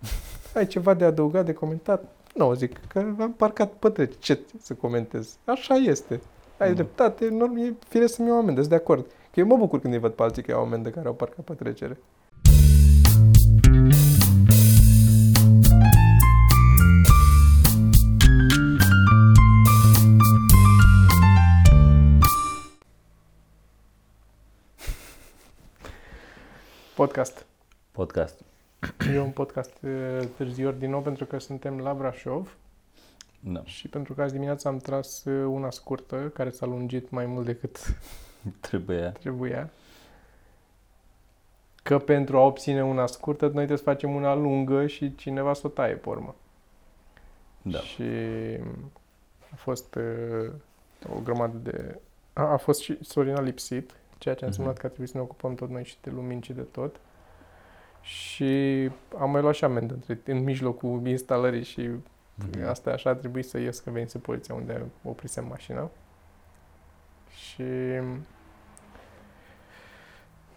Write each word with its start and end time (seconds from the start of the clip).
Ai 0.54 0.66
ceva 0.66 0.94
de 0.94 1.04
adăugat, 1.04 1.44
de 1.44 1.52
comentat? 1.52 2.04
Nu, 2.34 2.54
zic 2.54 2.86
că 2.86 2.98
am 2.98 3.34
parcat 3.36 3.72
pe 3.72 4.10
Ce 4.18 4.40
să 4.60 4.74
comentez? 4.74 5.36
Așa 5.44 5.74
este. 5.74 6.20
Ai 6.58 6.68
mm. 6.68 6.74
dreptate, 6.74 7.28
norm, 7.28 7.56
e 7.56 7.74
fire 7.88 8.06
să-mi 8.06 8.28
iau 8.28 8.36
amendă, 8.36 8.60
sunt 8.60 8.72
de 8.72 8.78
acord. 8.78 9.06
Că 9.06 9.40
eu 9.40 9.46
mă 9.46 9.56
bucur 9.56 9.80
când 9.80 9.94
îi 9.94 10.00
văd 10.00 10.12
pe 10.12 10.22
alții 10.22 10.42
că 10.42 10.50
iau 10.50 10.60
amendă 10.60 10.90
care 10.90 11.06
au 11.06 11.14
parcat 11.14 11.44
pe 11.44 11.52
trecere. 11.52 11.98
Podcast. 26.94 27.46
Podcast. 27.92 28.40
E 29.12 29.20
un 29.20 29.30
podcast 29.30 29.72
târziu 30.36 30.72
din 30.72 30.90
nou 30.90 31.00
pentru 31.00 31.24
că 31.24 31.38
suntem 31.38 31.78
la 31.78 31.94
Brașov. 31.94 32.56
Da. 33.40 33.64
Și 33.64 33.88
pentru 33.88 34.14
că 34.14 34.22
azi 34.22 34.32
dimineața 34.32 34.68
am 34.68 34.78
tras 34.78 35.24
una 35.46 35.70
scurtă 35.70 36.30
care 36.34 36.50
s-a 36.50 36.66
lungit 36.66 37.10
mai 37.10 37.26
mult 37.26 37.44
decât 37.44 37.78
trebuia. 38.68 39.10
trebuia. 39.10 39.70
Că 41.82 41.98
pentru 41.98 42.36
a 42.36 42.40
obține 42.40 42.84
una 42.84 43.06
scurtă, 43.06 43.44
noi 43.44 43.54
trebuie 43.54 43.76
să 43.76 43.82
facem 43.82 44.14
una 44.14 44.34
lungă 44.34 44.86
și 44.86 45.14
cineva 45.14 45.52
să 45.52 45.66
o 45.66 45.68
taie 45.68 45.94
pe 45.94 46.08
urmă. 46.08 46.34
Da. 47.62 47.78
Și 47.78 48.02
a 49.52 49.56
fost 49.56 49.94
uh, 49.94 50.52
o 51.16 51.20
grămadă 51.24 51.56
de... 51.56 51.98
A, 52.32 52.42
a 52.42 52.56
fost 52.56 52.80
și 52.80 52.98
Sorina 53.04 53.40
lipsit, 53.40 53.94
ceea 54.18 54.34
ce 54.34 54.44
a 54.44 54.46
însemnat 54.46 54.76
uh-huh. 54.76 54.80
că 54.80 54.86
a 54.86 54.88
trebuit 54.88 55.10
să 55.10 55.16
ne 55.16 55.22
ocupăm 55.22 55.54
tot 55.54 55.70
noi 55.70 55.84
și 55.84 55.96
de 56.02 56.10
lumini 56.10 56.42
și 56.42 56.52
de 56.52 56.62
tot. 56.62 57.00
Și 58.06 58.90
am 59.18 59.30
mai 59.30 59.40
luat 59.40 59.54
și 59.54 59.64
amendă 59.64 59.94
între, 59.94 60.32
în 60.32 60.42
mijlocul 60.42 61.06
instalării 61.06 61.62
și 61.62 61.88
uh-huh. 61.88 62.68
asta 62.68 62.90
așa 62.90 63.10
a 63.10 63.14
trebuit 63.14 63.46
să 63.46 63.58
ies 63.58 63.78
că 63.78 63.90
venise 63.90 64.18
poliția 64.18 64.54
unde 64.54 64.82
oprisem 65.02 65.46
mașina. 65.46 65.90
Și 67.30 67.64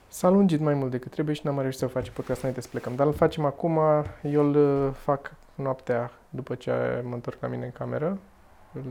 s-a 0.07 0.29
lungit 0.29 0.59
mai 0.59 0.73
mult 0.73 0.91
decât 0.91 1.11
trebuie 1.11 1.35
și 1.35 1.41
n-am 1.45 1.59
reușit 1.59 1.79
să 1.79 1.87
facem 1.87 2.13
podcast 2.13 2.39
înainte 2.39 2.61
să 2.61 2.67
plecăm. 2.67 2.95
Dar 2.95 3.07
îl 3.07 3.13
facem 3.13 3.45
acum, 3.45 3.79
eu 4.23 4.43
îl 4.43 4.55
uh, 4.55 4.93
fac 4.93 5.35
noaptea 5.55 6.11
după 6.29 6.55
ce 6.55 7.01
mă 7.03 7.13
întorc 7.13 7.41
la 7.41 7.47
mine 7.47 7.65
în 7.65 7.71
cameră. 7.71 8.17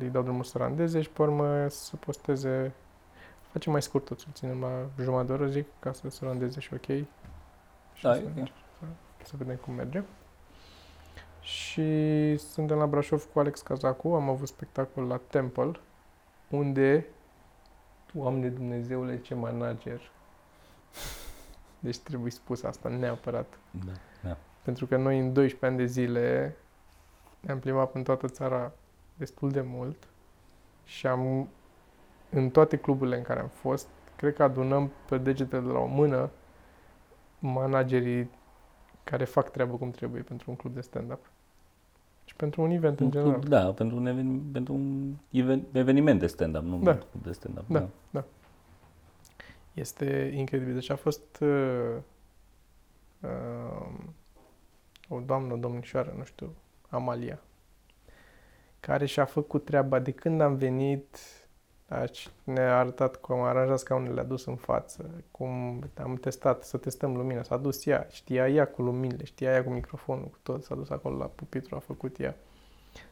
Îi 0.00 0.08
dau 0.08 0.22
drumul 0.22 0.44
să 0.44 0.58
randeze 0.58 1.00
și 1.00 1.10
pe 1.10 1.22
urmă 1.22 1.68
să 1.68 1.96
posteze 1.96 2.72
Facem 3.52 3.72
mai 3.72 3.82
scurt 3.82 4.04
tot, 4.04 4.26
ținem 4.32 4.60
la 4.60 5.02
jumătate 5.02 5.26
de 5.26 5.32
oră, 5.32 5.46
zic, 5.46 5.66
ca 5.78 5.92
să 5.92 6.10
se 6.10 6.24
randeze 6.24 6.60
și 6.60 6.74
ok. 6.74 7.06
Și 7.98 8.04
da, 8.04 8.14
să, 8.14 8.22
okay. 8.30 8.52
să 9.22 9.34
vedem 9.36 9.56
cum 9.56 9.74
merge. 9.74 10.02
Și 11.40 12.36
suntem 12.36 12.78
la 12.78 12.86
Brașov 12.86 13.24
cu 13.32 13.38
Alex 13.38 13.60
Cazacu, 13.60 14.08
am 14.08 14.28
avut 14.28 14.48
spectacol 14.48 15.04
la 15.04 15.20
Temple, 15.28 15.72
unde, 16.48 17.06
Doamne 18.12 18.48
Dumnezeule, 18.48 19.20
ce 19.20 19.34
manager! 19.34 20.00
Deci 21.78 21.98
trebuie 21.98 22.30
spus 22.30 22.62
asta 22.62 22.88
neapărat. 22.88 23.58
Da, 23.70 23.92
da. 24.22 24.36
Pentru 24.62 24.86
că 24.86 24.96
noi 24.96 25.18
în 25.18 25.32
12 25.32 25.66
ani 25.66 25.76
de 25.76 25.84
zile 25.84 26.56
ne-am 27.40 27.58
plimbat 27.58 27.94
în 27.94 28.02
toată 28.02 28.28
țara 28.28 28.72
destul 29.14 29.50
de 29.50 29.60
mult 29.60 30.08
și 30.84 31.06
am 31.06 31.48
în 32.30 32.50
toate 32.50 32.76
cluburile 32.76 33.16
în 33.16 33.22
care 33.22 33.40
am 33.40 33.48
fost, 33.48 33.88
cred 34.16 34.34
că 34.34 34.42
adunăm 34.42 34.90
pe 35.08 35.18
degetele 35.18 35.62
de 35.62 35.72
la 35.72 35.78
o 35.78 35.86
mână 35.86 36.30
managerii 37.38 38.30
care 39.04 39.24
fac 39.24 39.50
treabă 39.50 39.76
cum 39.76 39.90
trebuie 39.90 40.22
pentru 40.22 40.50
un 40.50 40.56
club 40.56 40.74
de 40.74 40.80
stand-up. 40.80 41.30
Și 42.24 42.34
pentru 42.34 42.62
un 42.62 42.70
event 42.70 43.00
un 43.00 43.06
în 43.06 43.12
general. 43.12 43.32
Club, 43.32 43.48
da, 43.48 43.72
pentru 43.72 43.96
un, 43.96 44.06
even, 44.06 44.40
pentru 44.52 44.74
un 44.74 45.14
even, 45.30 45.64
eveniment 45.72 46.20
de 46.20 46.26
stand-up, 46.26 46.62
nu 46.62 46.78
da. 46.78 46.90
un 46.90 46.96
club 47.10 47.22
de 47.22 47.32
stand-up. 47.32 47.64
Da, 47.68 47.78
da, 47.78 47.88
da. 48.10 48.24
Este 49.74 50.32
incredibil. 50.34 50.74
Deci 50.74 50.90
a 50.90 50.96
fost 50.96 51.40
uh, 51.40 51.96
uh, 53.20 53.88
o 55.08 55.20
doamnă, 55.20 55.52
o 55.52 55.56
domnișoară, 55.56 56.14
nu 56.16 56.24
știu, 56.24 56.54
Amalia, 56.88 57.40
care 58.80 59.06
și-a 59.06 59.24
făcut 59.24 59.64
treaba 59.64 59.98
de 59.98 60.10
când 60.10 60.40
am 60.40 60.54
venit 60.54 61.18
Aici 61.88 62.28
ne-a 62.44 62.78
arătat 62.78 63.16
cum 63.16 63.34
am 63.34 63.42
aranjat 63.42 63.78
scaunele, 63.78 64.14
le-a 64.14 64.24
dus 64.24 64.46
în 64.46 64.56
față, 64.56 65.10
cum 65.30 65.82
am 66.02 66.14
testat, 66.14 66.62
să 66.62 66.76
testăm 66.76 67.16
lumina. 67.16 67.42
S-a 67.42 67.56
dus 67.56 67.86
ea, 67.86 68.06
știa 68.10 68.48
ea 68.48 68.66
cu 68.66 68.82
luminile, 68.82 69.24
știa 69.24 69.50
ea 69.50 69.64
cu 69.64 69.70
microfonul, 69.70 70.24
cu 70.24 70.38
tot, 70.42 70.64
s-a 70.64 70.74
dus 70.74 70.90
acolo 70.90 71.16
la 71.16 71.24
pupitru, 71.24 71.74
a 71.74 71.78
făcut 71.78 72.20
ea. 72.20 72.36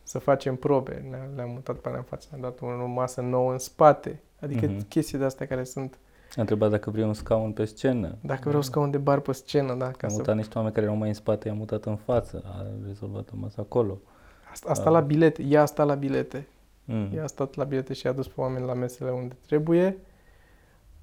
Să 0.02 0.18
facem 0.18 0.56
probe, 0.56 1.04
le-am 1.34 1.50
mutat 1.50 1.76
pe 1.76 1.88
alea 1.88 2.00
în 2.00 2.04
față, 2.04 2.28
ne-a 2.30 2.40
dat 2.40 2.60
o 2.60 2.86
masă 2.86 3.20
nouă 3.20 3.52
în 3.52 3.58
spate. 3.58 4.20
Adică 4.40 4.66
mm-hmm. 4.66 4.88
chestii 4.88 5.18
de-astea 5.18 5.46
care 5.46 5.64
sunt... 5.64 5.98
A 6.36 6.40
întrebat 6.40 6.70
dacă 6.70 6.90
vreau 6.90 7.08
un 7.08 7.14
scaun 7.14 7.52
pe 7.52 7.64
scenă. 7.64 8.16
Dacă 8.20 8.42
vreau 8.44 8.62
scaun 8.62 8.90
de 8.90 8.98
bar 8.98 9.20
pe 9.20 9.32
scenă, 9.32 9.74
da. 9.74 9.90
Ca 9.90 10.06
a 10.06 10.10
mutat 10.10 10.26
să... 10.26 10.34
niște 10.34 10.54
oameni 10.56 10.74
care 10.74 10.86
erau 10.86 10.98
mai 10.98 11.08
în 11.08 11.14
spate, 11.14 11.48
i-a 11.48 11.54
mutat 11.54 11.84
în 11.84 11.96
față, 11.96 12.42
a 12.46 12.66
rezolvat 12.86 13.28
o 13.32 13.36
masă 13.36 13.60
acolo. 13.60 13.98
Asta, 14.50 14.70
asta 14.70 14.88
a... 14.88 14.92
la 14.92 15.00
bilete, 15.00 15.42
ea 15.42 15.62
asta 15.62 15.84
la 15.84 15.94
bilete. 15.94 16.46
Mm. 16.88 17.10
Ea 17.14 17.22
a 17.22 17.26
stat 17.26 17.54
la 17.54 17.64
bilete 17.64 17.92
și 17.92 18.06
a 18.06 18.12
dus 18.12 18.28
pe 18.28 18.40
oameni 18.40 18.66
la 18.66 18.74
mesele 18.74 19.10
unde 19.10 19.36
trebuie. 19.46 19.96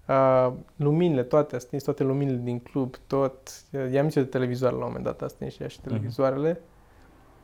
Uh, 0.07 0.53
luminile, 0.75 1.23
toate, 1.23 1.55
a 1.55 1.59
stins 1.59 1.83
toate 1.83 2.03
luminile 2.03 2.39
din 2.43 2.59
club, 2.59 2.95
tot. 3.07 3.51
I-am 3.91 4.09
zis 4.09 4.23
de 4.23 4.29
televizoare 4.29 4.75
la 4.75 4.81
un 4.81 4.87
moment 4.87 5.05
dat, 5.05 5.21
a 5.21 5.27
stins 5.27 5.53
și 5.53 5.61
ea 5.61 5.67
și 5.67 5.77
mhm. 5.81 5.87
televizoarele. 5.87 6.53
Mm-hmm. 6.53 6.71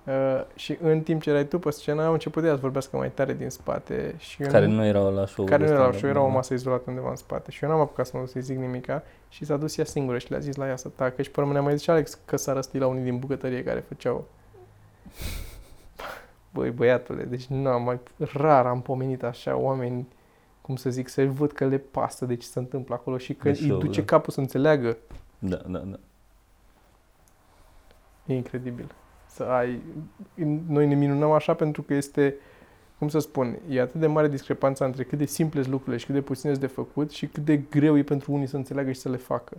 Uh, 0.09 0.41
și 0.55 0.77
în 0.81 1.01
timp 1.01 1.22
ce 1.22 1.29
erai 1.29 1.47
tu 1.47 1.59
pe 1.59 1.69
scenă, 1.69 2.03
am 2.03 2.13
început 2.13 2.44
de 2.44 2.50
a 2.50 2.55
vorbească 2.55 2.97
mai 2.97 3.11
tare 3.11 3.33
din 3.33 3.50
spate. 3.50 4.16
Și 4.17 4.38
care 4.41 4.66
nu 4.66 4.85
erau 4.85 5.13
la 5.13 5.25
show 5.25 5.45
Care 5.45 5.63
nu 5.67 5.73
erau 5.73 5.85
la 5.85 5.97
show, 5.97 6.09
era 6.09 6.21
o 6.21 6.27
masă 6.27 6.53
izolată 6.53 6.83
undeva 6.88 7.09
în 7.09 7.16
spate. 7.16 7.51
Și 7.51 7.63
eu 7.63 7.69
n-am 7.69 7.79
apucat 7.79 8.06
să 8.06 8.11
mă 8.13 8.19
duc 8.19 8.31
să-i 8.31 8.41
zic 8.41 8.57
nimica 8.57 9.03
și 9.29 9.45
s-a 9.45 9.57
dus 9.57 9.77
ea 9.77 9.85
singură 9.85 10.17
și 10.17 10.29
le-a 10.29 10.39
zis 10.39 10.56
la 10.56 10.67
ea 10.67 10.75
să 10.75 10.89
tacă. 10.95 11.21
Și 11.21 11.31
pe 11.31 11.39
urmă 11.39 11.51
ne-a 11.51 11.61
mai 11.61 11.73
zis 11.73 11.81
și 11.81 11.89
Alex 11.89 12.19
că 12.25 12.38
s-a 12.38 12.53
răstit 12.53 12.79
la 12.79 12.88
unii 12.88 13.03
din 13.03 13.17
bucătărie 13.17 13.63
care 13.63 13.79
făceau 13.79 14.27
Băi, 16.53 16.69
băiatule, 16.69 17.23
deci 17.23 17.45
nu 17.45 17.69
am 17.69 17.83
mai 17.83 17.99
rar 18.17 18.65
am 18.65 18.81
pomenit 18.81 19.23
așa 19.23 19.55
oameni, 19.55 20.07
cum 20.61 20.75
să 20.75 20.89
zic, 20.89 21.07
să 21.07 21.25
văd 21.25 21.51
că 21.51 21.65
le 21.65 21.77
pasă 21.77 22.25
de 22.25 22.35
ce 22.35 22.47
se 22.47 22.59
întâmplă 22.59 22.95
acolo 22.95 23.17
și 23.17 23.33
că 23.33 23.49
îi 23.49 23.67
duce 23.79 23.99
da. 23.99 24.05
capul 24.05 24.33
să 24.33 24.39
înțeleagă. 24.39 24.97
Da, 25.39 25.61
da, 25.67 25.79
da. 25.79 25.99
E 28.25 28.35
incredibil. 28.35 28.91
Să 29.27 29.43
ai... 29.43 29.81
Noi 30.67 30.88
ne 30.88 30.95
minunăm 30.95 31.31
așa 31.31 31.53
pentru 31.53 31.81
că 31.81 31.93
este, 31.93 32.35
cum 32.97 33.09
să 33.09 33.19
spun, 33.19 33.59
e 33.69 33.81
atât 33.81 33.99
de 33.99 34.07
mare 34.07 34.27
discrepanța 34.27 34.85
între 34.85 35.03
cât 35.03 35.17
de 35.17 35.25
simple 35.25 35.59
sunt 35.59 35.71
lucrurile 35.73 35.97
și 35.97 36.05
cât 36.05 36.15
de 36.15 36.21
puține 36.21 36.51
sunt 36.51 36.63
de 36.65 36.73
făcut 36.73 37.11
și 37.11 37.27
cât 37.27 37.45
de 37.45 37.57
greu 37.57 37.97
e 37.97 38.03
pentru 38.03 38.31
unii 38.31 38.47
să 38.47 38.55
înțeleagă 38.55 38.91
și 38.91 38.99
să 38.99 39.09
le 39.09 39.17
facă. 39.17 39.57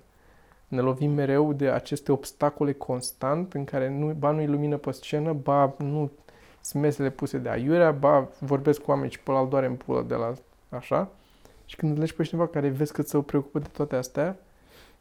Ne 0.68 0.80
lovim 0.80 1.10
mereu 1.10 1.52
de 1.52 1.68
aceste 1.68 2.12
obstacole 2.12 2.72
constant 2.72 3.54
în 3.54 3.64
care 3.64 3.98
nu, 3.98 4.12
ba 4.18 4.30
nu-i 4.30 4.46
lumină 4.46 4.76
pe 4.76 4.90
scenă, 4.90 5.32
ba 5.32 5.74
nu 5.78 6.10
smesele 6.60 7.10
puse 7.10 7.38
de 7.38 7.48
aiurea, 7.48 7.90
ba 7.90 8.28
vorbesc 8.38 8.80
cu 8.80 8.90
oameni 8.90 9.10
și 9.10 9.20
pe 9.20 9.30
la 9.30 9.44
doare 9.44 9.66
în 9.66 9.74
pulă 9.74 10.02
de 10.02 10.14
la 10.14 10.34
așa. 10.68 11.10
Și 11.64 11.76
când 11.76 11.98
legi 11.98 12.14
pe 12.14 12.22
cineva 12.22 12.46
care 12.46 12.68
vezi 12.68 12.92
că 12.92 13.02
se 13.02 13.18
preocupă 13.18 13.58
de 13.58 13.68
toate 13.72 13.96
astea, 13.96 14.36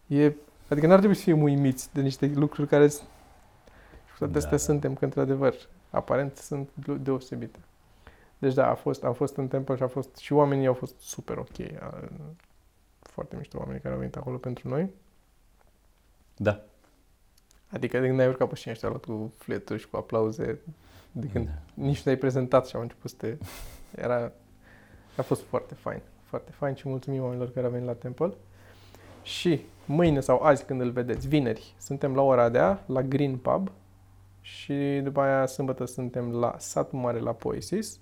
e, 0.08 0.34
adică 0.70 0.88
n-ar 0.88 0.97
trebui 0.97 1.16
să 1.16 1.22
fie 1.24 1.34
uimiți 1.34 1.94
de 1.94 2.02
niște 2.02 2.31
lucruri 2.36 2.68
care 2.68 2.88
și 2.88 4.18
toate 4.18 4.38
astea 4.38 4.52
da. 4.52 4.58
suntem, 4.58 4.94
că 4.94 5.06
într-adevăr, 5.06 5.56
aparent 5.90 6.38
sunt 6.38 6.70
deosebite. 7.02 7.59
Deci 8.38 8.53
da, 8.53 8.70
a 8.70 8.74
fost, 8.74 9.03
am 9.03 9.14
fost 9.14 9.36
în 9.36 9.47
templu 9.47 9.76
și 9.76 9.84
a 9.84 9.88
fost, 9.88 10.18
și 10.18 10.34
oamenii 10.34 10.68
au 10.68 10.74
fost 10.74 11.00
super 11.00 11.38
ok. 11.38 11.56
Foarte 13.00 13.36
mișto 13.36 13.58
oamenii 13.58 13.81
care 13.81 13.94
au 13.94 14.00
venit 14.00 14.16
acolo 14.16 14.38
pentru 14.38 14.68
noi. 14.68 14.94
Da. 16.36 16.64
Adică 17.69 18.00
de 18.00 18.07
când 18.07 18.19
ai 18.19 18.28
urcat 18.28 18.50
pe 18.50 18.56
scenă 18.56 18.75
și 18.75 18.84
luat 18.84 19.06
cu 19.06 19.34
fleturi 19.38 19.79
și 19.79 19.90
cu 19.90 19.97
aplauze, 19.97 20.59
de 21.11 21.28
când 21.28 21.46
da. 21.46 21.84
nici 21.84 22.02
nu 22.02 22.11
ai 22.11 22.17
prezentat 22.17 22.67
și 22.67 22.76
au 22.76 22.82
început 22.82 23.09
să 23.09 23.16
te... 23.20 23.38
Era... 23.96 24.32
A 25.17 25.22
fost 25.22 25.41
foarte 25.41 25.73
fain. 25.73 26.02
Foarte 26.23 26.52
fain 26.52 26.76
și 26.76 26.90
mulțumim 26.90 27.22
oamenilor 27.22 27.52
care 27.52 27.66
au 27.66 27.72
venit 27.72 27.88
la 27.88 27.93
Temple. 27.93 28.34
Și 29.23 29.61
mâine 29.85 30.20
sau 30.20 30.41
azi 30.41 30.66
când 30.66 30.82
îl 30.82 30.91
vedeți, 30.91 31.28
vineri, 31.28 31.76
suntem 31.78 32.16
la 32.16 32.22
ora 32.22 32.49
de 32.49 32.58
a, 32.58 32.78
la 32.85 33.02
Green 33.02 33.38
Pub 33.38 33.72
și 34.41 34.99
după 35.03 35.22
aia 35.22 35.46
sâmbătă 35.46 35.85
suntem 35.85 36.32
la 36.32 36.55
Satul 36.58 36.99
Mare 36.99 37.20
la 37.20 37.32
Poesis 37.32 37.99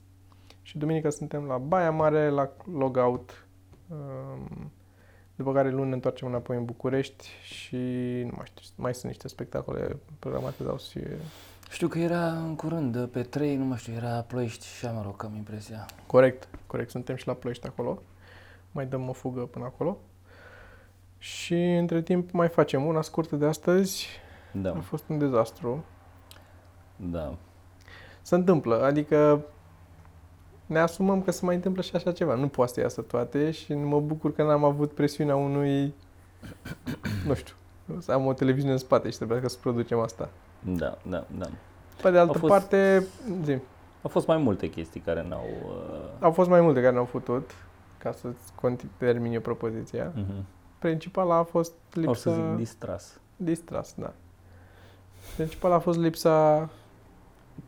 și 0.62 0.78
duminică 0.78 1.10
suntem 1.10 1.44
la 1.44 1.58
Baia 1.58 1.92
Mare 1.92 2.30
la 2.30 2.52
Logout 2.74 3.48
um, 3.90 4.72
după 5.38 5.54
care 5.54 5.70
luni 5.70 5.88
ne 5.88 5.94
întoarcem 5.94 6.28
înapoi 6.28 6.58
în 6.58 6.66
București 6.66 7.28
și 7.44 7.76
nu 8.24 8.32
mai 8.36 8.46
știu, 8.46 8.74
mai 8.76 8.94
sunt 8.94 9.06
niște 9.06 9.28
spectacole 9.28 9.98
programate, 10.20 10.64
dar 10.64 10.74
o 10.74 10.78
să 10.78 10.90
fie 10.90 11.18
știu 11.70 11.88
că 11.88 12.00
era 12.00 12.32
în 12.32 12.56
curând, 12.56 13.06
pe 13.06 13.22
3, 13.22 13.56
nu 13.56 13.66
mai 13.66 13.78
știu, 13.78 13.94
era 13.94 14.22
Ploiești 14.22 14.66
și 14.66 14.86
Amaroc, 14.86 15.24
am 15.24 15.36
impresia. 15.36 15.86
Corect, 16.06 16.48
corect, 16.68 16.90
suntem 16.90 17.16
și 17.16 17.28
la 17.28 17.34
Ploiești 17.34 17.68
acolo. 17.68 18.02
Mai 18.72 18.86
dăm 18.86 19.10
o 19.10 19.14
fugă 19.14 19.42
până 19.42 19.66
acolo. 19.66 19.98
Și 21.18 21.56
între 21.56 22.02
timp 22.02 22.32
mai 22.32 22.48
facem 22.48 22.86
una 22.86 23.02
scurtă 23.02 23.36
de 23.36 23.46
astăzi. 23.46 24.08
Da. 24.52 24.72
A 24.72 24.80
fost 24.80 25.10
un 25.10 25.18
dezastru. 25.18 25.86
Da. 26.96 27.38
Se 28.22 28.36
întâmplă, 28.36 28.84
adică 28.84 29.46
ne 30.68 30.80
asumăm 30.80 31.22
că 31.22 31.32
se 31.32 31.46
mai 31.46 31.56
întâmplă 31.56 31.82
și 31.82 31.96
așa 31.96 32.12
ceva. 32.12 32.36
Nu 32.36 32.48
poate 32.48 32.72
să 32.74 32.80
iasă 32.80 33.02
toate 33.02 33.52
și 33.52 33.74
mă 33.74 34.00
bucur 34.00 34.34
că 34.34 34.44
n-am 34.44 34.64
avut 34.64 34.92
presiunea 34.92 35.36
unui, 35.36 35.94
nu 37.28 37.34
știu, 37.34 37.54
să 38.00 38.12
am 38.12 38.26
o 38.26 38.34
televiziune 38.34 38.74
în 38.74 38.80
spate 38.80 39.10
și 39.10 39.18
trebuia 39.18 39.48
să 39.48 39.58
producem 39.62 40.00
asta. 40.00 40.30
Da, 40.60 40.98
da, 41.10 41.26
da. 41.38 41.46
Pe 42.02 42.12
de 42.12 42.18
altă 42.18 42.32
Au 42.34 42.40
fost- 42.40 42.52
parte, 42.54 43.06
zi, 43.44 43.58
Au 44.02 44.10
fost 44.10 44.28
mai 44.28 44.38
multe 44.38 44.70
chestii 44.70 45.00
care 45.00 45.26
n-au... 45.30 45.46
Uh... 45.66 46.10
au 46.20 46.32
fost 46.32 46.50
mai 46.50 46.62
multe 46.62 46.82
care 46.82 46.96
n-au 46.96 47.06
făcut, 47.06 47.52
ca 47.98 48.12
să-ți 48.12 48.54
continui, 48.56 48.94
termin 48.98 49.34
eu 49.34 49.42
propoziția. 49.42 50.12
mhm. 50.16 50.46
Principala 50.80 51.36
a 51.36 51.44
fost 51.44 51.72
lipsa... 51.94 52.10
O 52.12 52.14
să 52.14 52.30
zic 52.30 52.56
distras 52.58 53.20
distras, 53.38 53.94
da. 53.98 54.14
Principala 55.36 55.76
a 55.76 55.80
fost 55.80 56.00
lipsa 56.00 56.70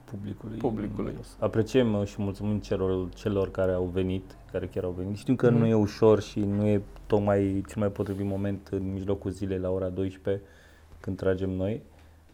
publicului. 0.03 0.57
Publicului. 0.57 1.03
numeros. 1.05 1.35
Apreciem 1.39 1.93
uh, 1.93 2.05
și 2.07 2.21
mulțumim 2.21 2.59
celor, 2.59 3.09
celor 3.13 3.51
care 3.51 3.71
au 3.71 3.83
venit, 3.83 4.35
care 4.51 4.67
chiar 4.67 4.83
au 4.83 4.91
venit. 4.97 5.17
Știm 5.17 5.35
că 5.35 5.49
Mhm. 5.49 5.57
nu 5.59 5.65
e 5.65 5.73
ușor 5.73 6.21
și 6.21 6.39
nu 6.39 6.65
e 6.67 6.81
tocmai 7.07 7.63
cel 7.67 7.75
mai 7.79 7.89
potrivit 7.89 8.25
moment 8.25 8.67
în 8.71 8.91
mijlocul 8.93 9.31
zilei 9.31 9.59
la 9.59 9.69
ora 9.69 9.89
12 9.89 10.43
când 10.99 11.17
tragem 11.17 11.49
noi. 11.49 11.81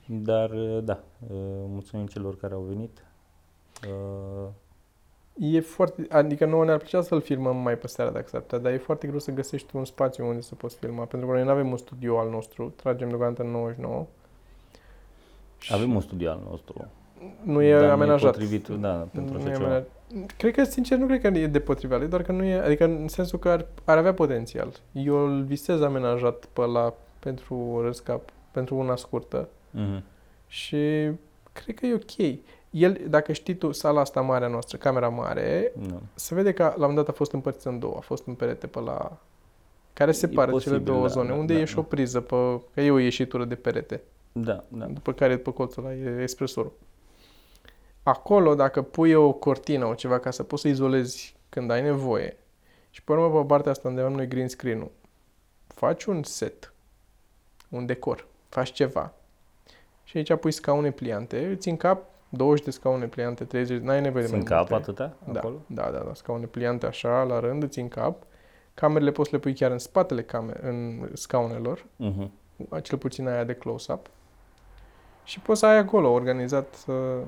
Dar 0.06 0.50
uh, 0.50 0.84
da, 0.84 1.00
uh, 1.30 1.38
mulțumim 1.68 2.06
celor 2.06 2.38
care 2.38 2.54
au 2.54 2.62
venit. 2.62 3.04
Uh, 3.88 4.48
E 5.40 5.60
foarte, 5.60 6.06
adică 6.10 6.46
nouă 6.46 6.66
ne-ar 6.66 6.78
plăcea 6.78 7.02
să-l 7.02 7.22
filmăm 7.22 7.58
mai 7.58 7.78
pe 7.78 7.88
seara 7.88 8.12
dacă 8.12 8.28
s-ar 8.28 8.42
putea, 8.42 8.58
dar 8.58 8.72
e 8.72 8.78
foarte 8.78 9.08
greu 9.08 9.20
să 9.20 9.32
găsești 9.32 9.76
un 9.76 9.86
spațiu 9.86 10.28
unde 10.28 10.42
să 10.42 10.56
poți 10.56 10.78
filma, 10.78 11.04
pentru 11.06 11.28
că 11.28 11.34
noi 11.34 11.44
nu 11.44 11.50
avem 11.50 11.72
un 11.72 11.78
studio 11.78 12.20
al 12.20 12.30
nostru, 12.30 12.74
tragem 12.76 13.08
deocamdată 13.10 13.42
în 13.44 13.50
99. 13.50 14.06
Și 15.60 15.74
avem 15.74 15.96
un 15.96 16.02
studio 16.02 16.30
al 16.30 16.42
nostru. 16.50 16.88
Nu 17.44 17.62
e 17.62 17.74
dar 17.80 17.90
amenajat. 17.90 18.22
Nu 18.38 18.44
e 18.44 18.46
potrivit, 18.48 18.68
da, 18.82 19.08
pentru 19.14 19.34
Nu 19.34 19.40
așa 19.40 19.50
e 19.50 19.54
ceva. 19.54 19.64
amenajat. 19.66 19.90
Cred 20.38 20.54
că, 20.54 20.64
sincer, 20.64 20.98
nu 20.98 21.06
cred 21.06 21.22
că 21.22 21.28
e 21.28 21.48
de 21.48 21.60
potrivit, 21.60 22.02
e 22.02 22.06
doar 22.06 22.22
că 22.22 22.32
nu 22.32 22.44
e, 22.44 22.56
adică 22.62 22.84
în 22.84 23.08
sensul 23.08 23.40
că 23.40 23.50
ar, 23.50 23.66
ar 23.84 23.98
avea 23.98 24.14
potențial. 24.14 24.72
Eu 24.92 25.16
îl 25.18 25.44
visez 25.44 25.82
amenajat 25.82 26.46
pe 26.54 26.62
la, 26.62 26.94
pentru 27.20 27.82
răscap, 27.84 28.30
pentru 28.52 28.76
una 28.76 28.96
scurtă 28.96 29.50
Mhm. 29.72 30.04
și 30.48 31.10
cred 31.54 31.76
că 31.76 31.86
e 31.86 31.94
ok. 31.94 32.38
El, 32.70 33.02
dacă 33.10 33.34
știi 33.34 33.54
tu, 33.56 33.72
sala 33.72 34.00
asta 34.02 34.22
mare 34.22 34.46
a 34.46 34.48
noastră, 34.48 34.78
camera 34.78 35.10
mare, 35.10 35.72
Da. 35.90 35.96
se 36.16 36.36
vede 36.36 36.52
că 36.54 36.64
la 36.64 36.70
un 36.70 36.76
moment 36.78 36.96
dat 36.98 37.08
a 37.08 37.12
fost 37.12 37.32
împărțită 37.32 37.70
în 37.70 37.80
două. 37.80 37.94
A 37.98 38.00
fost 38.02 38.28
un 38.28 38.34
perete 38.34 38.68
pe 38.68 38.80
la... 38.80 39.18
care 39.94 40.12
separă 40.12 40.52
posibil, 40.52 40.78
cele 40.78 40.92
două 40.92 41.02
da, 41.02 41.08
zone, 41.08 41.28
da, 41.30 41.34
unde 41.36 41.54
da, 41.54 41.60
e 41.60 41.66
și 41.66 41.74
da. 41.74 41.80
o 41.80 41.84
priză, 41.84 42.22
pe, 42.22 42.36
că 42.74 42.82
e 42.82 42.92
o 42.92 42.98
ieșitură 42.98 43.46
de 43.46 43.56
perete, 43.56 44.02
Da, 44.32 44.64
da. 44.68 44.86
după 44.86 45.12
care 45.14 45.38
pe 45.38 45.54
colțul 45.54 45.84
ăla 45.86 45.94
e 45.94 46.22
espresorul. 46.22 46.72
Acolo, 48.08 48.56
dacă 48.56 48.82
pui 48.82 49.14
o 49.14 49.32
cortină, 49.32 49.86
o 49.86 49.94
ceva, 49.94 50.20
ca 50.20 50.32
să 50.32 50.44
poți 50.44 50.62
să 50.62 50.68
izolezi 50.68 51.36
când 51.50 51.72
ai 51.72 51.82
nevoie, 51.82 52.38
și 52.90 53.04
pe 53.04 53.12
urmă 53.12 53.40
pe 53.40 53.46
partea 53.46 53.72
asta 53.72 53.88
unde 53.88 54.02
avem 54.02 54.14
noi 54.14 54.28
green 54.28 54.48
screen-ul, 54.48 54.92
faci 55.68 56.04
un 56.04 56.24
set, 56.24 56.74
un 57.70 57.86
decor, 57.86 58.28
faci 58.50 58.72
ceva, 58.72 59.14
și 60.04 60.18
aici 60.18 60.34
pui 60.36 60.52
scaune 60.52 60.92
pliante, 60.92 61.46
îți 61.46 61.70
în 61.70 61.78
cap 61.78 62.04
20 62.30 62.64
de 62.66 62.72
scaune 62.72 63.06
pliante, 63.06 63.44
30, 63.44 63.82
n-ai 63.82 64.02
nevoie 64.02 64.24
de 64.24 64.30
mai 64.30 64.38
Sunt 64.40 64.50
cap 64.50 64.70
multe. 64.70 64.74
atâtea 64.90 65.14
Da, 65.32 65.40
acolo? 65.40 65.56
da, 65.68 65.90
da, 65.92 65.98
da, 66.00 66.14
scaune 66.14 66.46
pliante 66.46 66.86
așa, 66.86 67.24
la 67.24 67.40
rând, 67.40 67.64
îți 67.64 67.80
în 67.80 67.88
cap. 67.88 68.24
Camerele 68.74 69.12
poți 69.12 69.30
să 69.30 69.36
le 69.36 69.42
pui 69.42 69.54
chiar 69.54 69.72
în 69.72 69.78
spatele 69.80 70.22
camer- 70.24 70.60
în 70.62 71.10
scaunelor, 71.14 71.86
Mhm. 71.96 72.32
cel 72.82 72.98
puțin 72.98 73.28
aia 73.28 73.44
de 73.44 73.54
close-up. 73.56 74.08
Și 75.24 75.40
poți 75.40 75.60
să 75.60 75.66
ai 75.66 75.78
acolo 75.78 76.12
organizat 76.12 76.74
să 76.74 77.20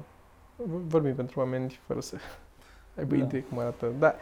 vorbim 0.65 1.15
pentru 1.15 1.39
oameni 1.39 1.79
fără 1.85 1.99
să 1.99 2.15
aibă 2.97 3.15
Da. 3.15 3.23
idee 3.23 3.41
cum 3.41 3.59
arată. 3.59 3.91
Da, 3.99 4.15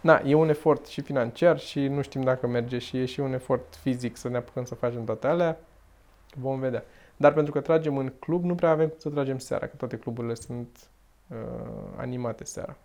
na, 0.00 0.22
e 0.24 0.34
un 0.34 0.48
efort 0.48 0.86
și 0.86 1.00
financiar 1.00 1.58
și 1.58 1.88
nu 1.88 2.02
știm 2.02 2.22
dacă 2.22 2.46
merge 2.46 2.78
și 2.78 3.00
e 3.00 3.04
și 3.04 3.20
un 3.20 3.32
efort 3.32 3.74
fizic 3.74 4.16
să 4.16 4.28
ne 4.28 4.36
apucăm 4.36 4.64
să 4.64 4.74
facem 4.74 5.04
toate 5.04 5.26
alea. 5.26 5.58
Vom 6.34 6.58
vedea. 6.60 6.84
Dar 7.16 7.32
pentru 7.32 7.52
că 7.52 7.60
tragem 7.60 7.96
în 7.96 8.12
club, 8.18 8.44
nu 8.44 8.54
prea 8.54 8.70
avem 8.70 8.88
cum 8.88 8.98
să 8.98 9.08
tragem 9.08 9.38
seara, 9.38 9.66
că 9.66 9.76
toate 9.76 9.96
cluburile 9.96 10.34
sunt 10.34 10.78
uh, 11.28 11.36
animate 11.96 12.44
seara 12.44 12.76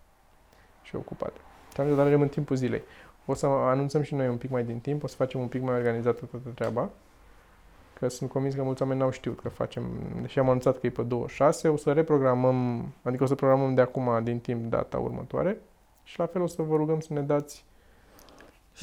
și 0.82 0.96
ocupate. 0.96 1.40
Și 1.74 1.80
atunci 1.80 1.96
tragem 1.96 2.20
în 2.20 2.28
timpul 2.28 2.56
zilei. 2.56 2.82
O 3.26 3.34
să 3.34 3.46
anunțăm 3.46 4.02
și 4.02 4.14
noi 4.14 4.28
un 4.28 4.36
pic 4.36 4.50
mai 4.50 4.64
din 4.64 4.78
timp, 4.78 5.02
o 5.02 5.06
să 5.06 5.16
facem 5.16 5.40
un 5.40 5.48
pic 5.48 5.62
mai 5.62 5.74
organizată 5.74 6.24
toată 6.24 6.48
treaba, 6.54 6.90
că 7.98 8.08
sunt 8.08 8.30
convins 8.30 8.54
că 8.54 8.62
mulți 8.62 8.82
oameni 8.82 9.00
n-au 9.00 9.10
știut 9.10 9.40
că 9.40 9.48
facem, 9.48 9.84
deși 10.20 10.38
am 10.38 10.46
anunțat 10.48 10.78
că 10.78 10.86
e 10.86 10.90
pe 10.90 11.02
26, 11.02 11.68
o 11.68 11.76
să 11.76 11.92
reprogramăm, 11.92 12.86
adică 13.02 13.22
o 13.22 13.26
să 13.26 13.34
programăm 13.34 13.74
de 13.74 13.80
acum 13.80 14.20
din 14.24 14.38
timp 14.38 14.70
data 14.70 14.98
următoare 14.98 15.60
și 16.02 16.18
la 16.18 16.26
fel 16.26 16.42
o 16.42 16.46
să 16.46 16.62
vă 16.62 16.76
rugăm 16.76 17.00
să 17.00 17.12
ne 17.12 17.20
dați 17.20 17.64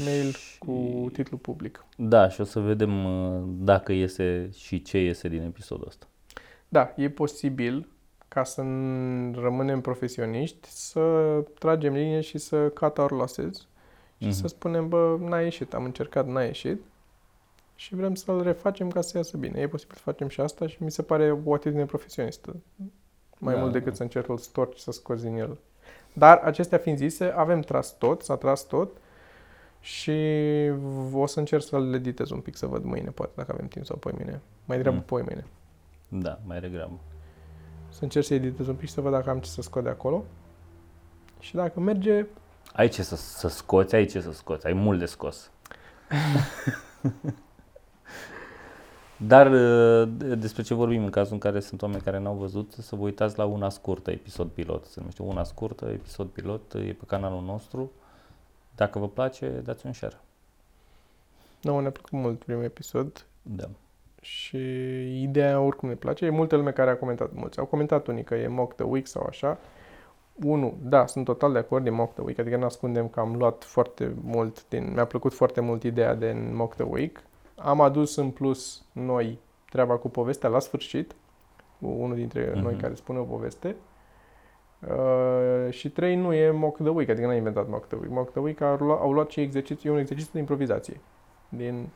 mail 0.05 0.31
Și- 0.31 0.57
cu 0.57 1.05
titlu 1.13 1.37
public. 1.37 1.85
Da, 1.97 2.29
și 2.29 2.41
o 2.41 2.43
să 2.43 2.59
vedem 2.59 3.05
uh, 3.05 3.41
dacă 3.47 3.91
iese 3.91 4.49
și 4.53 4.81
ce 4.81 4.97
iese 5.01 5.27
din 5.27 5.41
episodul 5.41 5.87
ăsta. 5.87 6.05
Da, 6.67 6.93
e 6.95 7.09
posibil 7.09 7.87
ca 8.27 8.43
să 8.43 8.61
n- 8.61 9.33
rămânem 9.41 9.81
profesioniști, 9.81 10.67
să 10.69 11.01
tragem 11.59 11.93
linie 11.93 12.21
și 12.21 12.37
să 12.37 12.57
cut 12.69 12.97
our 12.97 13.11
losses 13.11 13.57
și 14.17 14.27
Mhm. 14.27 14.31
să 14.31 14.47
spunem, 14.47 14.87
bă, 14.89 15.17
n-a 15.19 15.39
ieșit, 15.39 15.73
am 15.73 15.83
încercat, 15.83 16.27
n-a 16.27 16.43
ieșit 16.43 16.81
și 17.75 17.95
vrem 17.95 18.15
să-l 18.15 18.41
refacem 18.43 18.89
ca 18.89 19.01
să 19.01 19.17
iasă 19.17 19.37
bine. 19.37 19.59
E 19.59 19.67
posibil 19.67 19.95
să 19.95 20.01
facem 20.01 20.27
și 20.27 20.41
asta 20.41 20.67
și 20.67 20.83
mi 20.83 20.91
se 20.91 21.01
pare 21.01 21.37
o 21.45 21.53
atitudine 21.53 21.85
profesionistă. 21.85 22.55
Mai 23.37 23.53
Da, 23.53 23.59
mult 23.59 23.71
decât 23.71 23.89
da. 23.89 23.95
să 23.95 24.01
încerci 24.03 24.25
să-l 24.25 24.37
storci 24.37 24.77
și 24.77 24.83
să 24.83 24.91
scoți 24.91 25.23
din 25.23 25.35
el. 25.35 25.57
Dar 26.13 26.37
acestea 26.37 26.77
fiind 26.77 26.97
zise, 26.97 27.25
avem 27.25 27.59
tras 27.59 27.97
tot, 27.97 28.21
s-a 28.21 28.35
tras 28.35 28.63
tot 28.63 28.97
și 29.79 30.11
o 31.13 31.25
să 31.25 31.39
încerc 31.39 31.63
să-l 31.63 31.93
editez 31.93 32.29
un 32.29 32.39
pic, 32.39 32.55
să 32.55 32.65
văd 32.65 32.83
mâine, 32.83 33.09
poate, 33.09 33.31
dacă 33.35 33.51
avem 33.51 33.67
timp 33.67 33.85
sau 33.85 33.97
poi 33.97 34.11
mâine. 34.15 34.41
Mai 34.65 34.77
degrabă 34.77 34.97
Mm. 34.97 35.03
poi 35.03 35.21
mâine. 35.21 35.45
Da, 36.07 36.39
mai 36.45 36.59
degrabă. 36.59 36.99
Să 37.89 38.03
încerc 38.03 38.25
să 38.25 38.33
editez 38.33 38.67
un 38.67 38.75
pic 38.75 38.87
și 38.87 38.93
să 38.93 39.01
văd 39.01 39.11
dacă 39.11 39.29
am 39.29 39.39
ce 39.39 39.49
să 39.49 39.61
scot 39.61 39.83
de 39.83 39.89
acolo. 39.89 40.23
Și 41.39 41.55
dacă 41.55 41.79
merge, 41.79 42.25
Ai 42.73 42.87
ce 42.87 43.03
să, 43.03 43.15
să 43.15 43.47
scoți, 43.47 43.95
ai 43.95 44.05
ce 44.05 44.21
să 44.21 44.31
scoți, 44.31 44.65
ai 44.65 44.73
mult 44.73 44.99
de 44.99 45.05
scos. 45.05 45.51
Dar 49.17 49.51
uh, 49.51 50.09
de- 50.17 50.35
despre 50.35 50.61
ce 50.63 50.73
vorbim 50.73 51.03
în 51.03 51.09
cazul 51.09 51.33
în 51.33 51.39
care 51.39 51.59
sunt 51.59 51.81
oameni 51.81 52.01
care 52.01 52.19
n-au 52.19 52.33
văzut, 52.33 52.71
să 52.79 52.95
vă 52.95 53.03
uitați 53.03 53.37
la 53.37 53.45
una 53.45 53.69
scurtă, 53.69 54.11
episod 54.11 54.47
pilot. 54.47 54.85
Se 54.85 54.93
numește 54.97 55.21
una 55.21 55.43
scurtă, 55.43 55.85
episod 55.85 56.27
pilot, 56.27 56.73
e 56.73 56.79
pe 56.79 57.03
canalul 57.07 57.41
nostru. 57.41 57.91
Dacă 58.75 58.99
vă 58.99 59.07
place, 59.07 59.61
dați 59.63 59.85
un 59.85 59.93
share. 59.93 60.17
nouă 61.61 61.81
ne-a 61.81 61.91
plăcut 61.91 62.11
mult 62.11 62.43
primul 62.43 62.63
episod 62.63 63.25
Da. 63.41 63.69
și 64.21 64.57
ideea 65.21 65.59
oricum 65.59 65.89
ne 65.89 65.95
place. 65.95 66.25
E 66.25 66.29
multă 66.29 66.55
lume 66.55 66.71
care 66.71 66.89
a 66.89 66.97
comentat, 66.97 67.33
mulți 67.33 67.59
au 67.59 67.65
comentat 67.65 68.07
unii 68.07 68.23
că 68.23 68.35
e 68.35 68.47
mock 68.47 68.73
the 68.75 68.83
week 68.85 69.07
sau 69.07 69.25
așa. 69.29 69.57
Unu, 70.43 70.73
da, 70.81 71.05
sunt 71.05 71.25
total 71.25 71.51
de 71.51 71.57
acord, 71.57 71.85
e 71.85 71.89
mock 71.89 72.13
the 72.13 72.23
week, 72.23 72.39
adică 72.39 72.57
nu 72.57 72.65
ascundem 72.65 73.07
că 73.07 73.19
am 73.19 73.35
luat 73.35 73.63
foarte 73.63 74.15
mult 74.21 74.67
din, 74.69 74.91
mi-a 74.93 75.05
plăcut 75.05 75.33
foarte 75.33 75.61
mult 75.61 75.83
ideea 75.83 76.15
de 76.15 76.35
mock 76.53 76.73
the 76.75 76.83
week. 76.83 77.23
Am 77.55 77.81
adus 77.81 78.15
în 78.15 78.31
plus 78.31 78.83
noi 78.91 79.39
treaba 79.69 79.97
cu 79.97 80.09
povestea 80.09 80.49
la 80.49 80.59
sfârșit, 80.59 81.15
cu 81.79 81.87
unul 81.87 82.15
dintre 82.15 82.51
Mhm. 82.53 82.63
noi 82.63 82.75
care 82.75 82.93
spune 82.93 83.19
o 83.19 83.23
poveste. 83.23 83.75
Uh, 84.89 85.71
și 85.73 85.89
trei, 85.89 86.15
nu 86.15 86.33
e 86.33 86.51
mock 86.51 86.77
the 86.77 86.89
week, 86.89 87.09
adică 87.09 87.27
n-a 87.27 87.35
inventat 87.35 87.67
mock 87.69 87.87
the 87.87 87.97
week. 87.97 88.11
Mock 88.11 88.31
the 88.31 88.39
week 88.39 88.61
au 88.61 88.75
luat, 88.77 88.99
au 88.99 89.11
luat 89.13 89.29
și 89.29 89.39
exercițiu, 89.41 89.89
e 89.89 89.93
un 89.93 89.99
exercițiu 89.99 90.31
de 90.33 90.39
improvizație 90.39 90.99
din 91.49 91.89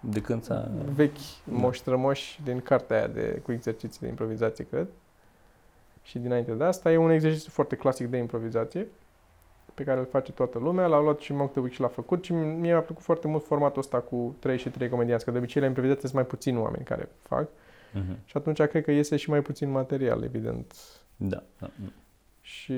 De 0.00 0.20
când 0.20 0.42
s-a... 0.42 0.70
vechi 0.94 1.12
Da. 1.44 1.56
moși 1.56 1.80
strămoși 1.80 2.40
din 2.42 2.60
cartea 2.60 2.96
aia 2.96 3.06
de, 3.06 3.40
cu 3.44 3.52
exerciții 3.52 4.00
de 4.00 4.06
improvizație, 4.08 4.66
cred. 4.70 4.88
Și 6.02 6.18
dinainte 6.18 6.52
de 6.52 6.64
asta 6.64 6.92
e 6.92 6.96
un 6.96 7.10
exercițiu 7.10 7.50
foarte 7.52 7.76
clasic 7.76 8.06
de 8.06 8.16
improvizație 8.16 8.86
pe 9.74 9.82
care 9.84 9.98
îl 10.00 10.06
face 10.06 10.32
toată 10.32 10.58
lumea. 10.58 10.86
L-a 10.86 11.00
luat 11.00 11.18
și 11.18 11.32
Mock 11.32 11.50
the 11.52 11.60
Week 11.60 11.72
și 11.72 11.80
l-a 11.80 11.88
făcut 11.88 12.24
și 12.24 12.32
mie 12.32 12.54
mi-a 12.70 12.80
plăcut 12.80 13.02
foarte 13.02 13.28
mult 13.28 13.44
formatul 13.44 13.78
ăsta 13.80 13.98
cu 14.00 14.36
3 14.38 14.58
și 14.58 14.68
3 14.70 14.88
comedianți, 14.88 15.24
că 15.24 15.30
de 15.30 15.38
obicei 15.38 15.60
la 15.60 15.66
improvizație 15.66 16.02
sunt 16.02 16.14
mai 16.14 16.24
puțini 16.26 16.58
oameni 16.58 16.84
care 16.84 17.08
fac 17.22 17.48
Mhm. 17.92 18.18
și 18.24 18.36
atunci 18.36 18.62
cred 18.62 18.84
că 18.84 18.90
iese 18.90 19.16
și 19.16 19.30
mai 19.30 19.40
puțin 19.40 19.70
material, 19.70 20.22
evident. 20.22 20.74
Da, 21.16 21.42
da. 21.58 21.70
Și 22.40 22.72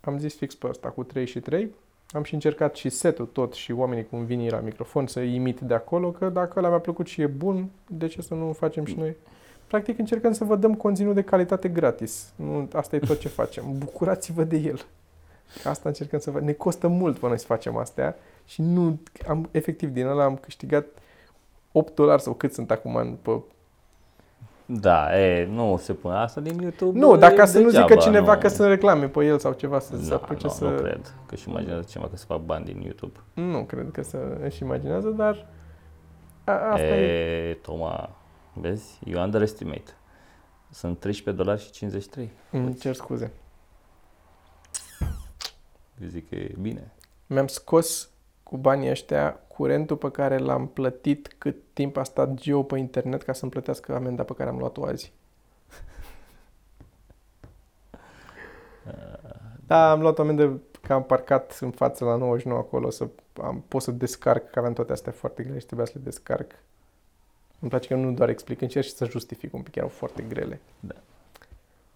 am 0.00 0.18
zis 0.18 0.36
fix 0.36 0.54
pe 0.54 0.66
ăsta, 0.68 0.88
cu 0.88 1.04
3 1.04 1.26
și 1.26 1.40
3. 1.40 1.70
Am 2.10 2.22
și 2.22 2.34
încercat 2.34 2.76
și 2.76 2.88
setul 2.88 3.26
tot 3.26 3.52
și 3.52 3.72
oamenii 3.72 4.06
cum 4.06 4.24
vin 4.24 4.40
ei 4.40 4.48
la 4.48 4.60
microfon 4.60 5.06
să 5.06 5.20
imit 5.20 5.60
de 5.60 5.74
acolo, 5.74 6.10
că 6.10 6.28
dacă 6.28 6.58
ăla 6.58 6.68
mi-a 6.68 6.78
plăcut 6.78 7.06
și 7.06 7.20
e 7.22 7.26
bun, 7.26 7.68
de 7.88 8.06
ce 8.06 8.22
să 8.22 8.34
nu 8.34 8.52
facem 8.52 8.84
și 8.84 8.94
noi? 8.98 9.16
Practic 9.74 9.98
încercăm 9.98 10.32
să 10.32 10.44
vă 10.44 10.56
dăm 10.56 10.74
conținut 10.74 11.14
de 11.14 11.22
calitate 11.22 11.68
gratis. 11.68 12.32
Nu, 12.36 12.68
asta 12.72 12.96
e 12.96 12.98
tot 12.98 13.18
ce 13.18 13.28
facem. 13.40 13.64
Bucurați-vă 13.78 14.44
de 14.44 14.56
el. 14.56 14.84
Că 15.62 15.68
Asta 15.68 15.88
încercăm 15.88 16.18
să 16.18 16.30
vă... 16.30 16.40
Ne 16.40 16.52
costă 16.52 16.88
mult 16.88 17.14
până 17.18 17.28
noi 17.28 17.38
să 17.38 17.46
facem 17.46 17.76
astea 17.76 18.16
și 18.44 18.62
nu... 18.62 19.00
Am, 19.28 19.48
efectiv, 19.50 19.90
din 19.90 20.06
ăla 20.06 20.24
am 20.24 20.36
câștigat 20.36 20.84
8 21.72 21.94
dolari 21.94 22.22
sau 22.22 22.32
cât 22.32 22.52
sunt 22.52 22.70
acum 22.70 22.94
în, 22.96 23.16
pe 23.22 23.40
Da, 24.66 25.20
e, 25.20 25.46
nu 25.46 25.76
se 25.82 25.92
pune 25.92 26.14
asta 26.14 26.40
din 26.40 26.58
YouTube. 26.60 26.98
Nu, 26.98 27.14
e 27.14 27.18
dacă 27.18 27.44
să 27.44 27.58
nu 27.58 27.68
zică 27.68 27.80
degeaba, 27.80 28.00
cineva 28.00 28.34
nu. 28.34 28.40
că 28.40 28.48
sunt 28.48 28.68
reclame 28.68 29.06
pe 29.06 29.24
el 29.24 29.38
sau 29.38 29.52
ceva 29.52 29.78
să 29.78 29.96
se 29.96 30.08
Da, 30.08 30.14
apuce 30.14 30.46
nu, 30.46 30.52
să... 30.52 30.64
nu 30.64 30.76
cred 30.76 31.14
că 31.26 31.34
și 31.34 31.48
imaginează 31.48 31.86
cineva 31.88 32.08
că 32.10 32.16
se 32.16 32.24
fac 32.28 32.40
bani 32.40 32.64
din 32.64 32.80
YouTube. 32.80 33.18
Nu 33.34 33.64
cred 33.64 33.90
că 33.92 34.02
să 34.02 34.18
își 34.44 34.62
imaginează, 34.62 35.08
dar 35.08 35.46
a, 36.44 36.52
asta 36.52 36.86
e. 36.86 37.48
e, 37.48 37.54
Toma, 37.54 38.10
vezi? 38.54 38.98
You 39.04 39.22
underestimate. 39.22 39.92
Sunt 40.70 40.98
13 40.98 41.42
dolari 41.42 41.62
și 41.62 41.70
53. 41.70 42.30
Îmi 42.50 42.74
cer 42.74 42.94
scuze. 42.94 43.32
Eu 46.02 46.08
zic 46.08 46.28
că 46.28 46.34
e 46.34 46.54
bine. 46.60 46.92
Mi-am 47.26 47.46
scos 47.46 48.08
cu 48.42 48.56
banii 48.56 48.90
ăștia 48.90 49.40
curentul 49.48 49.96
pe 49.96 50.10
care 50.10 50.38
l-am 50.38 50.66
plătit 50.66 51.34
cât 51.38 51.56
timp 51.72 51.96
a 51.96 52.02
stat 52.02 52.34
Geo 52.34 52.62
pe 52.62 52.78
internet 52.78 53.22
ca 53.22 53.32
să-mi 53.32 53.50
plătească 53.50 53.94
amenda 53.94 54.22
pe 54.22 54.34
care 54.34 54.48
am 54.48 54.58
luat-o 54.58 54.84
azi. 54.84 55.12
Da, 59.66 59.90
am 59.90 60.00
luat 60.00 60.18
o 60.18 60.22
amendă 60.22 60.60
că 60.80 60.92
am 60.92 61.04
parcat 61.04 61.58
în 61.60 61.70
față 61.70 62.04
la 62.04 62.16
99 62.16 62.58
acolo 62.58 62.90
să 62.90 63.08
am, 63.42 63.64
pot 63.68 63.82
să 63.82 63.90
descarc, 63.90 64.50
că 64.50 64.58
aveam 64.58 64.72
toate 64.72 64.92
astea 64.92 65.12
foarte 65.12 65.42
grele 65.42 65.58
și 65.58 65.66
trebuia 65.66 65.86
să 65.86 65.92
le 65.94 66.00
descarc. 66.04 66.52
Îmi 67.64 67.72
place 67.72 67.88
că 67.88 68.00
nu 68.00 68.12
doar 68.12 68.28
explic, 68.28 68.60
încerc 68.60 68.84
și 68.84 68.92
să 68.92 69.04
justific 69.04 69.54
un 69.54 69.62
pic, 69.62 69.74
erau 69.74 69.88
foarte 69.88 70.24
grele. 70.28 70.60
Da. 70.80 70.94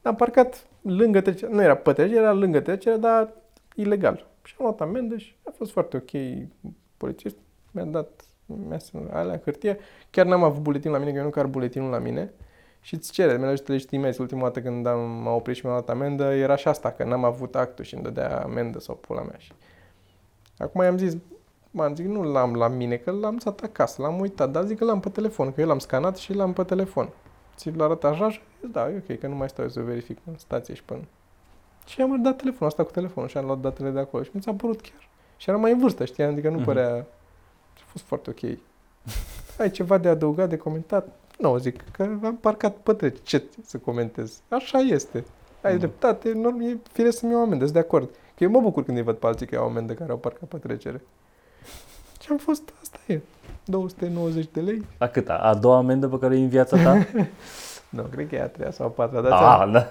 Am 0.03 0.17
parcat 0.17 0.67
lângă 0.83 1.21
trecerea, 1.21 1.55
nu 1.55 1.63
era 1.63 1.77
pe 1.77 1.93
trecere, 1.93 2.21
era 2.21 2.33
lângă 2.33 2.61
trecerea, 2.61 2.99
dar 2.99 3.33
ilegal. 3.75 4.27
Și 4.43 4.55
am 4.59 4.65
luat 4.65 4.81
amendă 4.81 5.17
și 5.17 5.35
a 5.43 5.51
fost 5.57 5.71
foarte 5.71 5.97
ok. 5.97 6.11
Polițist 6.97 7.37
mi-a 7.71 7.85
dat 7.85 8.25
mi-a 8.47 8.79
semnat 8.79 9.15
alea, 9.15 9.41
hârtie. 9.45 9.79
Chiar 10.11 10.27
n-am 10.27 10.43
avut 10.43 10.63
buletin 10.63 10.91
la 10.91 10.99
mine, 10.99 11.11
că 11.11 11.17
eu 11.17 11.25
nu 11.25 11.31
car 11.31 11.47
buletinul 11.47 11.91
la 11.91 11.99
mine. 11.99 12.33
Și 12.81 12.95
îți 12.95 13.13
cere, 13.13 13.39
mi-a 13.39 13.49
dat 13.49 13.67
legitimezi. 13.67 14.21
Ultima 14.21 14.43
dată 14.43 14.61
când 14.61 14.87
am, 14.87 15.11
m-a 15.11 15.35
oprit 15.35 15.57
și 15.57 15.65
mi-a 15.65 15.75
luat 15.75 15.89
amendă, 15.89 16.25
era 16.25 16.57
și 16.57 16.69
asta, 16.69 16.91
că 16.91 17.05
n-am 17.05 17.25
avut 17.25 17.55
actul 17.55 17.85
și 17.85 17.95
îmi 17.95 18.03
dădea 18.03 18.43
amendă 18.43 18.79
sau 18.79 18.95
pula 18.95 19.23
mea. 19.23 19.39
Și... 19.39 19.53
Acum 20.59 20.83
i-am 20.83 20.99
zis, 20.99 21.17
m-am 21.79 21.95
zic, 21.95 22.07
nu 22.07 22.23
l-am 22.23 22.55
la 22.55 22.69
mine, 22.69 22.97
că 22.97 23.11
l-am 23.11 23.33
lăsat 23.35 23.61
acasă, 23.61 24.03
l-am 24.03 24.21
uitat, 24.21 24.51
dar 24.51 24.65
zic 24.65 24.79
că 24.79 24.85
l-am 24.85 25.01
pe 25.01 25.09
telefon, 25.09 25.53
că 25.53 25.61
eu 25.61 25.67
l-am 25.67 25.79
scanat 25.79 26.17
și 26.17 26.33
l-am 26.35 26.53
pe 26.53 26.63
telefon. 26.63 27.09
Ți-l 27.57 27.83
arăt 27.83 28.05
așa 28.05 28.31
și 28.31 28.41
zis, 28.61 28.71
da, 28.71 28.91
e 28.91 29.03
ok, 29.09 29.19
că 29.19 29.27
nu 29.27 29.35
mai 29.35 29.49
stau 29.49 29.65
eu 29.65 29.71
să 29.71 29.81
verific 29.81 30.19
în 30.27 30.39
stație 30.39 30.75
și 30.75 30.83
până. 30.83 31.01
Și 31.87 32.01
am 32.03 32.23
dat 32.23 32.37
telefonul 32.37 32.67
asta 32.69 32.85
cu 32.85 32.91
telefonul 32.91 33.29
și 33.29 33.37
am 33.39 33.45
luat 33.45 33.59
datele 33.59 33.91
de 33.91 33.99
acolo 33.99 34.23
și 34.23 34.31
mi 34.33 34.43
s-a 34.43 34.53
părut 34.53 34.81
chiar. 34.81 35.09
Și 35.37 35.49
era 35.51 35.59
mai 35.59 35.73
în 35.73 35.79
vârstă, 35.79 36.05
știi, 36.05 36.25
adică 36.25 36.49
nu 36.49 36.57
Mhm. 36.57 36.65
părea... 36.65 37.07
A 37.77 37.85
fost 37.87 38.05
foarte 38.05 38.31
ok. 38.31 38.59
Ai 39.61 39.71
ceva 39.71 39.99
de 39.99 40.09
adăugat, 40.09 40.49
de 40.49 40.57
comentat? 40.57 41.09
Nu, 41.39 41.57
zic 41.57 41.91
că 41.91 42.03
am 42.23 42.37
parcat 42.41 42.77
pe 42.77 42.93
trece. 42.93 43.21
Ce 43.23 43.45
să 43.65 43.79
comentez? 43.79 44.41
Așa 44.49 44.79
este. 44.79 45.25
Ai 45.63 45.71
Mhm. 45.71 45.79
dreptate, 45.81 46.33
norm, 46.33 46.61
e 46.61 46.79
firesc 46.93 47.19
să-mi 47.19 47.33
iau 47.33 47.41
amendă, 47.41 47.63
sunt 47.65 47.77
de 47.77 47.81
acord. 47.83 48.09
Că 48.37 48.45
eu 48.45 48.51
mă 48.51 48.61
bucur 48.61 48.85
când 48.85 48.97
îi 48.97 49.03
văd 49.03 49.17
pe 49.17 49.27
alții 49.27 49.47
că 49.47 49.55
iau 49.55 49.65
amendă 49.65 49.93
care 49.93 50.11
au 50.11 50.17
parcat 50.17 50.49
pe 50.49 50.57
trecere. 50.57 51.01
Și 52.21 52.27
am 52.31 52.37
fost, 52.37 52.73
asta 52.83 52.99
e, 53.07 53.21
290 53.65 54.49
de 54.53 54.61
lei. 54.61 54.87
A 54.99 55.07
câta? 55.07 55.35
A 55.35 55.55
doua 55.55 55.77
amendă 55.77 56.09
pe 56.09 56.19
care 56.19 56.33
o 56.33 56.37
iei 56.37 56.45
în 56.45 56.51
viața 56.51 56.83
ta? 56.83 57.07
Nu, 57.89 58.03
cred 58.03 58.29
că 58.29 58.35
e 58.35 58.43
a 58.43 58.49
treia 58.49 58.71
sau 58.71 58.87
a 58.87 58.91
patra, 58.91 59.21
dar, 59.21 59.31
da, 59.31 59.71
da. 59.73 59.87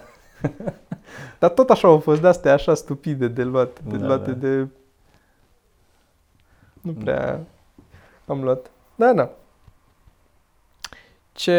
dar 1.40 1.50
tot 1.50 1.70
așa 1.70 1.88
au 1.88 2.00
fost 2.00 2.22
de-astea 2.22 2.54
așa 2.54 2.74
stupide 2.74 3.28
de 3.28 3.44
luat, 3.44 3.80
de 3.84 3.98
Da, 3.98 4.06
luate 4.06 4.32
da. 4.32 4.48
de... 4.48 4.68
Nu 6.82 6.94
prea 6.94 7.40
am 8.26 8.44
luat. 8.44 8.72
Da, 8.96 9.14
da. 9.14 9.30
Ce 11.32 11.54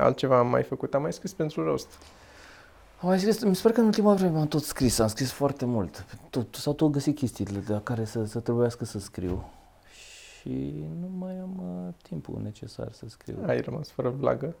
altceva 0.00 0.38
am 0.38 0.46
mai 0.46 0.62
făcut? 0.62 0.94
Am 0.94 1.02
mai 1.02 1.12
scris 1.12 1.32
pentru 1.32 1.64
roast. 1.64 1.98
Am 3.02 3.08
mai 3.08 3.18
scris, 3.18 3.44
mi 3.44 3.54
se 3.56 3.62
pare 3.62 3.74
că 3.74 3.80
în 3.80 3.86
ultima 3.86 4.14
vreme 4.14 4.38
am 4.38 4.46
tot 4.46 4.62
scris, 4.62 4.98
am 4.98 5.06
scris 5.08 5.30
foarte 5.30 5.64
mult. 5.64 6.06
Tot, 6.30 6.54
s-au 6.54 6.72
tot 6.72 6.90
găsit 6.90 7.16
chestiile 7.16 7.58
de 7.58 7.72
la 7.72 7.80
care 7.80 8.04
să, 8.04 8.24
să 8.24 8.38
trebuiască 8.40 8.84
să 8.84 8.98
scriu. 8.98 9.44
Și 10.40 10.84
nu 11.00 11.08
mai 11.18 11.38
am 11.38 11.84
uh, 11.86 11.94
timpul 12.02 12.40
necesar 12.42 12.92
să 12.92 13.04
scriu. 13.08 13.36
Ai 13.46 13.60
rămas 13.60 13.88
fără 13.90 14.08
vlagă. 14.08 14.54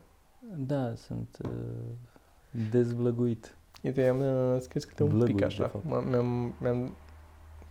Da, 0.56 0.92
sunt 1.06 1.38
uh, 1.44 1.50
dezvlăguit. 2.70 3.54
Uite, 3.82 4.08
am 4.08 4.20
uh, 4.54 4.60
scris 4.60 4.84
câte 4.84 5.02
un 5.02 5.08
Vlăguit, 5.08 5.26
pic 5.26 5.36
de 5.36 5.44
așa. 5.44 5.68
fapt. 5.68 5.84
M- 5.84 6.08
Mi-am, 6.08 6.54
mi-am 6.60 6.92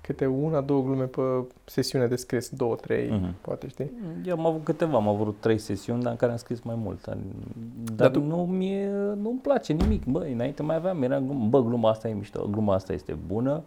câte 0.01 0.25
una, 0.25 0.61
două 0.61 0.83
glume 0.83 1.03
pe 1.05 1.21
sesiune 1.65 2.07
de 2.07 2.15
scris, 2.15 2.49
două, 2.49 2.75
trei, 2.75 3.09
Mhm. 3.09 3.35
poate, 3.41 3.67
știi? 3.67 3.91
Eu 4.25 4.39
am 4.39 4.45
avut 4.45 4.63
câteva, 4.63 4.95
am 4.95 5.07
avut 5.07 5.35
trei 5.39 5.57
sesiuni, 5.57 6.01
dar 6.01 6.11
în 6.11 6.17
care 6.17 6.31
am 6.31 6.37
scris 6.37 6.61
mai 6.61 6.75
mult. 6.75 7.05
Dar, 7.05 7.17
Dar 7.95 8.11
tu... 8.11 8.19
tu- 8.19 8.25
nu 8.25 8.45
mi 8.45 8.83
nu-mi 9.15 9.39
place 9.41 9.73
nimic. 9.73 10.05
Bă, 10.05 10.19
înainte 10.19 10.63
mai 10.63 10.75
aveam, 10.75 11.01
era 11.03 11.19
glumă, 11.19 11.47
bă, 11.47 11.61
gluma 11.63 11.89
asta 11.89 12.07
e 12.09 12.13
mișto, 12.13 12.47
gluma 12.47 12.73
asta 12.73 12.93
este 12.93 13.13
bună. 13.27 13.63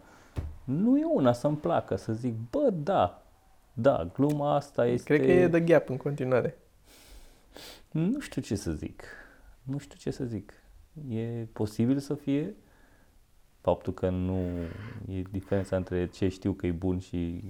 Nu 0.65 0.99
e 0.99 1.05
una 1.15 1.33
să-mi 1.33 1.57
placă, 1.57 1.97
să 1.97 2.13
zic, 2.13 2.35
bă, 2.51 2.71
da, 2.83 3.23
da, 3.73 4.09
gluma 4.15 4.55
asta 4.55 4.87
este... 4.87 5.15
Cred 5.17 5.27
că 5.27 5.33
e 5.33 5.47
de 5.49 5.61
gap 5.61 5.89
în 5.89 5.97
continuare. 5.97 6.57
Nu 7.91 8.21
știu 8.21 8.43
ce 8.43 8.55
să 8.55 8.71
zic. 8.71 9.03
Nu 9.63 9.79
știu 9.79 9.97
ce 9.99 10.11
să 10.11 10.25
zic. 10.25 10.53
E 11.09 11.47
posibil 11.53 11.99
să 11.99 12.15
fie 12.15 12.55
faptul 13.65 13.93
că 13.93 14.09
nu 14.09 14.41
e 15.15 15.23
diferența 15.31 15.77
între 15.77 16.07
ce 16.07 16.29
știu 16.29 16.53
că 16.53 16.67
e 16.67 16.71
bun 16.71 16.99
și 16.99 17.45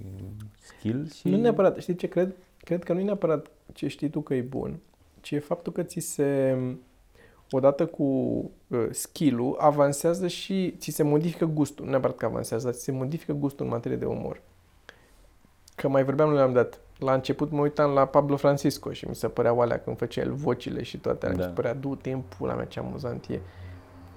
skill 0.59 1.09
și... 1.09 1.29
Nu 1.29 1.37
neapărat, 1.37 1.77
știi 1.77 1.95
ce 1.95 2.07
cred? 2.07 2.35
Cred 2.57 2.83
că 2.83 2.93
nu 2.93 2.99
e 2.99 3.03
neapărat 3.03 3.47
ce 3.73 3.87
știi 3.87 4.09
tu 4.09 4.21
că 4.21 4.33
e 4.33 4.41
bun, 4.41 4.79
ci 5.21 5.31
e 5.31 5.39
faptul 5.39 5.71
că 5.73 5.83
ți 5.83 5.99
se, 5.99 6.57
odată 7.51 7.85
cu 7.85 8.03
uh, 8.67 8.87
skill-ul, 8.91 9.55
avansează 9.59 10.27
și 10.27 10.75
ți 10.77 10.91
se 10.91 11.03
modifică 11.03 11.45
gustul. 11.45 11.85
Nu 11.85 11.91
neapărat 11.91 12.17
că 12.17 12.25
avansează, 12.25 12.65
dar 12.65 12.73
ți 12.73 12.83
se 12.83 12.91
modifică 12.91 13.33
gustul 13.33 13.65
în 13.65 13.71
materie 13.71 13.97
de 13.97 14.05
umor. 14.05 14.41
Că 15.75 15.87
mai 15.87 16.03
vorbeam 16.03 16.29
la 16.29 16.33
un 16.33 16.39
moment 16.39 16.57
dat, 16.69 16.79
la 16.99 17.13
început 17.13 17.51
mă 17.51 17.61
uitam 17.61 17.91
la 17.91 18.05
Pablo 18.05 18.35
Francisco 18.35 18.91
și 18.91 19.07
mi 19.07 19.15
se 19.15 19.27
păreau 19.27 19.59
alea 19.59 19.79
când 19.79 19.97
făcea 19.97 20.21
el 20.21 20.33
vocile 20.33 20.83
și 20.83 20.97
toate 20.97 21.25
alea. 21.25 21.37
Da. 21.37 21.43
Mi 21.43 21.49
se 21.49 21.55
părea, 21.55 21.73
du 21.73 21.95
timpul 21.95 22.47
la 22.47 22.53
mea 22.53 22.65
ce 22.65 22.79
amuzant 22.79 23.25
e 23.25 23.39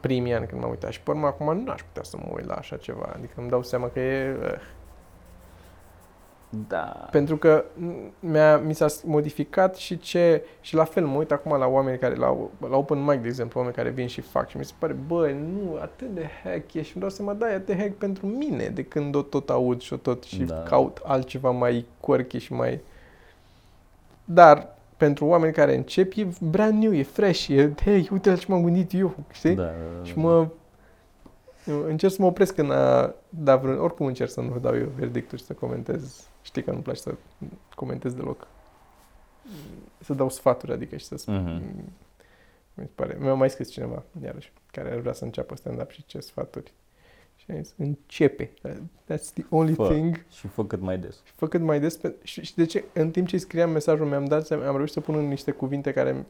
primii 0.01 0.35
ani 0.35 0.47
când 0.47 0.61
m-am 0.61 0.71
uitat. 0.71 0.91
Și 0.91 1.01
pe 1.01 1.11
urmă 1.11 1.27
acum 1.27 1.59
nu 1.59 1.71
aș 1.71 1.83
putea 1.83 2.03
să 2.03 2.17
mă 2.17 2.33
uit 2.35 2.47
la 2.47 2.55
așa 2.55 2.77
ceva. 2.77 3.11
Adică 3.15 3.33
îmi 3.37 3.49
dau 3.49 3.63
seama 3.63 3.89
că 3.89 4.01
e... 4.01 4.37
Uh, 4.43 4.77
Da. 6.69 7.09
pentru 7.11 7.37
că 7.37 7.65
mi-a, 8.21 8.59
mi 8.59 8.75
s-a 8.75 8.87
modificat 9.05 9.77
și 9.77 9.99
ce 9.99 10.43
și 10.61 10.75
la 10.75 10.85
fel 10.85 11.07
mă 11.07 11.17
uit 11.17 11.31
acum 11.33 11.59
la 11.59 11.67
oameni 11.67 11.99
care 11.99 12.15
la, 12.15 12.37
la 12.71 12.77
open 12.77 13.05
mic 13.05 13.21
de 13.21 13.29
exemplu, 13.29 13.59
oameni 13.59 13.77
care 13.77 13.91
vin 13.91 14.07
și 14.07 14.21
fac 14.21 14.49
și 14.49 14.57
mi 14.57 14.65
se 14.65 14.73
pare, 14.79 14.93
bă, 14.93 15.31
nu, 15.31 15.79
atât 15.81 16.15
de 16.15 16.27
hack 16.45 16.75
e 16.75 16.83
și 16.83 16.93
îmi 16.95 17.01
dau 17.01 17.11
seama, 17.11 17.33
da, 17.33 17.51
e 17.51 17.55
atât 17.55 17.67
de 17.67 17.77
hack 17.77 17.95
pentru 17.95 18.27
mine 18.27 18.69
de 18.69 18.85
când 18.85 19.15
o 19.15 19.23
tot 19.23 19.51
aud 19.51 19.81
și 19.81 19.93
o 19.93 19.97
tot 19.97 20.23
și 20.23 20.43
Da. 20.43 20.63
caut 20.63 21.01
altceva 21.05 21.51
mai 21.51 21.87
quirky 22.01 22.39
și 22.39 22.53
mai 22.53 22.81
dar 24.25 24.78
pentru 24.99 25.25
oameni 25.27 25.53
care 25.53 25.77
încep 25.77 26.13
e 26.17 26.29
brand 26.41 26.83
new, 26.83 26.93
e 26.95 27.03
fresh, 27.03 27.47
e 27.49 27.73
hei, 27.83 28.09
uite 28.13 28.31
la 28.31 28.37
ce 28.37 28.45
m-am 28.49 28.63
gândit 28.65 28.93
eu, 28.95 29.15
știi? 29.33 29.55
Da, 29.55 29.63
da, 29.63 30.05
Și 30.05 30.15
da. 30.15 30.21
mă 30.21 30.49
încerc 31.87 32.13
să 32.13 32.23
mă 32.23 32.27
opresc 32.29 32.55
când 32.55 32.71
a 32.73 33.15
da 33.29 33.57
vreun, 33.57 33.79
oricum 33.79 34.07
încerc 34.07 34.31
să 34.31 34.41
nu 34.41 34.59
dau 34.59 34.77
eu 34.77 34.87
verdicturi 34.97 35.41
și 35.41 35.47
să 35.47 35.53
comentez. 35.53 36.29
Știi 36.43 36.63
că 36.63 36.71
nu-mi 36.71 36.83
place 36.83 37.01
să 37.01 37.15
comentez 37.75 38.15
deloc. 38.15 38.47
Să 40.01 40.15
dau 40.15 40.29
sfaturi, 40.29 40.73
adică 40.73 40.97
și 40.97 41.05
să 41.05 41.17
spun. 41.17 41.43
Mhm. 41.43 41.93
Mi 42.75 42.85
se 42.85 42.91
pare. 42.95 43.17
Mi-a 43.21 43.35
mai 43.35 43.51
scris 43.51 43.71
cineva, 43.71 44.03
iarăși, 44.25 44.53
care 44.71 44.91
ar 44.93 44.99
vrea 44.99 45.13
să 45.13 45.25
înceapă 45.25 45.57
stand-up 45.57 45.91
și 45.91 46.05
ce 46.07 46.21
sfaturi. 46.21 46.73
Și 47.49 47.55
am 47.55 47.63
zis, 47.63 47.75
începe. 47.77 48.51
That's 49.11 49.33
the 49.35 49.45
only 49.51 49.75
Fă. 49.75 49.89
thing. 49.89 50.25
Și 50.31 50.47
fă 50.47 50.65
cât 50.65 50.81
mai 50.81 50.99
des. 50.99 51.23
Și 51.25 51.33
fă 51.33 51.47
cât 51.47 51.61
mai 51.61 51.81
des. 51.81 51.97
Pe... 51.97 52.15
Și, 52.23 52.45
și 52.45 52.55
de 52.55 52.65
ce? 52.65 52.85
În 52.93 53.11
timp 53.11 53.27
ce 53.27 53.35
îi 53.35 53.41
scriam 53.41 53.71
mesajul, 53.71 54.07
mi-am 54.07 54.25
dat 54.25 54.47
seama, 54.47 54.67
am 54.67 54.77
reușit 54.77 54.95
să 54.95 55.01
pun 55.01 55.15
în 55.15 55.29
niște 55.29 55.51
cuvinte 55.51 55.93
care 55.93 56.27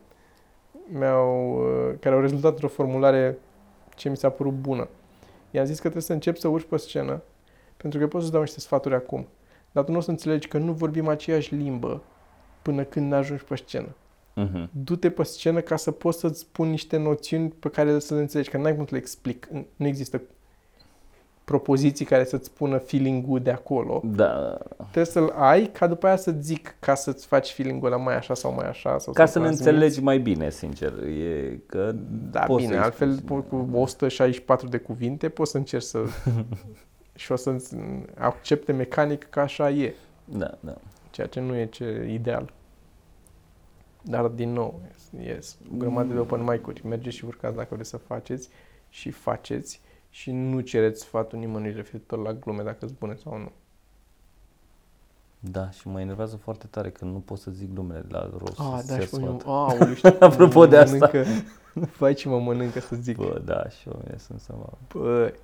mi-au, 0.88 1.58
uh, 1.58 1.94
care 2.00 2.14
au 2.14 2.20
rezultat 2.20 2.50
într-o 2.50 2.68
formulare 2.68 3.38
ce 3.94 4.08
mi 4.08 4.16
s-a 4.16 4.30
părut 4.30 4.52
bună. 4.52 4.88
I-am 5.50 5.64
zis 5.64 5.74
că 5.74 5.80
trebuie 5.80 6.02
să 6.02 6.12
încep 6.12 6.36
să 6.36 6.48
urci 6.48 6.66
pe 6.68 6.76
scenă, 6.76 7.22
pentru 7.76 7.98
că 7.98 8.06
pot 8.06 8.20
să-ți 8.20 8.32
dau 8.32 8.40
niște 8.40 8.60
sfaturi 8.60 8.94
acum. 8.94 9.26
Dar 9.72 9.84
tu 9.84 9.90
nu 9.90 9.98
o 9.98 10.00
să 10.00 10.10
înțelegi 10.10 10.48
că 10.48 10.58
nu 10.58 10.72
vorbim 10.72 11.08
aceeași 11.08 11.54
limbă 11.54 12.02
până 12.62 12.84
când 12.84 13.12
ajungi 13.12 13.44
pe 13.44 13.56
scenă. 13.56 13.94
Mhm. 14.34 14.70
Du-te 14.84 15.10
pe 15.10 15.22
scenă 15.22 15.60
ca 15.60 15.76
să 15.76 15.90
poți 15.90 16.18
să-ți 16.18 16.38
spun 16.38 16.68
niște 16.68 16.96
noțiuni 16.96 17.48
pe 17.48 17.68
care 17.68 17.98
să 17.98 18.14
le 18.14 18.20
înțelegi, 18.20 18.50
că 18.50 18.56
n-ai 18.56 18.76
cum 18.76 18.84
să 18.86 18.94
le 18.94 19.00
explic. 19.00 19.48
Nu 19.76 19.86
există 19.86 20.22
propoziții 21.48 22.04
care 22.04 22.24
să-ți 22.24 22.44
spună 22.46 22.78
feeling-ul 22.78 23.40
de 23.40 23.50
acolo. 23.50 24.02
Da. 24.04 24.58
Trebuie 24.76 25.04
să-l 25.04 25.32
ai 25.36 25.66
ca 25.66 25.86
după 25.86 26.06
aia 26.06 26.16
să 26.16 26.34
zic 26.40 26.76
ca 26.78 26.94
să-ți 26.94 27.26
faci 27.26 27.50
feeling-ul 27.52 27.86
ăla 27.92 27.96
mai 28.02 28.16
așa 28.16 28.34
sau 28.34 28.54
mai 28.54 28.68
așa. 28.68 28.98
Sau 28.98 29.12
Ca 29.12 29.26
să 29.26 29.32
să 29.32 29.38
ne 29.38 29.44
transmiți. 29.44 29.68
înțelegi 29.70 30.00
mai 30.02 30.18
bine, 30.18 30.50
sincer. 30.50 30.92
E 31.02 31.60
că 31.66 31.94
Da, 32.30 32.40
poți 32.40 32.62
bine, 32.64 32.74
să-i 32.74 32.82
altfel 32.84 33.12
spui. 33.14 33.42
po- 33.42 33.48
cu 33.48 33.68
164 33.72 34.68
de 34.68 34.78
cuvinte 34.78 35.28
poți 35.28 35.50
să 35.50 35.56
încerci 35.56 35.84
să... 35.84 35.98
și 37.14 37.32
o 37.32 37.36
să 37.36 37.56
accepte 38.18 38.72
mecanic 38.72 39.24
că 39.30 39.40
așa 39.40 39.70
e, 39.70 39.94
Da, 40.24 40.58
da. 40.60 40.74
ceea 41.10 41.26
ce 41.26 41.40
nu 41.40 41.56
e 41.56 41.64
ce 41.66 42.08
ideal. 42.12 42.52
Dar 44.02 44.26
din 44.26 44.52
nou, 44.52 44.80
yes, 45.24 45.56
o 45.72 45.76
grămadă 45.76 46.12
de 46.12 46.18
open 46.18 46.42
mic-uri. 46.42 46.86
Mergeți 46.86 47.16
și 47.16 47.24
urcați 47.24 47.56
dacă 47.56 47.68
vreți 47.74 47.88
să 47.90 47.96
faceți 47.96 48.48
și 48.88 49.10
faceți 49.10 49.80
și 50.18 50.30
nu 50.30 50.60
cereți 50.60 51.00
sfatul 51.00 51.38
nimănui 51.38 51.72
referitor 51.72 52.18
la 52.18 52.32
glume 52.32 52.62
dacă 52.62 52.76
sunt 52.78 52.98
bune 52.98 53.14
sau 53.14 53.38
nu. 53.38 53.52
Da, 55.38 55.70
și 55.70 55.88
mă 55.88 56.00
enervează 56.00 56.36
foarte 56.36 56.66
tare 56.70 56.90
că 56.90 57.04
nu 57.04 57.18
pot 57.18 57.38
să 57.38 57.50
zic 57.50 57.72
glumele 57.72 58.04
la 58.08 58.30
rost. 58.38 58.58
Ah, 58.58 58.78
să 58.80 58.86
da, 58.86 58.94
se 58.94 59.00
și 59.00 59.10
pe 59.10 59.16
mine, 59.16 59.38
sfat. 59.38 59.46
aoleu, 59.46 59.94
știu, 59.94 60.16
Apropo 60.20 60.58
mă 60.58 60.66
de 60.66 60.76
asta. 60.76 61.10
Mănâncă, 61.12 61.24
vai 61.98 62.14
ce 62.14 62.28
mă 62.28 62.40
mănâncă 62.40 62.80
să 62.80 62.96
zic. 62.96 63.16
Bă, 63.16 63.42
da, 63.44 63.68
și 63.68 63.88
eu 63.88 64.02
sunt 64.16 64.40
să 64.40 64.52
mă... 64.56 64.66
Bă, 64.92 65.34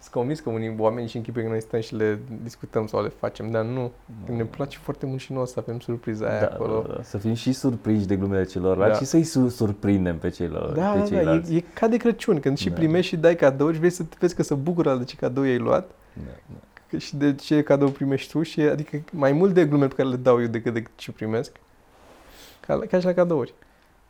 sunt 0.00 0.12
convins 0.14 0.40
că 0.40 0.50
unii 0.50 0.74
oameni 0.78 1.08
și 1.08 1.16
închipe 1.16 1.42
că 1.42 1.48
noi 1.48 1.60
stăm 1.60 1.80
și 1.80 1.94
le 1.94 2.18
discutăm 2.42 2.86
sau 2.86 3.02
le 3.02 3.08
facem, 3.08 3.50
dar 3.50 3.64
nu. 3.64 3.90
Că 4.26 4.32
ne 4.32 4.44
place 4.44 4.78
foarte 4.82 5.06
mult 5.06 5.20
și 5.20 5.32
noi 5.32 5.46
să 5.46 5.54
avem 5.58 5.78
surpriza 5.80 6.28
aia 6.28 6.40
da, 6.40 6.46
acolo. 6.46 6.84
da, 6.88 6.94
da, 6.94 7.02
să 7.02 7.18
fim 7.18 7.34
și 7.34 7.52
surprinși 7.52 8.06
de 8.06 8.16
glumele 8.16 8.44
celorlalți 8.44 8.92
Da. 8.92 8.98
și 8.98 9.04
să-i 9.04 9.22
su- 9.24 9.48
surprindem 9.48 10.18
pe, 10.18 10.28
celor, 10.28 10.66
Da, 10.72 10.90
pe 10.90 10.98
da, 10.98 10.98
da, 10.98 11.04
ceilalți. 11.04 11.52
e, 11.54 11.56
e 11.56 11.60
ca 11.74 11.88
de 11.88 11.96
Crăciun, 11.96 12.40
când 12.40 12.58
și 12.58 12.68
Da. 12.68 12.74
primești 12.74 13.08
și 13.10 13.16
dai 13.16 13.36
cadouri 13.36 13.72
și 13.72 13.78
vrei 13.78 13.90
să 13.90 14.02
vezi 14.18 14.34
că 14.34 14.42
se 14.42 14.54
bucură 14.54 14.96
de 14.96 15.04
ce 15.04 15.16
cadou 15.16 15.42
ai 15.42 15.58
luat 15.58 15.90
Da, 16.12 16.22
da. 16.46 16.58
că 16.90 16.98
și 16.98 17.16
de 17.16 17.34
ce 17.34 17.62
cadou 17.62 17.88
primești 17.88 18.32
tu 18.32 18.42
și 18.42 18.60
adică 18.60 19.02
mai 19.12 19.32
mult 19.32 19.54
de 19.54 19.64
glume 19.66 19.86
pe 19.86 19.94
care 19.94 20.08
le 20.08 20.16
dau 20.16 20.40
eu 20.40 20.46
decât 20.46 20.72
de 20.74 20.82
ce 20.94 21.12
primesc. 21.12 21.52
Ca, 22.66 22.74
la- 22.74 22.84
ca 22.86 22.98
și 22.98 23.04
la 23.04 23.12
cadouri. 23.12 23.54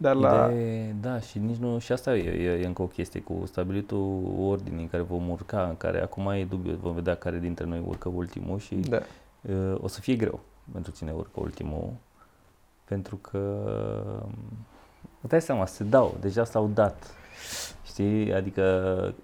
Dar 0.01 0.15
la... 0.15 0.29
Ideea 0.51 0.63
e- 0.63 0.95
da, 1.01 1.21
și 1.21 1.39
nici 1.39 1.57
nu, 1.57 1.79
și 1.79 1.93
asta 1.93 2.17
e, 2.17 2.31
e, 2.31 2.61
e 2.63 2.67
încă 2.67 2.83
o 2.83 2.87
chestie 2.87 3.21
cu 3.21 3.43
stabilitul 3.47 4.21
ordinii 4.41 4.83
în 4.83 4.89
care 4.89 5.03
vom 5.03 5.29
urca, 5.29 5.63
în 5.69 5.77
care 5.77 6.03
acum 6.03 6.29
e 6.29 6.45
dubiu, 6.45 6.79
vom 6.83 6.95
vedea 6.95 7.15
care 7.15 7.39
dintre 7.39 7.65
noi 7.65 7.83
urcă 7.87 8.09
ultimul 8.15 8.59
și 8.59 8.75
Da. 8.75 8.99
uh, 9.41 9.75
o 9.81 9.89
să 9.89 10.01
fie 10.01 10.15
greu 10.15 10.41
pentru 10.73 10.93
cine 10.93 11.11
urcă 11.17 11.41
ultimul, 11.41 11.89
pentru 12.85 13.17
că 13.17 13.41
îți 15.21 15.29
dai 15.29 15.41
seama, 15.41 15.67
se 15.67 15.85
dau, 15.85 16.17
deja 16.21 16.45
s-au 16.45 16.71
dat, 16.75 17.15
știi, 17.85 18.35
adică 18.35 19.15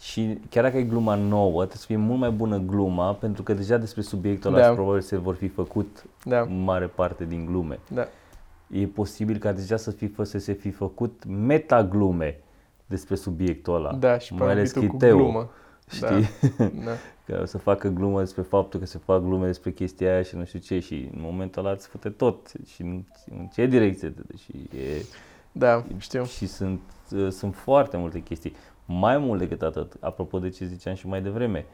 și 0.00 0.38
chiar 0.50 0.64
dacă 0.64 0.76
e 0.76 0.82
gluma 0.82 1.14
nouă, 1.14 1.56
trebuie 1.56 1.76
să 1.78 1.86
fie 1.86 1.96
mult 1.96 2.18
mai 2.18 2.30
bună 2.30 2.58
gluma, 2.58 3.12
pentru 3.12 3.42
că 3.42 3.52
deja 3.54 3.76
despre 3.76 4.02
subiectul 4.02 4.54
ăla 4.54 4.66
Da. 4.66 4.72
probabil 4.72 5.00
se 5.00 5.16
vor 5.16 5.34
fi 5.34 5.48
făcut 5.48 6.04
Da, 6.24 6.42
mare 6.42 6.86
parte 6.86 7.24
din 7.24 7.46
glume 7.46 7.78
da. 7.88 8.06
E 8.70 8.86
posibil 8.86 9.38
ca 9.38 9.52
deja 9.52 9.76
să, 9.76 9.90
fi, 9.90 10.10
să 10.22 10.38
se 10.38 10.52
fi 10.52 10.70
făcut 10.70 11.24
metaglume 11.26 12.40
despre 12.86 13.14
subiectul 13.14 13.74
ăla. 13.74 13.92
Da, 13.92 14.18
și 14.18 14.34
mai 14.34 14.50
ales 14.50 14.72
parametru 14.72 14.80
cu 14.80 14.98
Chiteu, 14.98 15.16
glumă. 15.16 15.50
Știi? 15.90 16.28
Da. 16.84 16.90
Că 17.26 17.38
o 17.42 17.44
să 17.44 17.58
facă 17.58 17.88
glumă 17.88 18.18
despre 18.20 18.42
faptul 18.42 18.80
că 18.80 18.86
se 18.86 18.98
fac 18.98 19.22
glume 19.22 19.46
despre 19.46 19.70
chestia 19.70 20.12
aia 20.12 20.22
și 20.22 20.36
nu 20.36 20.44
știu 20.44 20.58
ce 20.58 20.78
și 20.78 20.94
în 21.14 21.20
momentul 21.22 21.64
ăla 21.64 21.74
îți 21.74 21.88
fute 21.88 22.08
tot 22.10 22.52
și 22.66 22.82
în, 22.82 23.02
în 23.38 23.46
ce 23.46 23.66
direcție 23.66 24.08
te 24.08 24.20
duci. 24.26 24.38
și 24.40 24.76
e, 24.78 25.04
Da, 25.52 25.84
știu. 25.98 26.24
și 26.24 26.46
sunt, 26.46 26.80
uh, 27.14 27.28
sunt 27.30 27.54
foarte 27.54 27.96
multe 27.96 28.18
chestii. 28.22 28.54
Mai 28.84 29.18
mult 29.18 29.38
decât 29.38 29.62
atât, 29.62 29.92
apropo 30.00 30.38
de 30.38 30.48
ce 30.48 30.64
ziceam 30.64 30.94
și 30.94 31.06
mai 31.06 31.22
devreme, 31.22 31.66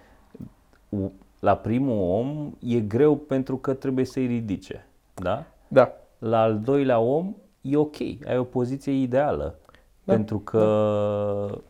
u- 0.89 1.13
la 1.39 1.57
primul 1.57 2.11
om 2.11 2.53
e 2.61 2.81
greu 2.81 3.17
pentru 3.17 3.57
că 3.57 3.73
trebuie 3.75 4.05
să-i 4.05 4.27
ridice, 4.27 4.87
da? 5.15 5.45
Da, 5.69 5.93
La 6.25 6.43
al 6.43 6.61
doilea 6.61 6.99
om 6.99 7.35
e 7.61 7.77
ok, 7.77 7.97
ai 8.27 8.39
o 8.39 8.45
poziție 8.45 8.93
ideală. 8.93 9.59
Da, 10.05 10.13
Pentru 10.13 10.39
că, 10.39 11.63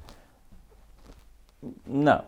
na, 1.91 2.25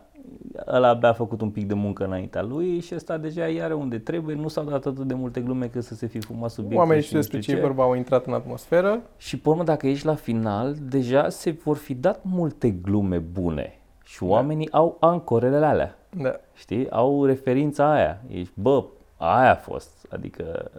ăla 0.67 0.87
abia 0.87 1.09
a 1.09 1.13
făcut 1.13 1.41
un 1.41 1.49
pic 1.49 1.67
de 1.67 1.73
muncă 1.73 2.05
înaintea 2.05 2.41
lui 2.41 2.79
și 2.79 2.95
ăsta 2.95 3.17
deja 3.17 3.47
i 3.47 3.61
are 3.61 3.73
unde 3.73 3.99
trebuie, 3.99 4.35
nu 4.35 4.47
s-au 4.47 4.63
dat 4.63 4.85
atât 4.85 5.07
de 5.07 5.13
multe 5.13 5.41
glume 5.41 5.67
că 5.67 5.79
să 5.79 5.95
se 5.95 6.07
fi 6.07 6.19
fumat 6.19 6.49
subiectul. 6.49 6.79
oamenii 6.79 7.01
și 7.01 7.07
știu 7.07 7.17
nu 7.17 7.23
despre 7.23 7.41
știu 7.41 7.53
ce 7.53 7.59
e 7.59 7.63
vorba, 7.63 7.83
au 7.83 7.93
intrat 7.93 8.25
în 8.25 8.33
atmosferă. 8.33 9.01
Și 9.17 9.39
pe 9.39 9.49
urmă, 9.49 9.63
dacă 9.63 9.87
ești 9.87 10.05
la 10.05 10.15
final, 10.15 10.75
deja 10.81 11.29
se 11.29 11.51
vor 11.51 11.77
fi 11.77 11.93
dat 11.93 12.19
multe 12.23 12.69
glume 12.69 13.17
bune 13.17 13.79
și 14.03 14.23
oamenii 14.23 14.71
au 14.71 14.97
ancorele 14.99 15.65
alea. 15.65 15.97
Da, 16.17 16.35
Știi? 16.53 16.89
Au 16.89 17.25
referința 17.25 17.91
aia. 17.93 18.21
Ești, 18.27 18.53
bă, 18.53 18.83
aia 19.17 19.51
a 19.51 19.55
fost. 19.55 20.07
Adică, 20.09 20.71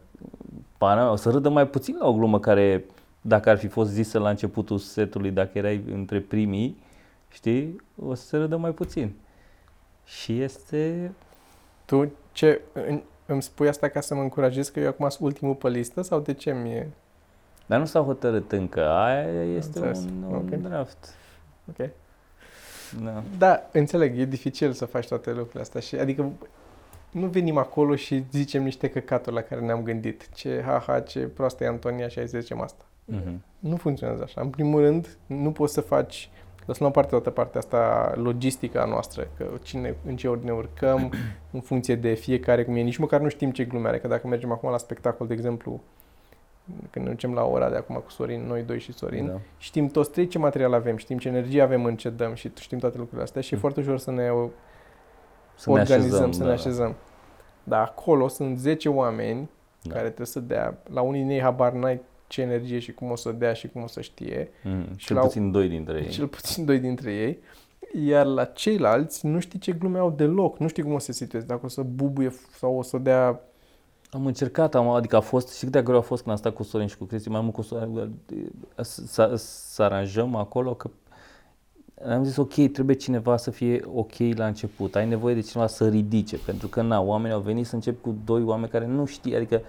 pana 0.79 0.95
mea, 1.03 1.11
o 1.11 1.17
să 1.17 1.31
râdă 1.31 1.49
mai 1.49 1.67
puțin 1.67 1.97
la 1.99 2.07
o 2.09 2.13
glumă 2.15 2.41
care, 2.41 2.85
dacă 3.21 3.51
ar 3.51 3.59
fi 3.59 3.67
fost 3.69 3.91
zisă 3.91 4.19
la 4.19 4.29
începutul 4.29 4.79
setului, 4.79 5.31
dacă 5.31 5.59
erai 5.59 5.85
între 5.93 6.21
primii, 6.21 6.83
știi? 7.29 7.81
O 8.07 8.15
să 8.15 8.27
se 8.27 8.37
râdă 8.37 8.57
mai 8.57 8.71
puțin. 8.71 9.13
Și 10.05 10.41
este... 10.43 11.13
tu 11.85 12.13
ce, 12.33 12.61
în- 12.73 13.03
îmi 13.27 13.43
spui 13.43 13.69
asta 13.69 13.89
ca 13.89 14.01
să 14.01 14.15
mă 14.15 14.21
încurajez 14.23 14.69
că 14.69 14.81
eu 14.81 14.89
acum 14.89 15.09
sunt 15.09 15.23
ultimul 15.27 15.55
pe 15.55 15.69
listă 15.69 16.03
sau 16.03 16.21
de 16.21 16.33
ce 16.33 16.53
mi-e? 16.53 16.89
Dar 17.67 17.79
nu 17.79 17.85
s-a 17.85 18.01
hotărât 18.01 18.53
încă. 18.53 18.89
Aia 18.89 19.43
este 19.43 19.79
Înțeles. 19.79 19.99
un, 20.05 20.23
un 20.29 20.35
Ok. 20.35 20.49
draft. 20.49 21.15
Ok. 21.69 21.89
Da. 23.05 23.23
Da, 23.39 23.63
înțeleg, 23.73 24.19
e 24.19 24.25
dificil 24.25 24.73
să 24.73 24.85
faci 24.85 25.09
toate 25.09 25.31
lucrurile 25.33 25.61
astea 25.61 25.81
și 25.81 25.95
adică 25.97 26.31
nu 27.11 27.27
venim 27.27 27.57
acolo 27.57 27.95
și 27.97 28.25
zicem 28.31 28.63
niște 28.63 28.89
căcaturi 28.89 29.35
la 29.35 29.41
care 29.43 29.61
ne-am 29.61 29.83
gândit. 29.83 30.29
Ce 30.35 30.63
haha, 30.67 31.01
ce 31.01 31.19
proastă 31.21 31.65
e 31.65 31.67
Antonia 31.67 32.09
și 32.09 32.19
hai 32.19 32.29
să 32.29 32.39
zicem 32.41 32.61
asta. 32.61 32.85
Mhm. 33.05 33.43
Nu 33.59 33.77
funcționează 33.77 34.23
așa. 34.23 34.41
În 34.41 34.49
primul 34.49 34.81
rând, 34.81 35.17
nu 35.27 35.53
poți 35.53 35.73
să 35.73 35.81
faci, 35.81 36.31
lăsăm 36.67 36.87
la 36.87 36.93
parte 36.93 37.11
toată 37.11 37.31
partea 37.31 37.61
asta 37.61 38.13
logistica 38.17 38.85
noastră, 38.85 39.29
că 39.37 39.47
cine, 39.63 39.95
în 40.07 40.17
ce 40.17 40.29
ordine 40.29 40.53
urcăm, 40.53 41.13
în 41.53 41.61
funcție 41.61 41.95
de 41.95 42.13
fiecare 42.15 42.65
cum 42.65 42.75
e. 42.77 42.81
Nici 42.81 42.97
măcar 42.97 43.21
nu 43.21 43.29
știm 43.29 43.51
ce 43.51 43.65
glume 43.65 43.89
are, 43.89 43.99
că 43.99 44.09
dacă 44.09 44.27
mergem 44.27 44.53
acum 44.53 44.71
la 44.71 44.79
spectacol, 44.79 45.27
de 45.27 45.33
exemplu, 45.33 45.81
când 46.91 47.05
ne 47.05 47.11
ducem 47.11 47.33
la 47.35 47.45
ora 47.45 47.71
de 47.71 47.77
acum 47.77 47.95
cu 47.97 48.11
Sorin, 48.11 48.43
noi 48.47 48.63
doi 48.63 48.79
și 48.79 48.93
Sorin, 48.93 49.27
Da. 49.27 49.41
știm 49.59 49.87
toți 49.89 50.11
trei 50.11 50.27
ce 50.27 50.39
material 50.39 50.73
avem, 50.73 50.97
știm 50.97 51.19
ce 51.19 51.29
energie 51.29 51.63
avem 51.63 51.85
în 51.85 51.97
ce 51.97 52.11
dăm 52.11 52.35
și 52.35 52.51
știm 52.61 52.79
toate 52.79 52.97
lucrurile 52.97 53.23
astea 53.23 53.41
și 53.43 53.53
e 53.53 53.57
Mm. 53.57 53.61
foarte 53.63 53.81
ușor 53.81 53.99
să 53.99 54.11
ne 54.11 54.31
Să 55.59 55.71
ne 55.71 55.81
organizăm, 55.81 56.11
așezăm, 56.13 56.33
să 56.33 56.41
ne 56.43 56.47
da. 56.47 56.53
așezăm. 56.53 56.95
Dar 57.65 57.81
acolo 57.81 58.29
sunt 58.29 58.59
10 58.59 58.89
oameni 58.89 59.49
Da. 59.83 59.93
care 59.95 60.05
trebuie 60.07 60.27
să 60.27 60.41
dea, 60.41 60.79
la 60.93 61.01
unii 61.01 61.21
din 61.21 61.31
ei 61.31 61.41
habar 61.41 61.73
n-ai 61.73 62.01
ce 62.27 62.41
energie 62.41 62.79
și 62.79 62.93
cum 62.93 63.11
o 63.11 63.17
să 63.17 63.33
dea 63.33 63.53
și 63.53 63.69
cum 63.69 63.83
o 63.83 63.87
să 63.87 64.01
știe, 64.01 64.51
Mhm. 64.63 64.97
Și 64.97 65.07
Cel 65.07 65.17
la- 65.17 65.23
puțin 65.23 65.51
doi 65.51 65.69
dintre 65.69 65.99
ei. 65.99 66.09
cel 66.09 66.27
puțin 66.27 66.65
doi 66.65 66.79
dintre 66.79 67.13
ei, 67.15 67.39
iar 68.07 68.27
la 68.27 68.45
ceilalți 68.45 69.27
nu 69.27 69.39
știi 69.39 69.59
ce 69.59 69.73
glume 69.73 69.99
au 69.99 70.11
deloc, 70.11 70.59
nu 70.59 70.69
știi 70.69 70.83
cum 70.83 70.93
o 70.93 70.99
să 70.99 71.05
se 71.05 71.13
situeze, 71.13 71.47
dacă 71.47 71.61
o 71.65 71.69
să 71.69 71.83
bubuie 71.83 72.33
sau 72.59 72.79
o 72.79 72.83
să 72.83 72.99
dea... 72.99 73.41
Am 74.11 74.27
încercat, 74.27 74.75
am, 74.75 74.89
adică 74.89 75.17
a 75.17 75.21
fost, 75.21 75.57
și 75.57 75.63
cât 75.63 75.73
de 75.73 75.83
greu 75.83 75.99
a 75.99 76.01
fost 76.01 76.23
când 76.23 76.35
am 76.35 76.41
stat 76.41 76.55
cu 76.55 76.63
Sorin 76.63 76.87
și 76.87 76.97
cu 76.97 77.05
Cristi, 77.05 77.29
mai 77.29 77.41
mult 77.41 77.55
cu 77.55 77.63
Sorin, 77.63 78.11
să, 78.81 79.33
să 79.37 79.83
aranjăm 79.83 80.35
acolo 80.35 80.75
că 80.75 80.91
am 82.07 82.25
zis 82.25 82.37
ok, 82.37 82.55
trebuie 82.73 82.97
cineva 82.97 83.37
să 83.37 83.51
fie 83.51 83.81
ok 83.95 84.13
la 84.35 84.47
început, 84.47 84.95
ai 84.97 85.09
nevoie 85.09 85.35
de 85.35 85.41
cineva 85.41 85.67
să 85.69 85.89
ridice, 85.89 86.37
pentru 86.47 86.69
că 86.69 86.83
na, 86.83 87.01
oamenii 87.01 87.37
au 87.37 87.43
venit 87.43 87.67
să 87.67 87.75
încep 87.75 88.01
cu 88.01 88.17
doi 88.25 88.43
oameni 88.43 88.71
care 88.71 88.87
nu 88.87 89.05
știi, 89.05 89.37
adică 89.37 89.61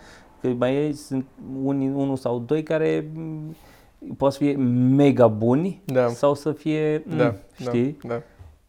că 0.41 0.47
mai 0.47 0.75
ei 0.75 0.93
sunt 0.93 1.25
unii, 1.63 1.87
unul 1.87 2.15
sau 2.17 2.39
doi 2.39 2.63
care 2.63 3.11
m, 3.13 3.55
poate 4.17 4.35
să 4.35 4.43
fie 4.43 4.55
mega 4.95 5.27
buni 5.27 5.81
Da. 5.85 6.07
sau 6.07 6.33
să 6.35 6.51
fie, 6.51 7.03
m, 7.05 7.17
Da, 7.17 7.35
știi? 7.59 7.97
Da, 8.03 8.07
da. 8.07 8.21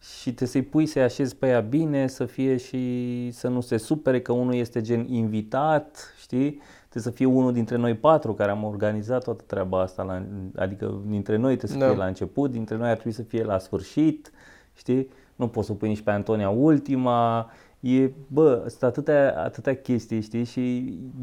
Și 0.03 0.23
trebuie 0.23 0.49
să-i 0.49 0.63
pui 0.63 0.87
să-i 0.87 1.03
așezi 1.03 1.37
pe 1.37 1.47
ea 1.49 1.61
bine, 1.61 2.07
să 2.07 2.25
fie 2.25 2.57
și 2.57 3.31
să 3.33 3.49
nu 3.49 3.61
se 3.61 3.77
supere 3.77 4.21
că 4.21 4.33
unul 4.33 4.55
este 4.55 4.81
gen 4.81 5.07
invitat, 5.09 6.15
știi? 6.21 6.61
Trebuie 6.91 7.13
să 7.13 7.19
fie 7.19 7.27
unul 7.27 7.53
dintre 7.53 7.77
noi 7.77 7.95
patru 7.97 8.35
care 8.35 8.51
am 8.51 8.65
organizat 8.65 9.25
toată 9.25 9.43
treaba 9.47 9.81
asta, 9.81 10.03
la, 10.03 10.23
adică 10.57 11.01
dintre 11.07 11.37
noi 11.37 11.57
trebuie 11.57 11.79
să 11.81 11.85
Da. 11.87 11.91
fie 11.93 12.01
la 12.03 12.07
început, 12.07 12.51
dintre 12.51 12.77
noi 12.77 12.89
ar 12.89 12.95
trebui 12.95 13.13
să 13.13 13.23
fie 13.23 13.43
la 13.45 13.59
sfârșit, 13.59 14.31
știi? 14.75 15.09
Nu 15.37 15.49
poți 15.49 15.67
să 15.67 15.73
o 15.73 15.75
pui 15.75 15.89
nici 15.89 16.01
pe 16.01 16.11
Antonia 16.11 16.49
ultima, 16.51 17.51
e, 17.81 18.11
bă, 18.27 18.65
sunt 18.69 18.83
atâtea, 18.83 19.43
atâtea 19.45 19.77
chestii, 19.77 20.21
știi? 20.21 20.45
Și 20.45 20.61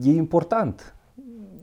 e 0.04 0.10
important. 0.12 0.96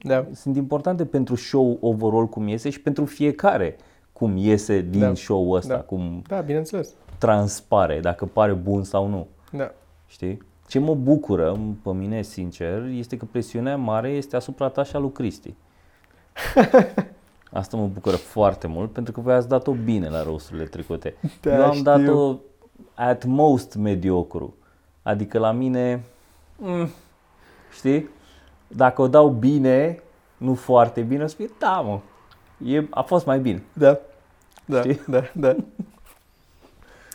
da. 0.03 0.27
Sunt 0.33 0.57
importante 0.57 1.05
pentru 1.05 1.35
show 1.35 1.79
overall 1.81 2.27
cum 2.29 2.49
iese 2.49 2.71
și 2.71 2.81
pentru 2.81 3.05
fiecare 3.05 3.77
cum 4.13 4.37
iese 4.37 4.81
din 4.81 5.01
Da. 5.01 5.15
show-ul 5.15 5.57
ăsta, 5.57 5.75
Da. 5.75 5.81
cum 5.81 6.23
Da, 6.27 6.41
bineînțeles. 6.41 6.89
transpare, 7.19 8.01
dacă 8.01 8.25
pare 8.27 8.53
bun 8.53 8.83
sau 8.83 9.09
nu. 9.09 9.27
Da. 9.53 9.71
Știi? 10.07 10.43
Ce 10.67 10.79
mă 10.79 10.95
bucură 10.95 11.59
pe 11.83 11.91
mine, 11.91 12.23
sincer, 12.23 12.83
este 12.85 13.17
că 13.17 13.25
presiunea 13.25 13.77
mare 13.77 14.11
este 14.11 14.37
asupra 14.37 14.69
ta 14.69 14.83
și 14.83 14.97
a 14.97 14.99
lui 14.99 15.13
Cristi. 15.13 15.55
Asta 17.53 17.77
mă 17.77 17.87
bucură 17.87 18.17
foarte 18.17 18.67
mult 18.67 18.93
pentru 18.93 19.13
că 19.13 19.21
voi 19.21 19.35
ați 19.35 19.49
dat-o 19.49 19.73
bine 19.73 20.09
la 20.09 20.23
rosturile 20.23 20.65
trecute. 20.65 21.15
Da, 21.41 21.55
Eu 21.55 21.65
am 21.65 21.71
știu. 21.71 21.83
dat-o 21.83 22.37
at 22.95 23.25
most 23.25 23.75
mediocru. 23.75 24.55
Adică 25.03 25.39
la 25.39 25.53
mine, 25.53 26.05
mm, 26.57 26.89
știi? 27.77 28.09
Dacă 28.67 29.03
o 29.03 29.09
dau 29.09 29.29
bine, 29.29 30.03
nu 30.37 30.55
foarte 30.55 31.01
bine, 31.01 31.23
o 31.25 31.27
să 31.27 31.35
fie, 31.35 31.51
da 31.59 31.81
mă, 31.81 32.01
e, 32.65 32.87
a 32.91 33.03
fost 33.03 33.27
mai 33.27 33.39
bine. 33.39 33.63
Da. 33.73 33.99
Da, 34.65 34.81
Știi? 34.81 35.01
da, 35.07 35.23
da. 35.33 35.57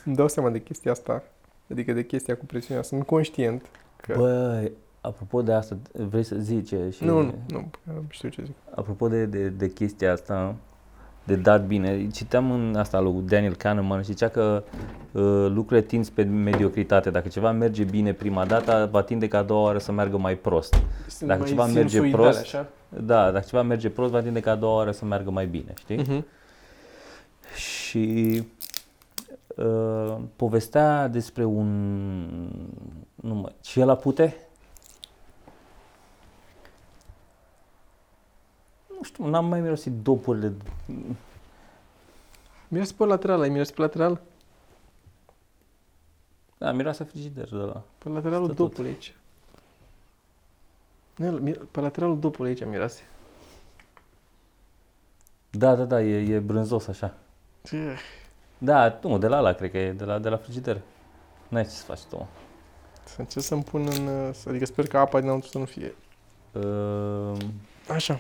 Îmi 0.06 0.16
dau 0.16 0.28
seama 0.28 0.50
de 0.50 0.62
chestia 0.62 0.92
asta, 0.92 1.24
adică 1.72 1.94
de 1.94 2.06
chestia 2.06 2.38
cu 2.38 2.46
presiunea. 2.46 2.84
Sunt 2.84 3.06
conștient 3.06 3.66
că... 3.98 4.14
Bă, 4.18 4.72
Apropo 5.02 5.42
de 5.42 5.54
asta, 5.54 5.78
vrei 5.92 6.24
să 6.24 6.36
zici 6.36 6.68
și... 6.68 7.04
Nu, 7.04 7.22
nu, 7.22 7.70
nu, 7.84 8.04
știu 8.10 8.30
ce 8.30 8.44
zic. 8.46 8.56
Apropo 8.76 9.08
de, 9.08 9.26
de, 9.26 9.48
de 9.48 9.70
chestia 9.72 10.12
asta, 10.12 10.56
de 11.24 11.36
dat 11.36 11.66
bine, 11.66 12.08
citeam 12.08 12.52
în 12.52 12.76
asta 12.76 13.00
lui 13.00 13.22
Daniel 13.26 13.56
Kahneman 13.56 14.00
și 14.00 14.06
zicea 14.06 14.28
că 14.28 14.64
uh, 15.12 15.22
lucrurile 15.54 15.86
tind 15.86 16.06
spre 16.06 16.24
mediocritate. 16.24 17.10
Dacă 17.10 17.28
ceva 17.28 17.52
merge 17.52 17.84
bine 17.84 18.14
prima 18.14 18.46
dată, 18.46 18.90
va 18.92 19.02
tinde 19.02 19.28
ca 19.28 19.38
a 19.38 19.44
doua 19.44 19.62
oară 19.62 19.78
să 19.78 19.92
meargă 19.92 20.18
mai 20.18 20.36
prost. 20.36 20.76
Sunt 21.08 21.30
Dacă 21.30 21.40
mai 21.40 21.50
ceva 21.50 21.66
merge 21.66 21.88
sinusoidale, 21.88 22.24
prost, 22.24 22.40
Așa? 22.40 22.68
Da, 22.90 23.32
dacă 23.32 23.46
ceva 23.48 23.62
merge 23.62 23.90
prost, 23.90 24.12
va 24.12 24.22
tinde 24.22 24.40
ca 24.40 24.52
a 24.52 24.56
doua 24.56 24.76
oară 24.76 24.92
să 24.92 25.06
meargă 25.06 25.30
mai 25.30 25.46
bine, 25.46 25.74
știi? 25.80 26.04
Uh-huh. 26.04 26.24
Și 27.56 28.44
uh, 29.66 30.18
povestea 30.36 31.08
despre 31.08 31.44
un... 31.46 31.68
Nu 33.16 33.34
mai, 33.34 33.56
și 33.64 33.80
el 33.80 33.88
la 33.88 33.96
pute? 33.96 34.36
Nu 38.98 39.04
știu, 39.04 39.26
n-am 39.28 39.46
mai 39.46 39.62
mirosit 39.62 39.92
dopurile. 39.94 40.54
Miroase 42.68 42.94
pe 42.98 43.06
lateral, 43.06 43.42
ai 43.42 43.50
miroase 43.50 43.74
pe 43.74 43.82
lateral? 43.82 44.22
Da, 46.58 46.72
miroase 46.72 47.04
frigider 47.04 47.50
de 47.50 47.56
la... 47.56 47.84
Pe 47.98 48.10
lateralul 48.10 48.46
Stă 48.46 48.56
tot. 48.56 48.68
dopului 48.70 48.90
aici. 48.90 49.16
Nu, 51.16 51.32
mi- 51.32 51.52
Pe 51.72 51.80
lateralul 51.80 52.20
dopului 52.20 52.50
aici 52.50 52.66
miroase. 52.66 53.02
Da, 55.50 55.76
da, 55.76 55.86
da, 55.86 56.02
e, 56.02 56.34
e 56.34 56.40
brânzos 56.40 56.88
așa. 56.88 57.18
Da, 58.62 59.00
nu, 59.02 59.18
de 59.18 59.28
la 59.28 59.38
ala, 59.38 59.54
cred 59.54 59.72
că 59.72 59.78
e, 59.78 59.92
de 59.92 60.04
la, 60.04 60.20
de 60.20 60.30
la 60.30 60.38
frigider. 60.38 60.82
N-ai 61.48 61.64
ce 61.64 61.70
să 61.70 61.84
faci 61.84 62.00
tu. 62.10 62.16
mă. 62.18 62.26
Să 63.04 63.16
încerc 63.18 63.46
să-mi 63.46 63.64
pun 63.64 63.88
în... 63.98 64.08
uh, 64.08 64.36
Adică 64.48 64.66
sper 64.66 64.88
că 64.88 64.98
apa 64.98 65.20
dinăuntru 65.20 65.50
să 65.50 65.58
nu 65.58 65.66
fie... 65.66 65.96
Uh, 66.52 67.38
Așa. 67.94 68.20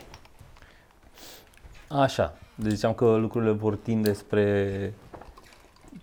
Așa, 1.88 2.38
deci 2.56 2.72
ziceam 2.72 2.94
că 2.94 3.16
lucrurile 3.16 3.52
vor 3.52 3.76
tinde 3.76 4.14
spre 4.14 4.94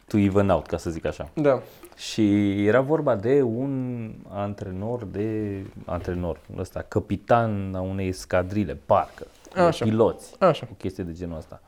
to 0.07 0.18
even 0.18 0.49
out, 0.51 0.66
ca 0.66 0.77
să 0.77 0.90
zic 0.90 1.05
așa. 1.05 1.29
Da. 1.35 1.62
Și 1.96 2.66
era 2.66 2.81
vorba 2.81 3.16
de 3.16 3.42
un 3.42 4.12
antrenor 4.29 5.05
de 5.05 5.61
antrenor, 5.85 6.40
ăsta, 6.57 6.83
capitan 6.88 7.75
a 7.75 7.81
unei 7.81 8.12
scadrile, 8.12 8.75
parcă, 8.87 9.27
de 9.55 9.61
Așa. 9.61 9.85
piloți, 9.85 10.35
Așa. 10.38 10.68
o 10.70 10.75
chestie 10.75 11.05
de 11.05 11.12
genul 11.12 11.37
ăsta. 11.37 11.61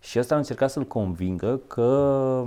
Și 0.00 0.18
ăsta 0.18 0.34
a 0.34 0.38
încercat 0.38 0.70
să-l 0.70 0.84
convingă 0.84 1.60
că 1.66 2.44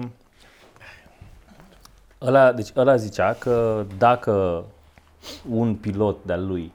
ăla, 2.21 2.51
deci 2.51 2.71
ăla 2.75 2.95
zicea 2.95 3.33
că 3.33 3.85
dacă 3.97 4.63
un 5.51 5.75
pilot 5.75 6.17
de-al 6.25 6.47
lui 6.47 6.71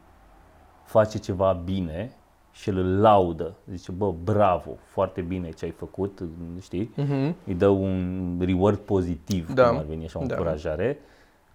face 0.84 1.18
ceva 1.18 1.52
bine 1.64 2.16
și 2.52 2.68
îl 2.68 3.00
laudă, 3.00 3.54
zice, 3.70 3.92
bă, 3.92 4.12
bravo, 4.24 4.70
foarte 4.84 5.20
bine 5.20 5.50
ce 5.50 5.64
ai 5.64 5.70
făcut, 5.70 6.22
știi? 6.60 6.94
Uh-huh. 7.02 7.32
îi 7.46 7.54
dă 7.54 7.68
un 7.68 8.36
reward 8.44 8.78
pozitiv, 8.78 9.52
Da. 9.54 9.68
cum 9.68 9.78
ar 9.78 9.84
veni 9.84 10.04
așa, 10.04 10.18
o 10.18 10.24
Da. 10.26 10.34
încurajare, 10.34 10.98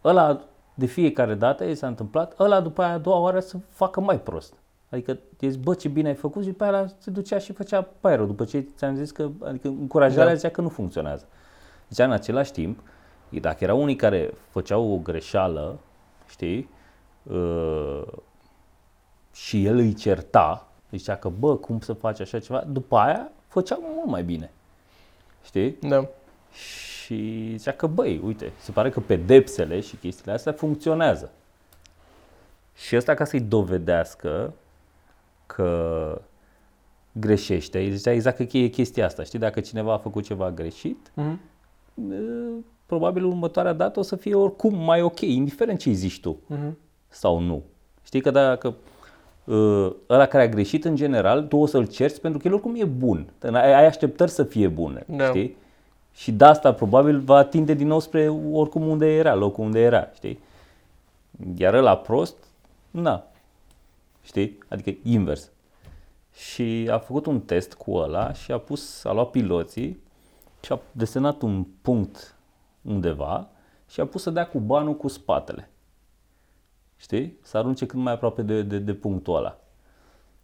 ăla 0.03 0.41
de 0.73 0.85
fiecare 0.85 1.33
dată 1.33 1.63
i 1.63 1.75
s-a 1.75 1.87
întâmplat, 1.87 2.39
ăla 2.39 2.59
după 2.61 2.81
aia 2.81 2.93
a 2.93 2.97
doua 2.97 3.17
oară 3.19 3.39
să 3.39 3.57
facă 3.69 3.99
mai 4.01 4.19
prost. 4.19 4.53
Adică 4.91 5.19
zici, 5.39 5.59
bă, 5.59 5.73
ce 5.73 5.87
bine 5.87 6.07
ai 6.07 6.15
făcut 6.15 6.41
și 6.43 6.49
după 6.49 6.63
aia 6.63 6.73
ăla 6.73 6.87
se 6.97 7.11
ducea 7.11 7.37
și 7.37 7.53
făcea 7.53 7.87
mai 8.01 8.15
rău, 8.15 8.25
după 8.25 8.45
ce 8.45 8.67
ți-am 8.77 8.95
zis 8.95 9.11
că, 9.11 9.29
adică 9.43 9.67
încurajarea 9.67 10.25
Da. 10.25 10.33
zicea 10.33 10.49
că 10.49 10.61
nu 10.61 10.69
funcționează. 10.69 11.25
Zicea 11.89 12.05
în 12.05 12.11
același 12.11 12.51
timp, 12.51 12.79
dacă 13.29 13.63
erau 13.63 13.81
unii 13.81 13.95
care 13.95 14.33
făceau 14.49 14.91
o 14.91 14.97
greșeală, 14.97 15.79
știi, 16.29 16.69
uh, 17.23 18.01
și 19.33 19.65
el 19.65 19.77
îi 19.77 19.93
certa, 19.93 20.67
zicea 20.91 21.15
că, 21.15 21.29
bă, 21.29 21.55
cum 21.55 21.79
să 21.79 21.93
faci 21.93 22.19
așa 22.19 22.39
ceva, 22.39 22.63
după 22.67 22.97
aia 22.97 23.31
făceau 23.47 23.79
mult 23.95 24.09
mai 24.09 24.23
bine. 24.23 24.51
Știi? 25.43 25.77
Da. 25.81 26.07
Și 26.53 27.53
zicea 27.57 27.71
că, 27.71 27.87
băi, 27.87 28.21
uite, 28.23 28.51
se 28.59 28.71
pare 28.71 28.89
că 28.89 28.99
pedepsele 28.99 29.79
și 29.79 29.95
chestiile 29.95 30.31
astea 30.31 30.51
funcționează. 30.51 31.31
Și 32.75 32.95
ăsta 32.95 33.13
ca 33.13 33.25
să-i 33.25 33.39
dovedească 33.41 34.53
că 35.55 36.21
greșește, 37.11 37.79
îi 37.79 37.95
zicea 37.95 38.11
exact 38.11 38.49
că 38.49 38.57
e 38.57 38.67
chestia 38.67 39.05
asta, 39.05 39.23
știi? 39.23 39.39
Dacă 39.39 39.59
cineva 39.59 39.93
a 39.93 39.97
făcut 39.97 40.23
ceva 40.23 40.51
greșit, 40.51 41.11
Uh-huh. 41.17 41.35
e, 42.11 42.15
probabil 42.85 43.23
următoarea 43.25 43.73
dată 43.73 43.99
o 43.99 44.01
să 44.01 44.15
fie 44.15 44.35
oricum 44.35 44.75
mai 44.83 45.01
ok, 45.01 45.19
indiferent 45.21 45.79
ce 45.79 45.89
îi 45.89 45.95
zici 45.95 46.19
tu 46.19 46.37
Uh-huh. 46.53 46.71
sau 47.07 47.39
nu. 47.39 47.63
Știi 48.03 48.21
că 48.21 48.31
dacă 48.31 48.75
uh, 49.43 49.91
ăla 50.09 50.25
care 50.25 50.43
a 50.43 50.47
greșit 50.49 50.85
în 50.85 50.95
general, 50.95 51.41
tu 51.43 51.57
o 51.57 51.65
să-l 51.65 51.87
cerți 51.87 52.21
pentru 52.21 52.39
că 52.39 52.47
el 52.47 52.53
oricum 52.53 52.75
e 52.75 52.85
bun. 52.85 53.27
Ai, 53.51 53.73
ai 53.73 53.85
așteptări 53.85 54.31
să 54.31 54.43
fie 54.43 54.67
bune, 54.67 55.03
Da. 55.07 55.25
știi? 55.25 55.55
Și 56.13 56.31
de 56.31 56.45
asta 56.45 56.73
probabil 56.73 57.19
va 57.19 57.43
tinde 57.43 57.73
din 57.73 57.87
nou 57.87 57.99
spre 57.99 58.29
oricum 58.51 58.87
unde 58.87 59.15
era, 59.15 59.35
locul 59.35 59.63
unde 59.63 59.79
era, 59.81 60.09
știi? 60.15 60.39
Iar 61.57 61.73
ăla 61.73 61.97
prost, 61.97 62.35
na, 62.91 63.27
știi? 64.21 64.57
Adică 64.67 64.99
invers. 65.03 65.51
Și 66.33 66.87
a 66.91 66.97
făcut 66.97 67.25
un 67.25 67.41
test 67.41 67.73
cu 67.73 67.93
ăla 67.93 68.33
și 68.33 68.51
a 68.51 68.57
pus, 68.57 69.03
a 69.03 69.11
luat 69.11 69.29
piloții 69.29 70.03
și 70.61 70.71
a 70.71 70.79
desenat 70.91 71.41
un 71.41 71.65
punct 71.81 72.35
undeva 72.81 73.49
și 73.89 73.99
a 73.99 74.05
pus 74.05 74.21
să 74.21 74.29
dea 74.29 74.47
cu 74.47 74.59
banul 74.59 74.95
cu 74.95 75.07
spatele 75.07 75.71
știi? 77.01 77.37
Să 77.41 77.57
arunce 77.57 77.85
cât 77.85 77.99
mai 77.99 78.13
aproape 78.13 78.41
de, 78.41 78.61
de, 78.61 78.77
de 78.77 78.93
punctul 78.93 79.35
ăla. 79.35 79.57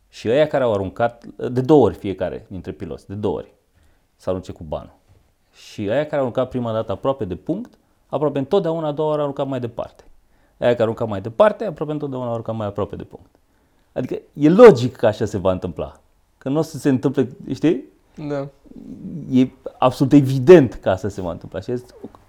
Și 0.10 0.30
ăia 0.30 0.48
care 0.48 0.64
au 0.64 0.74
aruncat, 0.74 1.26
de 1.26 1.62
două 1.62 1.86
ori 1.86 1.96
fiecare 1.96 2.46
dintre 2.50 2.72
piloți, 2.72 3.08
de 3.08 3.14
două 3.14 3.36
ori, 3.36 3.54
să 4.16 4.30
arunce 4.30 4.52
cu 4.52 4.64
banul. 4.64 4.96
Și 5.54 5.88
ăia 5.90 6.04
care 6.04 6.16
au 6.16 6.22
aruncat 6.22 6.50
prima 6.50 6.72
dată 6.72 6.92
aproape 6.92 7.26
de 7.26 7.36
punct, 7.36 7.78
aproape 8.08 8.38
întotdeauna 8.38 8.88
a 8.88 8.92
doua 8.92 9.08
ori 9.08 9.18
au 9.18 9.24
aruncat 9.24 9.48
mai 9.48 9.60
departe. 9.60 10.04
Aia 10.60 10.72
care 10.72 10.78
au 10.78 10.84
aruncat 10.84 11.08
mai 11.08 11.22
departe, 11.22 11.66
aproape 11.66 11.92
întotdeauna 11.92 12.28
au 12.28 12.34
aruncat 12.34 12.56
mai 12.56 12.68
aproape 12.68 12.96
de 12.96 13.04
punct. 13.04 13.37
Adică 13.98 14.20
e 14.34 14.50
logic 14.50 14.96
că 14.96 15.06
așa 15.08 15.26
se 15.26 15.38
va 15.38 15.52
întâmpla. 15.52 16.00
Că 16.38 16.50
nu 16.50 16.58
o 16.58 16.62
să 16.62 16.78
se 16.78 16.90
întâmple, 16.90 17.28
știi? 17.54 17.84
Da. 18.28 18.48
e 19.30 19.48
absolut 19.78 20.14
evident 20.14 20.74
că 20.74 20.90
asta 20.90 21.08
se 21.10 21.22
va 21.22 21.32
întâmpla. 21.32 21.60
Și 21.60 21.74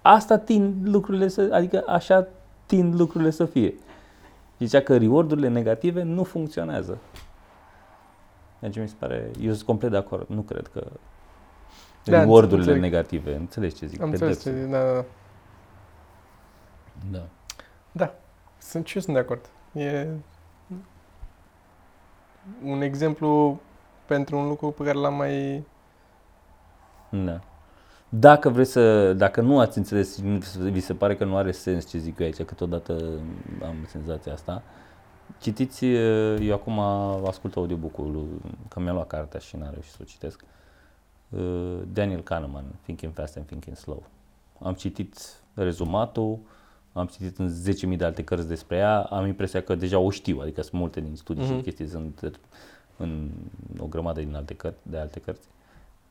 asta 0.03 0.39
tind 0.39 0.89
lucrurile 0.89 1.29
să, 1.29 1.49
adică 1.53 1.83
așa 1.87 2.27
tind 2.67 2.95
lucrurile 3.01 3.31
să 3.31 3.45
fie. 3.45 3.75
Zicea 4.59 4.81
că 4.81 4.97
rewardurile 4.97 5.49
negative 5.49 6.03
nu 6.03 6.23
funcționează. 6.25 6.99
Deci 8.59 8.79
mi 8.79 8.89
se 8.89 8.95
pare, 8.99 9.31
eu 9.41 9.53
sunt 9.53 9.67
complet 9.67 9.91
de 9.91 9.97
acord, 9.97 10.29
nu 10.29 10.41
cred 10.41 10.67
că 10.67 10.87
Da, 12.05 12.19
rewardurile 12.21 12.59
înțeleg. 12.73 12.81
negative, 12.81 13.35
înțelegi 13.35 13.75
ce 13.75 13.87
zic, 13.87 14.03
Am 14.03 14.11
înțeles. 14.11 14.43
pedepse. 14.43 14.65
ce- 14.65 14.71
Da, 14.71 14.85
da, 14.85 14.93
da. 14.93 15.05
Da. 17.11 17.27
Da, 17.93 18.15
sunt 18.59 18.87
și 18.87 18.97
eu 18.97 19.03
sunt 19.03 19.15
de 19.15 19.21
acord. 19.23 19.45
E 19.73 20.07
un 22.65 22.81
exemplu 22.81 23.61
pentru 24.07 24.37
un 24.37 24.49
lucru 24.49 24.71
pe 24.71 24.85
care 24.85 24.99
l-am 24.99 25.15
mai... 25.15 25.65
Da. 27.11 27.41
Dacă 28.09 28.49
vreți 28.49 28.71
să, 28.71 29.13
dacă 29.13 29.41
nu 29.41 29.59
ați 29.59 29.79
înțeles 29.79 30.17
și 30.17 30.23
nu 30.23 30.39
vi 30.71 30.81
se 30.81 30.95
pare 30.95 31.17
că 31.17 31.25
nu 31.25 31.37
are 31.37 31.53
sens 31.53 31.89
ce 31.89 31.99
zic 31.99 32.19
eu 32.19 32.27
aici, 32.27 32.43
câteodată 32.43 32.93
am 33.63 33.77
senzația 33.87 34.33
asta, 34.33 34.63
citiți, 35.39 35.85
eu 36.41 36.53
acum 36.53 36.79
ascult 37.27 37.57
audiobook-ul, 37.57 38.29
că 38.69 38.81
mi-am 38.81 38.95
luat 38.95 39.07
cartea 39.07 39.41
și 39.41 39.57
n-am 39.57 39.71
reușit 39.73 39.93
să 39.93 39.99
o 40.01 40.05
citesc, 40.05 40.45
uh, 41.29 41.79
Daniel 41.93 42.23
Kahneman, 42.23 42.65
Thinking 42.83 43.13
Fast 43.13 43.37
and 43.37 43.47
Thinking 43.47 43.77
Slow. 43.77 44.03
Am 44.63 44.75
citit 44.75 45.17
rezumatul, 45.55 46.39
am 46.99 47.07
citit 47.07 47.39
în 47.39 47.49
10.000 47.93 47.97
de 47.97 48.05
alte 48.05 48.25
cărți 48.25 48.49
despre 48.49 48.77
ea, 48.77 49.01
am 49.01 49.27
impresia 49.27 49.63
că 49.63 49.75
deja 49.75 49.99
o 49.99 50.11
știu, 50.11 50.39
adică 50.41 50.63
sunt 50.63 50.81
multe 50.81 51.01
din 51.01 51.17
studii 51.17 51.45
și 51.45 51.51
Mhm. 51.53 51.63
chestii 51.63 51.89
sunt 51.89 52.33
în 52.97 53.31
o 53.79 53.87
grămadă 53.87 54.21
din 54.21 54.35
alte 54.35 54.55
cărți, 54.55 54.79
de 54.83 54.97
alte 54.99 55.21
cărți 55.21 55.47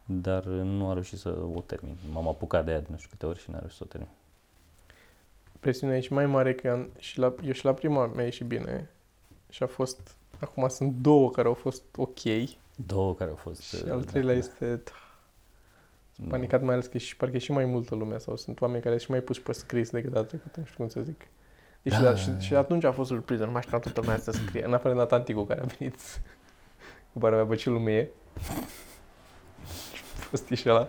dar 0.09 0.43
nu 0.45 0.89
a 0.89 0.93
reușit 0.93 1.17
să 1.17 1.29
o 1.55 1.61
termin. 1.61 1.95
M-am 2.11 2.27
apucat 2.27 2.65
de 2.65 2.71
ea 2.71 2.79
de 2.79 2.87
nu 2.89 2.97
știu 2.97 3.09
câte 3.11 3.25
ori 3.25 3.39
și 3.39 3.51
n-a 3.51 3.57
reușit 3.59 3.77
să 3.77 3.83
o 3.83 3.89
termin. 3.89 4.09
Presiunea 5.59 5.97
e 5.97 5.99
și 5.99 6.13
mai 6.13 6.25
mare 6.25 6.53
că 6.53 6.69
am, 6.69 6.89
și 6.99 7.19
la, 7.19 7.33
eu 7.43 7.51
și 7.51 7.65
la 7.65 7.73
prima 7.73 8.05
mi-a 8.15 8.23
ieșit 8.23 8.45
bine 8.45 8.89
și 9.49 9.63
a 9.63 9.67
fost... 9.67 10.15
Acum 10.39 10.67
sunt 10.67 10.93
două 10.93 11.31
care 11.31 11.47
au 11.47 11.53
fost 11.53 11.83
ok 11.95 12.17
și 12.17 12.57
Două 12.85 13.13
care 13.15 13.29
au 13.29 13.35
fost... 13.35 13.73
uh, 13.73 13.91
al 13.91 14.03
treilea 14.03 14.35
este... 14.35 14.81
da. 16.19 16.29
Panicat 16.29 16.61
mai 16.61 16.73
ales 16.73 16.85
că 16.85 16.91
e 16.93 16.99
și 16.99 17.17
parcă 17.17 17.35
e 17.35 17.39
și 17.39 17.51
mai 17.51 17.65
multă 17.65 17.95
lume 17.95 18.17
sau 18.17 18.35
sunt 18.35 18.61
oameni 18.61 18.83
care 18.83 18.97
și 18.97 19.11
mai 19.11 19.19
pus 19.19 19.39
pe 19.39 19.51
scris 19.51 19.89
decât 19.89 20.11
data 20.11 20.25
trecută, 20.25 20.59
nu 20.59 20.65
știu 20.65 20.77
cum 20.77 20.87
să 20.87 21.01
zic. 21.01 21.21
Deci 21.81 21.93
Da. 21.93 22.01
da. 22.01 22.15
și, 22.15 22.29
și, 22.39 22.55
atunci 22.55 22.83
a 22.83 22.91
fost 22.91 23.09
surpriză, 23.09 23.45
nu 23.45 23.51
mai 23.51 23.61
știu 23.61 23.79
toată 23.79 24.01
lumea 24.01 24.17
să 24.17 24.31
scrie, 24.31 24.65
în 24.65 24.73
afară 24.73 24.93
de 24.93 24.99
Natanticu 24.99 25.43
care 25.43 25.61
a 25.61 25.65
venit 25.77 25.95
cu 27.13 27.19
pare 27.19 27.35
mea, 27.35 27.43
bă, 27.43 27.55
ce 27.55 27.69
lume 27.69 27.91
e. 27.91 28.09
Fost 30.29 30.47
și 30.47 30.69
ăla. 30.69 30.79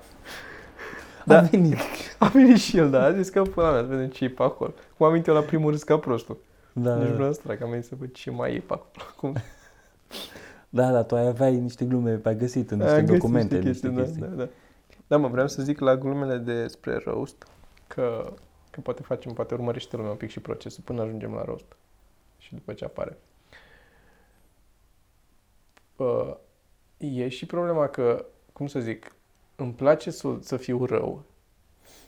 Da. 1.24 1.34
Da. 1.34 1.38
A 1.38 1.42
venit. 1.42 1.76
A 2.18 2.28
venit 2.28 2.56
și 2.56 2.76
el, 2.76 2.90
da, 2.90 3.02
a 3.02 3.12
zis 3.12 3.28
că 3.28 3.42
până 3.42 3.70
mea, 3.70 3.80
să 3.80 3.86
vedem 3.86 4.08
ce 4.08 4.24
e 4.24 4.28
pe 4.28 4.42
acolo. 4.42 4.72
Cum 4.96 5.06
am 5.06 5.22
eu 5.26 5.34
la 5.34 5.40
primul 5.40 5.70
râs 5.70 5.82
ca 5.82 5.98
prostul. 5.98 6.38
Da, 6.72 6.96
Nici 6.96 7.06
da, 7.08 7.12
vreau 7.14 7.28
da. 7.28 7.34
să 7.34 7.40
trag, 7.42 7.62
am 7.62 7.70
venit 7.70 7.84
să 7.84 7.94
văd 7.98 8.12
ce 8.12 8.30
mai 8.30 8.54
e 8.54 8.58
pe 8.58 8.72
acolo. 8.72 9.04
Cum 9.16 9.32
da, 10.78 10.90
da, 10.92 11.02
tu 11.02 11.14
ai 11.16 11.26
aveai 11.26 11.56
niște 11.56 11.84
glume, 11.84 12.20
ai 12.24 12.36
găsit 12.36 12.70
în 12.70 12.78
niște 12.78 12.92
Am 12.92 13.00
găsit 13.00 13.20
documente, 13.20 13.54
niște 13.54 13.68
niște 13.68 13.88
chestii, 13.88 14.02
chestii. 14.02 14.20
Da, 14.20 14.26
da, 14.26 14.34
da. 14.34 14.48
Da, 15.08 15.16
mă, 15.16 15.28
vreau 15.28 15.48
să 15.48 15.62
zic 15.62 15.78
la 15.78 15.96
glumele 15.96 16.36
despre 16.36 16.96
roast 17.04 17.46
că, 17.86 18.32
că 18.70 18.80
poate 18.80 19.02
facem, 19.02 19.32
poate 19.32 19.54
urmărește 19.54 19.96
lumea 19.96 20.10
un 20.10 20.16
pic 20.16 20.30
și 20.30 20.40
procesul 20.40 20.82
până 20.84 21.02
ajungem 21.02 21.34
la 21.34 21.44
roast 21.44 21.76
și 22.38 22.54
după 22.54 22.72
ce 22.72 22.84
apare. 22.84 23.18
Uh, 25.96 26.34
e 26.96 27.28
și 27.28 27.46
problema 27.46 27.88
că, 27.88 28.24
cum 28.52 28.66
să 28.66 28.80
zic, 28.80 29.12
îmi 29.56 29.72
place 29.72 30.10
să, 30.10 30.36
să 30.40 30.56
fiu 30.56 30.84
rău 30.84 31.22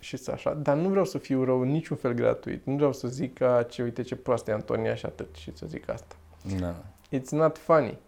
și 0.00 0.16
să 0.16 0.30
așa, 0.30 0.54
dar 0.54 0.76
nu 0.76 0.88
vreau 0.88 1.04
să 1.04 1.18
fiu 1.18 1.44
rău 1.44 1.60
în 1.60 1.68
niciun 1.68 1.96
fel 1.96 2.12
gratuit. 2.12 2.66
Nu 2.66 2.74
vreau 2.74 2.92
să 2.92 3.08
zic 3.08 3.34
că 3.34 3.66
ce 3.70 3.82
uite 3.82 4.02
ce 4.02 4.16
proastă 4.16 4.50
e 4.50 4.54
Antonia 4.54 4.94
și 4.94 5.06
atât 5.06 5.34
și 5.34 5.56
să 5.56 5.66
zic 5.66 5.88
asta. 5.88 6.16
Da. 6.58 6.84
It's 7.16 7.30
not 7.30 7.58
funny. 7.58 7.98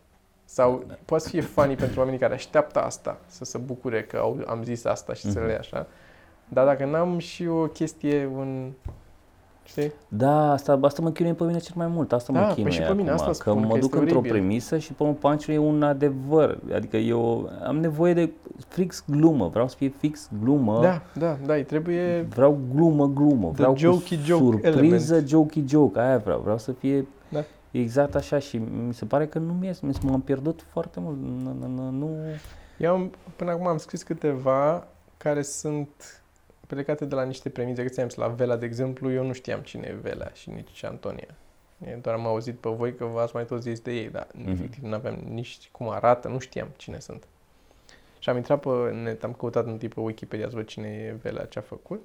Sau 0.55 0.79
Da, 0.79 0.85
da. 0.89 0.95
poate 1.05 1.23
să 1.25 1.29
fie 1.31 1.41
funny 1.41 1.75
pentru 1.75 1.99
oamenii 1.99 2.21
care 2.21 2.35
așteaptă 2.35 2.81
asta, 2.83 3.19
să 3.27 3.45
se 3.45 3.59
bucure 3.59 4.03
că 4.03 4.17
au, 4.17 4.39
am 4.47 4.63
zis 4.63 4.85
asta 4.85 5.13
și 5.15 5.31
să 5.31 5.39
Mhm. 5.39 5.47
le 5.47 5.53
ia 5.53 5.59
așa. 5.59 5.87
Dar 6.49 6.65
dacă 6.67 6.85
n-am 6.85 7.19
și 7.19 7.47
o 7.47 7.63
chestie, 7.67 8.31
un... 8.37 8.71
Știi? 9.65 9.93
Da, 10.09 10.53
asta, 10.53 10.79
asta 10.83 11.03
mă 11.03 11.11
chinuie 11.11 11.35
pe 11.35 11.45
mine 11.45 11.59
cel 11.59 11.75
mai 11.77 11.87
mult, 11.87 12.13
asta 12.13 12.33
Da, 12.33 12.39
mă 12.39 12.45
păi 12.47 12.55
chinuie 12.55 12.73
și 12.75 12.81
pe 12.83 12.93
mine 12.95 13.11
acum, 13.11 13.13
asta 13.29 13.45
că 13.45 13.51
spun, 13.51 13.63
mă 13.67 13.73
că 13.73 13.79
duc 13.79 13.85
este 13.85 13.99
într-o 13.99 14.19
oribil. 14.19 14.31
premisă 14.39 14.79
și 14.79 14.93
pe 14.93 15.03
un 15.03 15.15
punch 15.15 15.47
e 15.47 15.59
un 15.59 15.83
adevăr, 15.83 16.59
adică 16.75 16.97
eu 16.97 17.51
am 17.67 17.77
nevoie 17.77 18.15
de 18.15 18.31
fix 18.69 19.05
glumă, 19.07 19.49
vreau 19.49 19.69
să 19.69 19.77
fie 19.79 19.93
fix 19.99 20.29
glumă, 20.43 20.81
Da, 20.83 21.03
da, 21.15 21.37
da, 21.47 21.55
îi 21.55 21.65
trebuie... 21.65 22.21
vreau 22.23 22.59
glumă, 22.75 23.07
glumă, 23.07 23.47
The 23.47 23.53
vreau 23.57 23.77
jokey 23.77 24.17
cu 24.19 24.25
joke 24.25 24.61
surpriză, 24.71 25.13
element. 25.13 25.29
jokey 25.29 25.65
joke, 25.69 26.01
aia 26.01 26.19
vreau, 26.19 26.41
vreau 26.41 26.59
să 26.59 26.73
fie 26.73 26.99
Da. 27.01 27.07
Exact 27.81 28.15
așa 28.15 28.39
și 28.39 28.57
mi 28.59 28.95
se 28.95 29.05
pare 29.05 29.27
că 29.27 29.39
nu 29.39 29.53
mi 29.53 29.67
ies, 29.67 29.81
m-am 29.81 30.21
pierdut 30.23 30.63
foarte 30.71 31.01
mult, 31.01 31.17
nu, 31.21 31.53
nu, 31.53 31.67
nu, 31.67 31.91
nu. 31.91 32.17
Eu 32.79 32.93
am, 32.95 33.13
până 33.37 33.51
acum 33.51 33.67
am 33.67 33.77
scris 33.79 34.03
câteva 34.03 34.87
care 35.17 35.43
sunt 35.43 36.23
plecate 36.67 37.05
de 37.05 37.15
la 37.15 37.23
niște 37.23 37.49
premize. 37.49 37.83
Că 37.83 37.89
ți-am 37.89 38.09
zis, 38.09 38.19
la 38.19 38.29
Vela, 38.29 38.57
de 38.57 38.67
exemplu, 38.67 39.13
eu 39.13 39.25
nu 39.27 39.33
știam 39.33 39.61
cine 39.61 39.87
e 39.91 39.95
Vela 40.03 40.31
și 40.33 40.51
nici 40.51 40.85
Antonia. 40.85 41.35
Eu 41.91 41.99
doar 42.03 42.15
am 42.15 42.27
auzit 42.27 42.55
pe 42.57 42.69
voi 42.69 42.95
că 42.95 43.05
v-ați 43.05 43.35
mai 43.35 43.45
tot 43.47 43.63
zis 43.63 43.81
de 43.81 43.93
ei, 43.93 44.09
dar 44.11 44.27
Mhm. 44.35 44.51
efectiv 44.51 44.83
nu 44.83 44.95
aveam 44.95 45.15
nici 45.29 45.69
cum 45.73 45.89
arată, 45.89 46.29
nu 46.29 46.39
știam 46.39 46.69
cine 46.77 46.99
sunt. 46.99 47.25
Și 48.19 48.29
am 48.29 48.37
intrat 48.37 48.61
pe 48.61 48.69
net, 49.03 49.25
am 49.25 49.33
căutat 49.33 49.67
un 49.67 49.79
tip 49.79 49.95
pe 49.95 50.01
Wikipedia 50.01 50.49
să 50.49 50.55
văd 50.57 50.67
cine 50.67 50.89
e 50.89 51.17
Vela, 51.23 51.45
ce 51.45 51.59
a 51.59 51.63
făcut. 51.63 52.01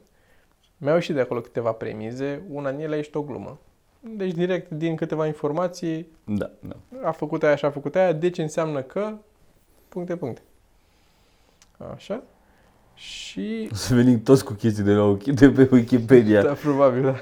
Mi-au 0.77 0.95
ieșit 0.95 1.15
de 1.15 1.21
acolo 1.21 1.41
câteva 1.41 1.71
premize, 1.71 2.41
una 2.49 2.71
din 2.71 2.79
ele 2.79 2.97
ești 2.97 3.17
o 3.17 3.21
glumă. 3.21 3.59
Deci 3.99 4.31
direct 4.33 4.71
din 4.71 4.95
câteva 4.95 5.25
informații 5.27 6.07
Da, 6.23 6.51
da. 6.59 6.75
a 7.07 7.11
făcut 7.11 7.43
aia 7.43 7.55
și 7.55 7.65
a 7.65 7.69
făcut 7.71 7.95
aia, 7.95 8.13
deci 8.13 8.37
înseamnă 8.37 8.81
că 8.81 9.13
puncte, 9.89 10.15
puncte. 10.15 10.41
Așa. 11.95 12.23
Și... 12.93 13.69
O 13.71 13.75
să 13.75 13.95
venim 13.95 14.23
toți 14.23 14.43
cu 14.45 14.53
chestii 14.53 14.83
de, 14.83 14.91
la, 14.91 15.17
Wiki- 15.17 15.33
de 15.33 15.49
pe 15.49 15.69
Wikipedia. 15.71 16.41
Da, 16.43 16.53
probabil, 16.53 17.01
da. 17.03 17.15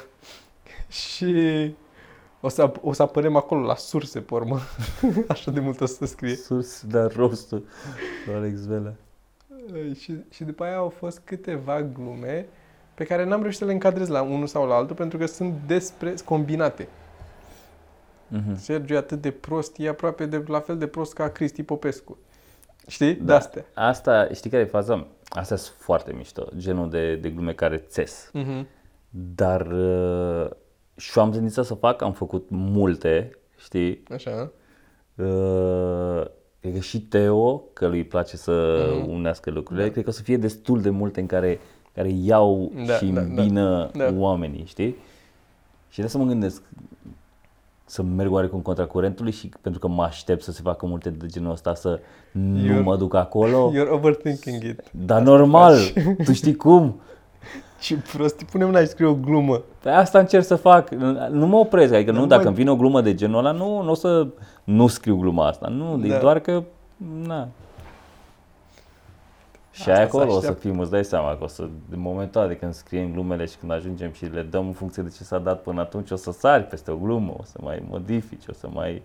Și 0.89 1.73
o 2.41 2.47
să, 2.49 2.71
ap- 2.71 2.81
o 2.81 2.93
să 2.93 3.01
apărem 3.01 3.35
acolo 3.35 3.65
la 3.65 3.75
surse, 3.75 4.19
pe 4.19 4.33
urmă. 4.33 4.59
Așa 5.27 5.51
de 5.51 5.59
mult 5.59 5.81
o 5.81 5.85
să 5.85 6.05
scrie. 6.05 6.35
Sus, 6.35 6.83
da, 6.83 7.07
rostul 7.07 7.63
lui 8.25 8.35
Alex 8.35 8.65
Vela. 8.65 8.93
Și, 9.99 10.13
și 10.29 10.43
după 10.43 10.63
aia 10.63 10.77
au 10.77 10.89
fost 10.89 11.21
câteva 11.23 11.81
glume 11.81 12.47
pe 12.95 13.03
care 13.03 13.25
n-am 13.25 13.41
reușit 13.41 13.59
să 13.59 13.65
le 13.65 13.71
încadrez 13.71 14.07
la 14.07 14.21
unul 14.21 14.47
sau 14.47 14.67
la 14.67 14.75
altul 14.75 14.95
pentru 14.95 15.17
că 15.17 15.25
sunt 15.25 15.53
despre 15.67 16.13
combinate. 16.25 16.87
Mhm. 18.27 18.55
Sergiu 18.57 18.93
e 18.93 18.97
atât 18.97 19.21
de 19.21 19.31
prost, 19.31 19.75
e 19.77 19.87
aproape 19.87 20.25
de, 20.25 20.43
la 20.47 20.59
fel 20.59 20.77
de 20.77 20.87
prost 20.87 21.13
ca 21.13 21.27
Cristi 21.29 21.63
Popescu. 21.63 22.17
Știi? 22.87 23.13
Da. 23.15 23.23
De 23.25 23.33
astea. 23.33 23.65
Asta, 23.73 24.27
știi 24.33 24.49
care 24.49 24.61
e 24.63 24.65
faza? 24.65 25.07
Astea 25.29 25.57
sunt 25.57 25.75
foarte 25.79 26.13
mișto, 26.13 26.47
genul 26.57 26.89
de, 26.89 27.15
de 27.15 27.29
glume 27.29 27.53
care 27.53 27.77
țes. 27.77 28.29
Mhm. 28.33 28.67
Dar 29.09 29.67
uh, 29.71 30.49
și 30.95 31.19
am 31.19 31.31
tendința 31.31 31.63
să 31.63 31.73
fac, 31.73 32.01
am 32.01 32.13
făcut 32.13 32.45
multe, 32.49 33.37
știi? 33.57 34.03
Așa. 34.11 34.51
Uh, 35.15 36.25
cred 36.59 36.73
că 36.73 36.79
și 36.79 37.01
Teo, 37.01 37.57
că 37.57 37.87
lui 37.87 38.03
place 38.03 38.37
să 38.37 38.85
Mhm. 38.99 39.09
unească 39.09 39.49
lucrurile, 39.51 39.85
Da. 39.85 39.91
cred 39.91 40.03
că 40.03 40.09
o 40.09 40.13
să 40.13 40.21
fie 40.21 40.37
destul 40.37 40.81
de 40.81 40.89
multe 40.89 41.19
în 41.19 41.25
care, 41.25 41.59
care 41.95 42.09
iau 42.09 42.71
Da, 42.87 42.93
și 42.93 43.05
da, 43.05 43.21
da. 43.21 43.25
îmbină 43.41 43.89
Da. 43.93 44.13
oamenii, 44.17 44.63
știi? 44.67 44.95
Și 45.89 46.01
de 46.01 46.07
să 46.07 46.17
mă 46.17 46.23
gândesc 46.25 46.61
să 47.85 48.03
merg 48.03 48.31
oarecum 48.31 48.59
contra 48.59 48.85
curentului 48.85 49.31
și 49.31 49.49
pentru 49.61 49.79
că 49.79 49.87
mă 49.87 50.03
aștept 50.03 50.43
să 50.43 50.51
se 50.51 50.61
facă 50.63 50.85
multe 50.85 51.09
de 51.09 51.25
genul 51.25 51.51
ăsta 51.51 51.73
să 51.75 51.99
nu 52.31 52.79
You're- 52.79 52.83
mă 52.83 52.97
duc 52.97 53.13
acolo. 53.13 53.71
You're 53.73 53.89
overthinking 53.91 54.63
it. 54.63 54.81
Dar 54.91 55.21
normal, 55.21 55.77
tu 56.25 56.33
știi 56.33 56.55
cum? 56.55 56.99
Ce 57.81 57.97
prost, 58.13 58.39
îi 58.39 58.47
punem 58.51 58.71
la 58.71 58.79
și 58.79 58.87
scrie 58.87 59.07
o 59.07 59.13
glumă. 59.15 59.61
Pe 59.81 59.89
asta 59.89 60.19
încerc 60.19 60.43
să 60.43 60.55
fac. 60.55 60.89
Nu 61.31 61.47
mă 61.47 61.57
opresc, 61.57 61.93
adică 61.93 62.11
nu, 62.11 62.19
Nu 62.19 62.25
dacă 62.25 62.41
mă- 62.41 62.47
îmi 62.47 62.57
vine 62.57 62.71
o 62.71 62.75
glumă 62.75 63.01
de 63.01 63.13
genul 63.15 63.37
ăla, 63.37 63.51
nu, 63.51 63.81
nu 63.81 63.89
o 63.91 63.93
să 63.93 64.27
nu 64.63 64.87
scriu 64.87 65.17
gluma 65.17 65.47
asta. 65.47 65.67
Nu, 65.67 65.97
Da. 65.97 66.15
e 66.15 66.19
doar 66.19 66.39
că, 66.39 66.63
na. 67.25 67.47
Și 69.75 69.81
Asta 69.81 69.93
aia 69.93 70.09
se 70.09 70.17
acolo 70.17 70.25
o 70.25 70.29
să 70.29 70.35
așteaptă. 70.35 70.59
fim, 70.59 70.79
îți 70.79 70.91
dai 70.91 71.05
seama 71.05 71.37
că 71.37 71.43
o 71.43 71.47
să, 71.47 71.67
de 71.89 71.95
momentul 71.95 72.41
ăla 72.41 72.49
de 72.49 72.57
când 72.57 72.73
scriem 72.73 73.11
glumele 73.11 73.45
și 73.45 73.55
când 73.57 73.71
ajungem 73.71 74.11
și 74.11 74.25
le 74.25 74.41
dăm 74.41 74.67
în 74.67 74.73
funcție 74.73 75.03
de 75.03 75.09
ce 75.09 75.23
s-a 75.23 75.39
dat 75.39 75.61
până 75.61 75.81
atunci, 75.81 76.11
o 76.11 76.15
să 76.15 76.31
sari 76.31 76.63
peste 76.63 76.91
o 76.91 76.97
glumă, 76.97 77.35
o 77.39 77.43
să 77.43 77.57
mai 77.61 77.83
modifici, 77.89 78.47
o 78.47 78.53
să 78.53 78.67
mai... 78.73 79.01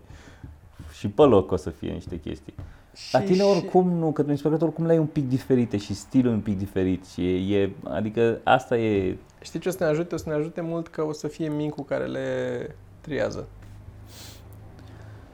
Și 0.92 1.08
pe 1.08 1.22
loc 1.22 1.52
o 1.52 1.56
să 1.56 1.70
fie 1.70 1.90
niște 1.90 2.20
chestii. 2.20 2.54
La 3.12 3.20
tine 3.20 3.42
oricum 3.42 3.88
nu, 3.88 4.12
că 4.12 4.24
mi 4.26 4.36
se 4.36 4.42
pare 4.42 4.56
că 4.56 4.64
oricum 4.64 4.86
le 4.86 4.92
ai 4.92 4.98
un 4.98 5.06
pic 5.06 5.28
diferite 5.28 5.76
și 5.76 5.94
stilul 5.94 6.32
un 6.32 6.40
pic 6.40 6.58
diferit 6.58 7.06
și 7.06 7.52
e, 7.52 7.58
e 7.58 7.70
adică 7.82 8.40
asta 8.44 8.76
e 8.76 9.16
Știi 9.40 9.60
ce 9.60 9.68
o 9.68 9.72
să 9.72 9.84
ne 9.84 9.90
ajute? 9.90 10.14
O 10.14 10.18
să 10.18 10.28
ne 10.28 10.34
ajute 10.34 10.60
mult 10.60 10.88
că 10.88 11.02
o 11.02 11.12
să 11.12 11.28
fie 11.28 11.48
Mincu 11.48 11.82
care 11.82 12.06
le 12.06 12.26
triază. 13.00 13.48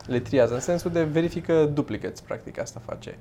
Le 0.06 0.20
triază, 0.20 0.54
în 0.54 0.60
sensul 0.60 0.90
de 0.90 1.04
verifică 1.04 1.64
duplicates, 1.64 2.20
practic, 2.20 2.60
asta 2.60 2.80
face. 2.84 3.18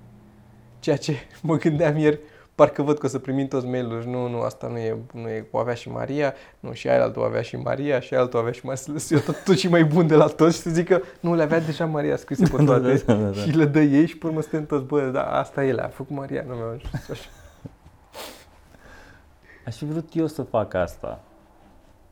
Ceea 0.86 0.98
ce 0.98 1.16
mă 1.42 1.56
gândeam 1.58 1.98
ieri, 1.98 2.20
parcă 2.56 2.82
văd 2.82 2.98
că 2.98 3.06
o 3.06 3.10
să 3.10 3.20
primim 3.20 3.48
toți 3.48 3.66
mail-uri, 3.66 4.08
nu, 4.08 4.28
nu, 4.28 4.40
asta 4.42 4.68
nu 4.68 4.78
e, 4.78 4.98
nu 5.14 5.28
e, 5.28 5.48
o 5.52 5.58
avea 5.58 5.74
și 5.74 5.90
Maria, 5.90 6.34
nu, 6.60 6.74
și 6.74 6.90
aia 6.90 7.04
altul 7.04 7.24
avea 7.24 7.42
și 7.42 7.56
Maria, 7.56 8.00
și 8.00 8.14
altul 8.16 8.40
avea 8.40 8.52
și 8.52 8.66
Maria, 8.66 8.82
să 8.98 9.14
eu 9.14 9.20
tot, 9.20 9.44
tot 9.44 9.58
și 9.58 9.68
mai 9.68 9.84
bun 9.84 10.08
de 10.08 10.16
la 10.16 10.28
toți 10.28 10.56
și 10.56 10.62
să 10.62 10.70
zic 10.70 10.88
că 10.88 11.02
nu, 11.20 11.36
le 11.36 11.44
avea 11.44 11.60
deja 11.60 11.86
Maria 11.86 12.16
scrise 12.18 12.48
pe 12.56 12.64
toate 12.66 12.94
Da, 13.06 13.14
da, 13.14 13.22
da, 13.22 13.30
da. 13.30 13.42
și 13.42 13.50
le 13.50 13.66
dă 13.66 13.82
ei 13.82 14.06
și 14.06 14.18
pe 14.18 14.28
urmă 14.28 14.42
suntem 14.42 14.66
toți, 14.66 14.84
bă, 14.86 15.10
da, 15.10 15.24
asta 15.24 15.66
e, 15.66 15.72
le-a 15.74 15.88
făcut 15.88 16.16
Maria, 16.16 16.44
nu 16.48 16.54
mi-au 16.56 16.68
ajuns 16.68 17.10
așa. 17.10 17.30
Aș 19.66 19.76
fi 19.78 19.86
vrut 19.86 20.10
eu 20.14 20.28
să 20.28 20.42
fac 20.42 20.74
asta, 20.74 21.24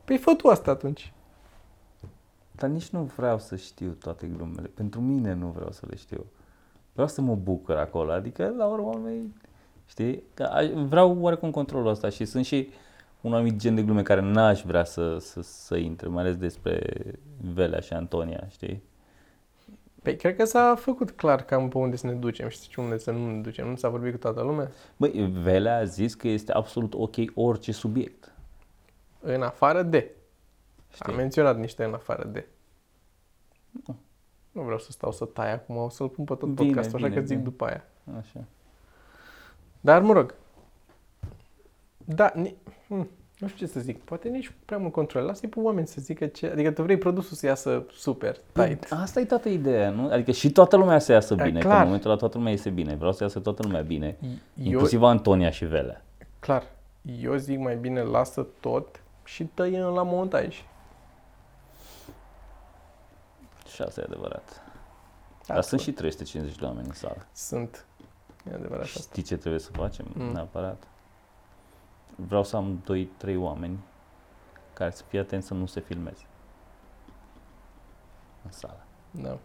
Păi 0.06 0.18
fă 0.18 0.34
tu 0.34 0.48
asta 0.48 0.72
atunci. 0.72 1.14
dar 2.52 2.70
nici 2.70 2.90
nu 2.90 3.12
vreau 3.16 3.40
să 3.40 3.56
știu 3.56 3.90
toate 4.00 4.28
glumele. 4.36 4.68
Pentru 4.74 5.02
mine 5.02 5.34
nu 5.34 5.48
vreau 5.56 5.72
să 5.72 5.86
le 5.90 5.96
știu. 5.96 6.26
Vreau 6.94 7.08
să 7.08 7.22
mă 7.22 7.36
bucur 7.36 7.76
acolo, 7.76 8.12
adică 8.12 8.54
la 8.58 8.66
urmă 8.66 8.88
urmei, 8.88 9.34
știi? 9.86 10.24
Că 10.34 10.44
a- 10.44 10.86
vreau 10.86 11.18
oarecum 11.20 11.52
controlul 11.52 11.88
ăsta 11.88 12.10
și 12.10 12.26
sunt 12.26 12.46
și 12.46 12.70
un 13.22 13.34
anumit 13.34 13.56
gen 13.56 13.76
de 13.76 13.82
glume 13.84 14.02
care 14.02 14.22
n-aș 14.22 14.62
vrea 14.62 14.84
să, 14.84 15.18
să, 15.18 15.42
să 15.42 15.76
intre, 15.76 16.08
mai 16.08 16.24
ales 16.24 16.36
despre 16.38 16.82
Velea 17.54 17.80
și 17.80 17.94
Antonia, 17.94 18.48
știi? 18.50 18.84
Păi 20.02 20.16
cred 20.16 20.36
că 20.36 20.46
s-a 20.46 20.76
făcut 20.78 21.12
clar 21.12 21.42
cam 21.44 21.70
pe 21.70 21.78
unde 21.78 21.96
să 21.96 22.08
ne 22.08 22.14
ducem 22.14 22.48
și 22.48 22.70
ce 22.70 22.82
unde 22.82 22.98
să 22.98 23.12
nu 23.12 23.32
ne 23.32 23.42
ducem. 23.42 23.68
Nu 23.70 23.76
s-a 23.76 23.90
vorbit 23.90 24.12
cu 24.12 24.18
toată 24.18 24.42
lumea. 24.42 24.72
Băi, 24.98 25.32
Velea 25.42 25.78
a 25.78 25.84
zis 25.84 26.14
că 26.16 26.28
este 26.28 26.52
absolut 26.52 26.94
ok 26.94 27.16
orice 27.36 27.72
subiect. 27.72 28.32
În 29.20 29.42
afară 29.42 29.82
de. 29.84 30.12
Știi? 30.94 31.06
Am 31.12 31.16
menționat 31.16 31.58
niște 31.60 31.84
în 31.84 31.94
afară 31.94 32.28
de. 32.28 32.48
Nu 33.86 33.96
vreau 34.62 34.80
să 34.80 34.92
stau 34.92 35.12
să 35.12 35.26
tai 35.26 35.54
acum, 35.54 35.76
o 35.78 35.90
să-l 35.90 36.08
pun 36.08 36.26
pe 36.26 36.34
tot 36.34 36.50
Bine, 36.50 36.68
podcastul, 36.68 36.96
așa 36.98 37.08
bine, 37.08 37.20
că 37.20 37.26
zic 37.26 37.38
bine. 37.38 37.50
după 37.50 37.66
aia. 37.66 37.84
Așa. 38.20 38.40
Dar 39.82 40.02
mă 40.02 40.14
rog. 40.14 40.36
Da, 42.06 42.32
ni... 42.36 42.56
hm, 42.88 43.10
nu 43.40 43.48
știu 43.48 43.66
ce 43.66 43.72
să 43.72 43.80
zic. 43.80 44.04
Poate 44.04 44.30
nici 44.30 44.52
prea 44.66 44.78
mult 44.78 44.92
control. 44.92 45.24
Lasă-i 45.24 45.50
pe 45.50 45.60
oameni 45.60 45.88
să 45.88 46.02
zică 46.02 46.26
ce... 46.26 46.48
Adică 46.48 46.72
tu 46.72 46.82
vrei 46.84 46.98
produsul 46.98 47.38
să 47.38 47.46
iasă 47.46 47.86
super, 47.92 48.38
tight. 48.52 48.86
Păi, 48.88 48.98
Asta 49.00 49.20
e 49.20 49.26
toată 49.26 49.50
ideea, 49.50 49.90
nu? 49.90 50.10
Adică 50.12 50.32
și 50.32 50.52
toată 50.52 50.76
lumea 50.76 51.00
să 51.00 51.12
iasă 51.12 51.36
E, 51.40 51.44
bine, 51.44 51.60
că 51.60 51.66
clar. 51.66 51.80
în 51.80 51.86
momentul 51.86 52.10
ăla 52.10 52.20
toată 52.20 52.38
lumea 52.38 52.52
iese 52.52 52.70
bine. 52.70 52.96
Vreau 52.96 53.12
să 53.14 53.24
iasă 53.24 53.40
toată 53.40 53.62
lumea 53.64 53.82
bine, 53.82 54.18
Eu, 54.22 54.32
inclusiv 54.64 55.04
Antonia 55.04 55.50
și 55.50 55.66
Velea. 55.66 56.04
clar, 56.40 56.64
eu 57.22 57.36
zic 57.36 57.60
mai 57.60 57.76
bine 57.76 58.02
lasă 58.02 58.48
tot 58.60 59.02
și 59.24 59.44
tăie 59.54 59.80
la 59.82 60.04
montaj. 60.04 60.64
Și 63.74 63.82
asta 63.82 64.02
e 64.02 64.04
adevărat. 64.04 64.62
Da, 65.48 65.54
Dar 65.54 65.64
sunt 65.64 65.82
și 65.82 65.92
350 65.92 66.58
de 66.60 66.66
oameni 66.66 66.88
în 66.88 66.94
sală. 66.94 67.26
Sunt. 67.34 67.86
E 68.52 68.54
adevărat 68.54 68.84
asta. 68.84 69.00
Știi 69.00 69.24
ce 69.24 69.38
trebuie 69.38 69.60
să 69.60 69.72
facem? 69.72 70.06
Mm. 70.14 70.32
Neapărat. 70.32 70.88
Vreau 72.16 72.44
să 72.44 72.56
am 72.56 72.84
2-3 73.26 73.36
oameni 73.38 73.80
care 74.74 74.92
să 74.92 75.04
fie 75.08 75.20
atenți 75.20 75.48
să 75.48 75.54
nu 75.54 75.66
se 75.66 75.80
filmeze. 75.80 76.26
în 78.46 78.52
sală. 78.52 78.84
Da. 79.12 79.38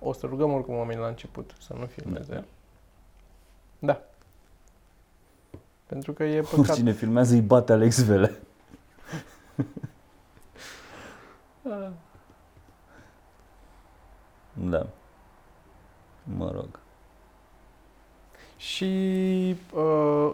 O 0.00 0.12
să 0.12 0.26
rugăm 0.26 0.52
oricum 0.52 0.74
oamenii 0.74 1.02
la 1.02 1.08
început 1.08 1.54
să 1.60 1.74
nu 1.74 1.86
filmeze. 1.86 2.34
Da. 2.34 2.44
Da. 3.78 4.00
Pentru 5.86 6.12
că 6.12 6.24
e 6.24 6.40
păcat. 6.40 6.58
Oricine 6.58 6.92
filmează 6.92 7.34
îi 7.34 7.40
bate 7.40 7.72
Alex 7.72 8.02
Vele. 8.02 8.40
da. 14.52 14.86
Mă 16.36 16.50
rog. 16.50 16.80
Și 18.56 18.86
uh, 19.74 20.30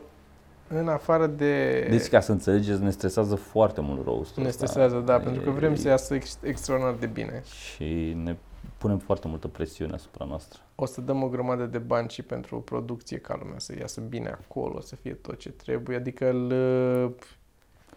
în 0.69 0.89
afară 0.89 1.27
de... 1.27 1.87
Deci, 1.91 2.09
ca 2.09 2.21
să 2.21 2.33
înțelegeți, 2.33 2.83
ne 2.83 2.91
stresează 2.91 3.35
foarte 3.35 3.81
mult 3.81 4.05
roastul 4.05 4.43
ne 4.43 4.49
ăsta. 4.49 4.67
stresează, 4.67 4.99
da, 5.01 5.15
E- 5.15 5.19
pentru 5.21 5.43
că 5.43 5.51
vrem 5.51 5.75
să 5.75 5.89
iasă 5.89 6.15
ex- 6.15 6.39
extraordinar 6.43 6.95
de 6.95 7.07
bine. 7.07 7.43
Și 7.45 8.13
ne 8.23 8.37
punem 8.79 8.99
foarte 8.99 9.29
multă 9.29 9.49
presiune 9.49 9.93
asupra 9.95 10.25
noastră. 10.25 10.61
O 10.75 10.87
să 10.87 11.01
dăm 11.01 11.23
o 11.23 11.29
grămadă 11.29 11.67
de 11.67 11.79
bani 11.79 12.09
și 12.09 12.23
pentru 12.23 12.57
o 12.57 12.61
producție 12.61 13.19
ca 13.19 13.37
lumea 13.43 13.59
să 13.59 13.75
iasă 13.79 14.01
bine 14.01 14.29
acolo, 14.29 14.81
să 14.81 14.97
fie 14.97 15.13
tot 15.15 15.39
ce 15.39 15.51
trebuie, 15.51 15.97
adică 15.97 16.29
îl, 16.31 16.53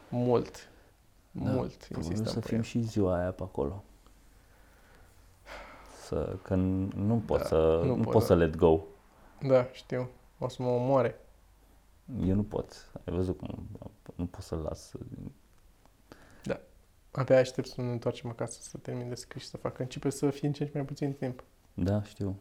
mult, 0.10 0.69
Da, 1.31 1.51
mult 1.51 1.75
Probabil 1.88 2.10
insistăm 2.12 2.34
să 2.34 2.39
pe 2.39 2.47
fim 2.47 2.57
el. 2.57 2.63
și 2.63 2.79
ziua 2.79 3.19
aia 3.19 3.31
pe 3.31 3.43
acolo. 3.43 3.84
Să, 6.12 6.36
că 6.41 6.56
nu 6.56 7.21
pot 7.26 7.39
Da, 7.39 7.45
să, 7.45 7.82
nu 7.84 7.95
nu, 7.95 7.95
pot, 7.95 8.04
pot 8.12 8.19
da. 8.21 8.26
să 8.28 8.36
let 8.36 8.56
go. 8.56 8.80
Da, 9.47 9.67
știu, 9.71 10.10
o 10.38 10.47
să 10.47 10.63
mă 10.63 10.69
omoare. 10.69 11.19
Eu 12.26 12.36
nu 12.36 12.43
pot. 12.43 12.91
Ai 13.06 13.13
văzut 13.13 13.38
cum 13.38 13.67
nu 14.15 14.26
pot 14.26 14.41
să-l 14.41 14.58
las. 14.58 14.91
Abia 17.12 17.38
aștept 17.39 17.67
să 17.67 17.82
ne 17.82 17.91
întoarcem 17.91 18.30
acasă, 18.30 18.60
să 18.62 18.78
termin 18.78 19.10
de 19.10 19.15
scris 19.15 19.41
și 19.41 19.47
să 19.47 19.58
facă. 19.58 19.82
Începe 19.82 20.10
să 20.10 20.30
fie 20.30 20.47
în 20.47 20.54
ce 20.54 20.71
mai 20.74 20.84
puțin 20.84 21.13
timp. 21.13 21.43
Da, 21.74 22.04
știu. 22.04 22.36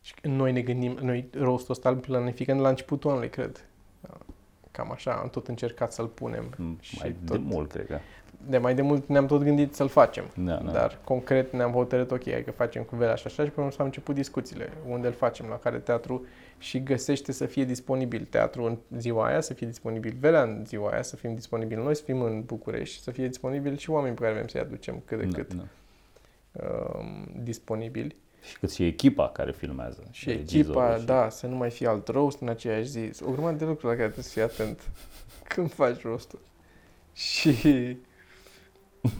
Și 0.00 0.14
noi 0.22 0.52
ne 0.52 0.62
gândim, 0.62 0.92
noi 0.92 1.28
rostul 1.38 1.70
ăsta 1.74 1.88
îl 1.88 1.96
planificăm 1.96 2.56
de 2.56 2.62
la 2.62 2.68
începutul 2.68 3.10
anului, 3.10 3.30
cred. 3.30 3.66
Cam 4.70 4.90
așa, 4.90 5.12
am 5.14 5.28
tot 5.28 5.48
încercat 5.48 5.92
să-l 5.92 6.06
punem. 6.06 6.76
Și 6.80 6.98
Mai 6.98 7.16
de 7.22 7.34
tot- 7.34 7.40
mult, 7.44 7.70
cred 7.72 7.86
că. 7.86 7.98
De 8.48 8.58
mai 8.58 8.74
de 8.74 8.82
mult 8.82 9.08
ne-am 9.08 9.26
tot 9.26 9.42
gândit 9.42 9.74
să-l 9.74 9.88
facem. 9.88 10.24
Da, 10.36 10.54
da. 10.54 10.70
Dar 10.70 10.98
concret 11.04 11.52
ne-am 11.52 11.72
hotărât, 11.72 12.10
ok, 12.10 12.30
hai 12.30 12.44
că 12.44 12.50
facem 12.50 12.82
cu 12.82 12.96
Velea 12.96 13.14
și 13.14 13.26
așa 13.26 13.44
și 13.44 13.50
până 13.50 13.70
s-au 13.70 13.84
început 13.84 14.14
discuțiile. 14.14 14.72
Unde 14.88 15.06
îl 15.06 15.12
facem, 15.12 15.46
la 15.48 15.58
care 15.58 15.78
teatru 15.78 16.26
și 16.58 16.82
găsește 16.82 17.32
să 17.32 17.46
fie 17.46 17.64
disponibil 17.64 18.26
teatru 18.30 18.64
în 18.64 18.78
ziua 18.98 19.26
aia, 19.26 19.40
să 19.40 19.54
fie 19.54 19.66
disponibil 19.66 20.16
Velea 20.20 20.42
în 20.42 20.64
ziua 20.66 20.90
aia, 20.90 21.02
să 21.02 21.16
fim 21.16 21.34
disponibili 21.34 21.82
noi, 21.82 21.96
să 21.96 22.02
fim 22.02 22.22
în 22.22 22.42
București, 22.42 23.02
să 23.02 23.10
fie 23.10 23.26
disponibil 23.26 23.76
și 23.76 23.90
oameni 23.90 24.14
pe 24.14 24.20
care 24.20 24.34
vrem 24.34 24.46
să-i 24.46 24.60
aducem 24.60 25.02
cât 25.04 25.18
de 25.18 25.24
da, 25.24 25.36
cât 25.36 25.54
da. 25.54 25.64
um, 26.98 27.40
disponibili. 27.42 28.16
Și 28.42 28.58
cât 28.58 28.72
și 28.72 28.86
echipa 28.86 29.28
care 29.28 29.52
filmează. 29.52 30.02
Și 30.10 30.28
regizorul 30.28 30.82
echipa, 30.82 30.98
și- 30.98 31.04
da, 31.04 31.28
să 31.28 31.46
nu 31.46 31.56
mai 31.56 31.70
fie 31.70 31.88
alt 31.88 32.08
roast 32.08 32.40
în 32.40 32.48
aceeași 32.48 32.88
zi. 32.88 33.10
O 33.24 33.30
grămadă 33.30 33.56
de 33.56 33.64
lucruri 33.64 33.92
la 33.92 33.98
care 33.98 34.10
trebuie 34.10 34.24
să 34.24 34.32
fii 34.32 34.42
atent 34.42 34.90
când 35.54 35.72
faci 35.72 36.02
rostul. 36.02 36.40
Și... 37.12 37.96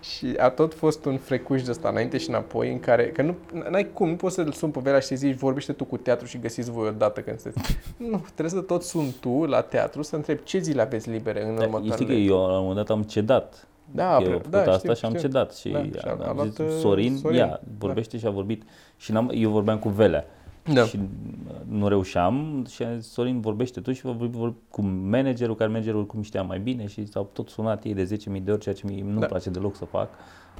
și 0.00 0.34
a 0.38 0.48
tot 0.50 0.74
fost 0.74 1.04
un 1.04 1.16
frecuș 1.18 1.62
de 1.62 1.70
ăsta 1.70 1.88
înainte 1.88 2.18
și 2.18 2.28
înapoi 2.28 2.72
în 2.72 2.80
care, 2.80 3.08
că 3.10 3.22
nu, 3.22 3.34
n-ai 3.70 3.90
cum, 3.92 4.08
nu 4.08 4.16
poți 4.16 4.34
să-l 4.34 4.52
sun 4.52 4.70
pe 4.70 4.80
Vera 4.82 5.00
și 5.00 5.06
să 5.06 5.14
zici 5.14 5.36
vorbește 5.36 5.72
tu 5.72 5.84
cu 5.84 5.96
teatru 5.96 6.26
și 6.26 6.38
găsiți 6.38 6.70
voi 6.70 6.88
odată 6.88 7.20
când 7.20 7.38
sunteți. 7.40 7.78
Nu, 8.10 8.24
trebuie 8.34 8.50
să 8.50 8.60
tot 8.66 8.82
sun 8.82 9.06
tu 9.20 9.44
la 9.44 9.60
teatru 9.60 10.02
să 10.02 10.16
întrebi 10.16 10.42
ce 10.42 10.58
zile 10.58 10.80
aveți 10.82 11.10
libere 11.10 11.40
în 11.48 11.54
Da, 11.54 11.62
următoarele. 11.62 11.92
știi 11.94 12.06
că 12.06 12.12
eu 12.12 12.36
la 12.36 12.52
un 12.58 12.66
moment 12.66 12.76
dat 12.76 12.90
am 12.96 13.02
cedat. 13.02 13.66
Da, 13.92 14.12
eu 14.12 14.18
pre- 14.20 14.32
am 14.32 14.36
făcut 14.40 14.50
da, 14.50 14.58
asta 14.60 14.76
știu, 14.78 14.94
și 14.94 15.04
am 15.04 15.10
știu. 15.10 15.22
cedat. 15.28 15.54
Și, 15.54 15.68
Da, 15.68 15.82
și 15.82 15.90
a- 16.04 16.10
am, 16.10 16.20
a 16.22 16.28
am 16.28 16.36
luat, 16.36 16.46
zis, 16.48 16.58
uh, 16.58 16.70
Sorin, 16.80 17.16
Sorin, 17.16 17.38
ia, 17.38 17.60
vorbește 17.78 18.18
și 18.18 18.26
a 18.26 18.30
vorbit. 18.30 18.62
Și 18.96 19.12
n-am, 19.12 19.30
eu 19.34 19.50
vorbeam 19.50 19.78
cu 19.78 19.88
Velea. 19.88 20.24
Da. 20.64 20.84
Și 20.84 20.96
uh, 20.96 21.54
nu 21.68 21.88
reușeam 21.88 22.64
și 22.68 22.82
a 22.82 22.96
zis, 22.98 23.10
Sorin, 23.12 23.40
vorbește 23.40 23.80
tu 23.80 23.92
și 23.92 24.02
vorbi, 24.02 24.26
vorbi 24.26 24.56
cu 24.68 24.82
managerul, 24.82 25.54
care 25.56 25.70
managerul 25.70 26.06
cum 26.06 26.22
știa 26.22 26.42
mai 26.42 26.58
bine 26.58 26.86
și 26.86 27.06
s-au 27.06 27.30
tot 27.32 27.48
sunat 27.48 27.84
ei 27.84 27.94
de 27.94 28.18
10.000 28.38 28.42
de 28.42 28.50
ori, 28.50 28.60
ceea 28.60 28.74
ce 28.74 28.86
mie 28.86 29.02
nu-mi 29.02 29.20
Da. 29.20 29.26
place 29.26 29.50
deloc 29.50 29.76
să 29.76 29.84
fac. 29.84 30.08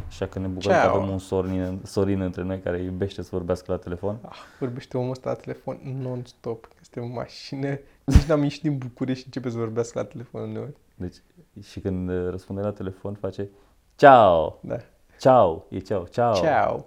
Așa 0.07 0.27
că 0.27 0.39
ne 0.39 0.47
bucurăm 0.47 0.77
că 0.81 0.83
Ceau. 0.87 0.97
avem 0.97 1.11
un 1.13 1.19
Sorin, 1.19 1.79
Sorin 1.85 2.21
între 2.21 2.43
noi 2.43 2.61
care 2.61 2.79
iubește 2.83 3.23
să 3.23 3.29
vorbească 3.33 3.73
la 3.73 3.79
telefon. 3.79 4.19
Ah, 4.29 4.37
vorbește 4.59 4.97
omul 4.97 5.11
ăsta 5.11 5.31
la 5.31 5.37
telefon 5.37 5.79
non-stop. 6.03 6.69
Este 6.81 7.01
o 7.01 7.07
mașină. 7.07 7.79
Nici 8.05 8.23
n-am 8.23 8.43
ieșit 8.43 8.63
din 8.63 8.79
București 8.79 9.21
și 9.21 9.27
începe 9.27 9.51
să 9.51 9.57
vorbească 9.59 9.99
la 9.99 10.05
telefon 10.05 10.41
uneori. 10.49 10.73
Deci, 10.95 11.17
și 11.63 11.81
când 11.81 12.09
uh, 12.11 12.29
răspunde 12.31 12.61
la 12.61 12.73
telefon 12.73 13.15
face 13.15 13.49
Ciao, 13.97 14.59
Da. 14.63 14.77
ciao, 15.19 15.65
e 15.69 15.79
ciao, 15.79 16.05
ciao. 16.05 16.35
Ciao. 16.35 16.87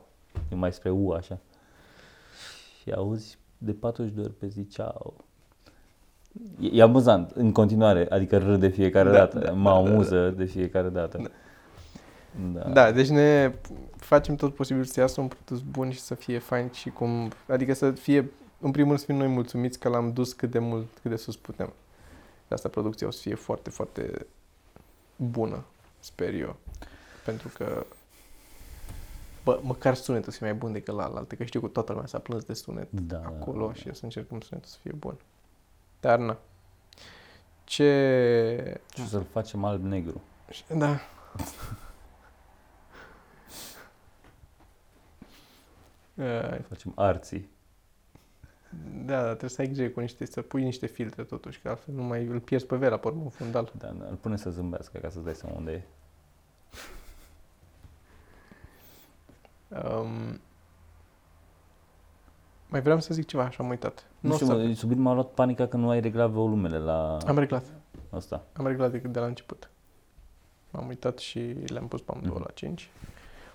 E 0.51 0.55
mai 0.55 0.73
spre 0.73 0.89
U 0.89 1.09
așa. 1.09 1.37
Și 2.83 2.91
auzi 2.91 3.37
de 3.57 3.71
40 3.71 4.13
de 4.13 4.21
ori 4.21 4.33
pe 4.33 4.47
zi 4.47 4.67
ciao. 4.67 5.13
E, 6.59 6.69
e 6.71 6.81
amuzant 6.81 7.31
în 7.31 7.51
continuare, 7.51 8.07
adică 8.09 8.37
râd 8.37 8.59
de 8.59 8.67
fiecare 8.67 9.09
Da, 9.09 9.15
dată, 9.15 9.39
da, 9.39 9.51
mă 9.51 9.69
da, 9.69 9.81
da, 9.81 9.89
amuză 9.89 10.29
de 10.29 10.45
fiecare 10.45 10.89
dată. 10.89 11.17
Da. 11.17 11.29
Da. 12.53 12.69
Da, 12.69 12.91
deci 12.91 13.09
ne 13.09 13.55
facem 13.95 14.35
tot 14.35 14.55
posibil 14.55 14.83
să 14.83 14.99
iasă 14.99 15.21
un 15.21 15.27
produs 15.27 15.63
bun 15.63 15.91
și 15.91 15.99
să 15.99 16.15
fie 16.15 16.39
fain 16.39 16.69
și 16.71 16.89
cum... 16.89 17.31
Adică 17.47 17.73
să 17.73 17.91
fie, 17.91 18.31
în 18.59 18.71
primul 18.71 18.87
rând, 18.87 18.99
să 18.99 19.05
fim 19.05 19.15
noi 19.15 19.27
mulțumiți 19.27 19.79
că 19.79 19.89
l-am 19.89 20.13
dus 20.13 20.33
cât 20.33 20.51
de 20.51 20.59
mult, 20.59 20.87
cât 21.01 21.11
de 21.11 21.17
sus 21.17 21.35
putem. 21.35 21.73
De 22.47 22.53
asta 22.53 22.69
producția 22.69 23.07
o 23.07 23.11
să 23.11 23.21
fie 23.21 23.35
foarte, 23.35 23.69
foarte 23.69 24.25
bună, 25.15 25.63
sper 25.99 26.33
eu. 26.33 26.55
Pentru 27.25 27.51
că 27.57 27.85
Bă, 29.43 29.59
măcar 29.63 29.95
sunetul 29.95 30.31
să 30.31 30.37
fie 30.37 30.47
mai 30.47 30.55
bun 30.55 30.71
decât 30.71 30.93
la 30.95 31.03
altă, 31.03 31.35
că 31.35 31.43
știu 31.43 31.59
că 31.59 31.67
toată 31.67 31.91
lumea 31.91 32.07
s-a 32.07 32.19
plâns 32.19 32.43
de 32.43 32.53
sunet 32.53 32.91
Da, 32.91 33.17
da, 33.17 33.25
acolo 33.25 33.67
da. 33.67 33.73
și 33.73 33.87
o 33.89 33.93
să 33.93 34.03
încercăm 34.03 34.39
sunetul 34.41 34.69
să 34.69 34.77
fie 34.81 34.91
bun. 34.91 35.17
Dar 35.99 36.19
na. 36.19 36.37
Ce... 37.63 38.81
Și 38.95 39.01
o 39.01 39.05
să-l 39.05 39.25
facem 39.31 39.63
alb-negru. 39.63 40.21
Da. 40.77 40.99
Ai, 46.51 46.61
Facem 46.67 46.91
arții. 46.95 47.49
Da, 49.05 49.15
dar 49.15 49.27
trebuie 49.27 49.49
să 49.49 49.61
ai 49.61 49.67
grijă 49.67 49.89
cu 49.89 49.99
niște, 49.99 50.25
să 50.25 50.41
pui 50.41 50.63
niște 50.63 50.85
filtre 50.85 51.23
totuși, 51.23 51.59
că 51.59 51.69
altfel 51.69 51.93
nu 51.93 52.03
mai 52.03 52.25
îl 52.25 52.39
pierzi 52.39 52.65
pe 52.65 52.75
Vera, 52.75 52.97
pe 52.97 53.07
urmă, 53.07 53.21
în 53.23 53.29
fundal. 53.29 53.71
Da, 53.77 53.87
da, 53.87 54.05
îl 54.09 54.15
pune 54.15 54.37
să 54.37 54.49
zâmbească 54.49 54.97
ca 54.97 55.09
să-ți 55.09 55.23
dai 55.25 55.35
seama 55.35 55.55
unde 55.55 55.71
e. 55.71 55.83
Um, 59.75 60.39
mai 62.67 62.81
vreau 62.81 62.99
să 62.99 63.13
zic 63.13 63.25
ceva, 63.25 63.43
așa 63.43 63.63
am 63.63 63.69
uitat. 63.69 64.05
Nu 64.19 64.31
o 64.31 64.33
știu, 64.33 64.45
să- 64.45 64.53
mă, 64.53 64.73
subit 64.73 64.97
m-a 64.97 65.13
luat 65.13 65.27
panica 65.29 65.67
că 65.67 65.77
nu 65.77 65.89
ai 65.89 65.99
reglat 65.99 66.29
volumele 66.29 66.77
la 66.77 67.17
Am 67.27 67.37
reglat. 67.37 67.63
asta. 68.09 68.43
Am 68.53 68.67
reglat 68.67 68.91
de, 68.91 68.97
de 68.97 69.19
la 69.19 69.25
început. 69.25 69.69
M-am 70.71 70.87
uitat 70.87 71.17
și 71.17 71.39
le-am 71.65 71.87
pus 71.87 72.01
pe 72.01 72.11
amândouă 72.11 72.35
Mhm. 72.37 72.45
la 72.47 72.53
5. 72.53 72.89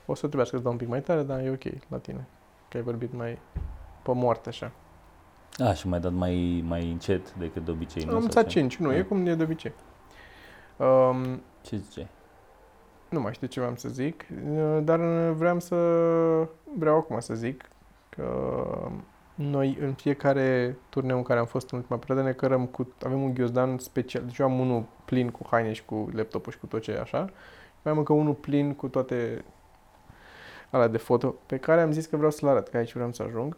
O 0.07 0.15
să 0.15 0.21
trebuiască 0.27 0.57
să 0.57 0.63
dau 0.63 0.73
un 0.73 0.79
pic 0.79 0.89
mai 0.89 1.03
tare, 1.03 1.23
dar 1.23 1.41
e 1.41 1.51
ok 1.51 1.63
la 1.89 1.99
tine. 1.99 2.27
Că 2.69 2.77
ai 2.77 2.83
vorbit 2.83 3.13
mai 3.13 3.39
pe 4.03 4.13
moarte 4.13 4.49
așa. 4.49 4.73
A, 5.59 5.73
și 5.73 5.89
mai 5.89 6.01
dat 6.01 6.13
mai, 6.13 6.65
mai 6.67 6.91
încet 6.91 7.35
decât 7.35 7.65
de 7.65 7.71
obicei. 7.71 8.05
nu? 8.05 8.15
am 8.15 8.21
Sau 8.21 8.29
dat 8.31 8.47
ce? 8.47 8.59
5, 8.59 8.77
nu, 8.77 8.93
e 8.93 9.01
Da. 9.01 9.07
cum 9.09 9.27
e 9.27 9.35
de 9.35 9.43
obicei. 9.43 9.73
Um, 10.77 11.41
Ce 11.63 11.77
zice? 11.77 12.09
Nu 13.09 13.21
mai 13.21 13.33
știu 13.33 13.47
ce 13.47 13.61
vreau 13.61 13.77
să 13.77 13.89
zic, 13.89 14.25
uh, 14.53 14.79
dar 14.83 14.99
uh, 14.99 15.35
vreau 15.35 15.61
să 15.61 15.77
vreau 16.77 16.97
acum 16.97 17.21
să 17.21 17.35
zic 17.35 17.69
că 18.09 18.55
noi 19.35 19.79
în 19.81 19.93
fiecare 19.93 20.77
turneu 20.89 21.17
în 21.17 21.23
care 21.23 21.39
am 21.39 21.47
fost 21.47 21.71
în 21.71 21.79
ultima 21.79 21.99
perioadă 21.99 22.27
ne 22.27 22.33
cărăm 22.33 22.67
cu, 22.67 22.95
avem 23.05 23.23
un 23.23 23.35
ghiozdan 23.35 23.79
special, 23.79 24.23
deci 24.25 24.39
eu 24.39 24.47
am 24.47 24.61
unul 24.61 24.85
plin 25.05 25.31
cu 25.31 25.47
haine 25.51 25.73
și 25.73 25.85
cu 25.85 26.09
laptopul 26.13 26.53
și 26.53 26.59
cu 26.59 26.67
tot 26.67 26.83
ce 26.83 26.91
e 26.91 27.01
așa, 27.01 27.19
mai 27.83 27.93
am 27.93 27.99
încă 27.99 28.13
unul 28.13 28.35
plin 28.35 28.75
cu 28.75 28.89
toate 28.89 29.45
alea 30.71 30.89
de 30.89 30.99
foto, 30.99 31.35
pe 31.47 31.57
care 31.57 31.81
am 31.81 31.93
zis 31.93 32.07
că 32.07 32.17
vreau 32.17 32.31
să-l 32.31 32.49
arăt, 32.49 32.69
că 32.69 32.77
aici 32.77 32.93
vreau 32.93 33.13
să 33.13 33.23
ajung, 33.23 33.57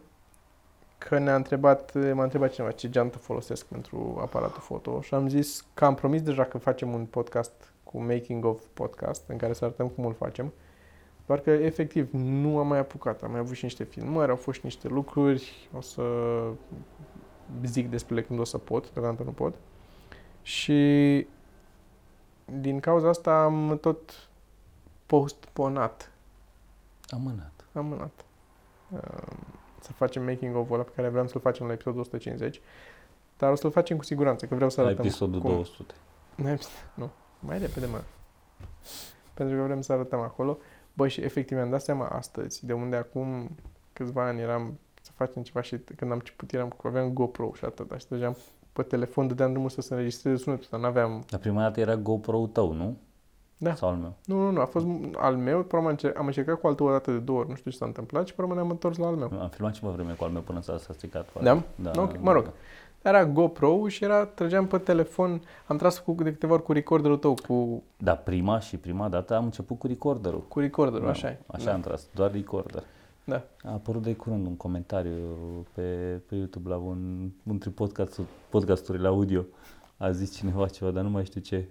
că 0.97 1.17
ne-a 1.17 1.35
întrebat, 1.35 2.13
m-a 2.13 2.23
întrebat 2.23 2.51
cineva 2.51 2.71
ce 2.71 2.89
geantă 2.89 3.17
folosesc 3.17 3.65
pentru 3.65 4.17
aparatul 4.21 4.61
foto 4.61 5.01
și 5.01 5.13
am 5.13 5.27
zis 5.27 5.65
că 5.73 5.85
am 5.85 5.95
promis 5.95 6.21
deja 6.21 6.43
că 6.43 6.57
facem 6.57 6.93
un 6.93 7.05
podcast 7.05 7.70
cu 7.91 7.99
Making 8.01 8.45
of 8.45 8.61
Podcast, 8.73 9.23
în 9.29 9.37
care 9.37 9.53
să 9.53 9.65
arătăm 9.65 9.87
cum 9.87 10.05
îl 10.05 10.13
facem. 10.13 10.53
Doar 11.25 11.39
că, 11.39 11.49
efectiv, 11.49 12.09
nu 12.11 12.57
am 12.57 12.67
mai 12.67 12.79
apucat. 12.79 13.23
Am 13.23 13.31
mai 13.31 13.39
avut 13.39 13.55
și 13.55 13.63
niște 13.63 13.83
filmări, 13.83 14.29
au 14.29 14.35
fost 14.35 14.57
și 14.59 14.65
niște 14.65 14.87
lucruri. 14.87 15.69
O 15.77 15.81
să 15.81 16.03
zic 17.65 17.89
despre 17.89 18.15
ele 18.15 18.23
când 18.23 18.39
o 18.39 18.43
să 18.43 18.57
pot, 18.57 18.91
deocamdată 18.93 19.23
nu 19.23 19.31
pot. 19.31 19.53
Și 20.41 21.27
din 22.59 22.79
cauza 22.79 23.09
asta 23.09 23.43
am 23.43 23.77
tot 23.81 24.29
postponat, 25.05 26.11
Amânat. 27.09 27.65
amânat. 27.73 28.25
Um, 28.91 28.99
Să 29.79 29.91
facem 29.93 30.23
making 30.23 30.55
of 30.55 30.69
ăla 30.71 30.83
pe 30.83 30.91
care 30.95 31.07
vreau 31.09 31.27
să-l 31.27 31.41
facem 31.41 31.65
la 31.67 31.71
episodul 31.73 31.99
150. 31.99 32.61
Dar 33.37 33.51
o 33.51 33.55
să-l 33.55 33.71
facem 33.71 33.97
cu 33.97 34.03
siguranță, 34.03 34.45
că 34.45 34.55
vreau 34.55 34.69
să 34.69 34.81
La 34.81 34.87
arătăm 34.87 35.05
episodul 35.05 35.41
cum. 35.41 35.49
200. 35.51 35.93
Mai- 36.35 36.57
Nu, 36.93 37.09
mai 37.45 37.59
repede, 37.59 37.85
mă. 37.85 38.01
pentru 39.33 39.55
că 39.55 39.63
vrem 39.63 39.81
să 39.81 39.93
arătăm 39.93 40.19
acolo. 40.19 40.57
Băi, 40.93 41.09
și 41.09 41.21
efectiv 41.21 41.57
mi-am 41.57 41.69
dat 41.69 41.81
seama 41.81 42.07
astăzi, 42.07 42.65
de 42.65 42.73
unde 42.73 42.95
acum 42.95 43.49
câțiva 43.93 44.27
ani 44.27 44.41
eram 44.41 44.79
să 45.01 45.11
facem 45.15 45.41
ceva 45.43 45.61
și 45.61 45.77
când 45.77 46.11
am 46.11 46.17
început 46.17 46.53
eram 46.53 46.69
cu, 46.69 46.87
aveam 46.87 47.09
GoPro 47.13 47.51
și 47.53 47.65
atât, 47.65 47.91
și 47.99 48.07
deja 48.07 48.35
pe 48.73 48.81
telefon 48.81 49.27
dădeam 49.27 49.51
drumul 49.51 49.69
să 49.69 49.81
se 49.81 49.93
înregistreze 49.93 50.43
sunetul, 50.43 50.67
dar 50.69 50.79
n-aveam... 50.79 51.23
Dar 51.29 51.39
prima 51.39 51.61
dată 51.61 51.79
era 51.79 51.95
GoPro-ul 51.95 52.47
tău, 52.47 52.73
nu? 52.73 52.97
Da. 53.57 53.75
Sau 53.75 53.89
al 53.89 53.95
meu? 53.95 54.13
Nu, 54.25 54.37
nu, 54.37 54.51
nu, 54.51 54.61
a 54.61 54.65
fost 54.65 54.85
al 55.17 55.35
meu, 55.37 55.63
până 55.63 55.81
am, 55.81 55.87
încercat, 55.87 56.19
am 56.19 56.25
încercat 56.25 56.59
cu 56.59 56.67
altă 56.67 56.83
o 56.83 56.89
dată 56.89 57.11
de 57.11 57.17
două 57.17 57.39
ori, 57.39 57.49
nu 57.49 57.55
știu 57.55 57.71
ce 57.71 57.77
s-a 57.77 57.85
întâmplat 57.85 58.27
și 58.27 58.33
până 58.33 58.53
ne-am 58.53 58.69
întors 58.69 58.97
la 58.97 59.07
al 59.07 59.15
meu. 59.15 59.39
Am 59.39 59.49
filmat 59.49 59.73
ceva 59.73 59.91
vreme 59.91 60.13
cu 60.13 60.23
al 60.23 60.29
meu 60.29 60.41
până 60.41 60.61
s-a, 60.61 60.77
s-a 60.77 60.93
stricat. 60.93 61.41
Da? 61.41 61.63
Da. 61.75 61.91
Ok, 61.95 62.19
mă 62.19 62.31
rog. 62.31 62.51
Era 63.01 63.25
GoPro 63.25 63.87
și 63.87 64.03
era, 64.03 64.25
trăgeam 64.25 64.67
pe 64.67 64.77
telefon, 64.77 65.41
am 65.67 65.77
tras 65.77 65.99
cu, 65.99 66.15
de 66.23 66.31
câteva 66.31 66.53
ori 66.53 66.63
cu 66.63 66.71
recorderul 66.71 67.17
tău, 67.17 67.33
cu, 67.47 67.83
Da, 67.97 68.15
prima 68.15 68.59
și 68.59 68.77
prima 68.77 69.09
dată 69.09 69.35
am 69.35 69.43
început 69.43 69.79
cu 69.79 69.87
recorderul. 69.87 70.41
cu 70.47 70.59
recorderul, 70.59 71.05
Da, 71.05 71.11
așa 71.11 71.27
e. 71.27 71.39
Așa 71.47 71.65
da. 71.65 71.73
am 71.73 71.81
tras, 71.81 72.07
doar 72.13 72.31
recorder. 72.31 72.83
Da. 73.23 73.43
A 73.63 73.71
apărut 73.71 74.01
de 74.01 74.15
curând 74.15 74.45
un 74.45 74.55
comentariu 74.55 75.17
pe, 75.73 75.81
pe 76.27 76.35
YouTube 76.35 76.69
la 76.69 76.75
un, 76.75 77.29
între 77.45 77.69
podcast, 77.69 78.19
podcasturile 78.49 79.07
audio. 79.07 79.45
A 79.97 80.11
zis 80.11 80.35
cineva 80.35 80.67
ceva, 80.67 80.91
dar 80.91 81.03
nu 81.03 81.09
mai 81.09 81.25
știu 81.25 81.41
ce. 81.41 81.65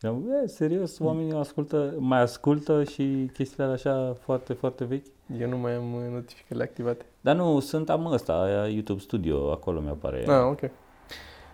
Eram, 0.00 0.24
e, 0.42 0.46
serios, 0.46 0.98
oamenii 0.98 1.32
ascultă, 1.32 1.94
mai 1.98 2.20
ascultă 2.20 2.84
și 2.84 3.30
chestiile 3.32 3.62
alea 3.62 3.74
așa 3.74 4.16
foarte, 4.20 4.52
foarte 4.52 4.84
vechi. 4.84 5.06
Eu 5.38 5.48
nu 5.48 5.56
mai 5.56 5.74
am 5.74 5.94
uh, 5.94 6.00
notificările 6.12 6.64
activate. 6.64 7.04
Dar 7.20 7.36
nu, 7.36 7.60
sunt 7.60 7.90
am 7.90 8.06
ăsta, 8.06 8.66
YouTube 8.70 9.00
Studio, 9.00 9.50
acolo 9.50 9.80
mi-apare. 9.80 10.24
Ah, 10.28 10.44
ok. 10.44 10.60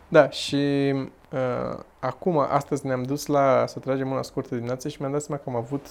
Da, 0.09 0.31
și 0.31 0.93
uh, 1.33 1.79
acum, 1.99 2.39
astăzi 2.39 2.87
ne-am 2.87 3.03
dus 3.03 3.27
la 3.27 3.65
să 3.67 3.79
tragem 3.79 4.11
una 4.11 4.23
scurtă 4.23 4.55
dimineață 4.55 4.89
și 4.89 4.97
mi-am 5.01 5.13
dat 5.13 5.23
seama 5.23 5.41
că 5.43 5.51
am 5.51 5.57
avut 5.57 5.87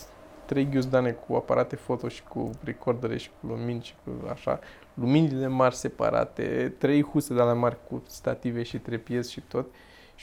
trei 0.45 0.69
ghiuzdane 0.69 1.11
cu 1.11 1.35
aparate 1.35 1.75
foto 1.75 2.07
și 2.07 2.23
cu 2.23 2.49
recordere 2.63 3.17
și 3.17 3.29
cu 3.29 3.47
lumini 3.47 3.81
și 3.83 3.93
cu 4.03 4.11
așa, 4.31 4.59
luminile 4.93 5.47
mari 5.47 5.75
separate, 5.75 6.75
trei 6.77 7.03
huse 7.03 7.33
de 7.33 7.41
alea 7.41 7.53
mari 7.53 7.77
cu 7.89 8.03
stative 8.07 8.63
și 8.63 8.77
trepiezi 8.77 9.31
și 9.31 9.41
tot. 9.41 9.65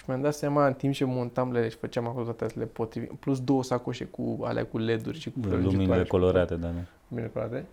Și 0.01 0.07
mi-am 0.09 0.21
dat 0.21 0.35
seama 0.35 0.67
în 0.67 0.73
timp 0.75 0.95
ce 0.95 1.05
montam 1.05 1.53
le 1.53 1.69
și 1.69 1.77
făceam 1.77 2.07
acolo 2.07 2.25
toate 2.25 2.45
astea 2.45 2.69
potrivit, 2.73 3.13
plus 3.13 3.41
două 3.41 3.63
sacoșe 3.63 4.05
cu 4.05 4.39
alea 4.43 4.67
cu 4.67 4.79
LED-uri 4.79 5.19
și 5.19 5.31
cu 5.31 5.39
Luminile 5.39 5.59
prelungitoare 5.63 6.03
și 6.03 6.09
cu 6.09 6.17
tot 6.17 6.21
colorate, 6.21 6.55
da. 6.55 6.67
ne. 6.71 6.85
bine 7.09 7.31
colorate. 7.33 7.65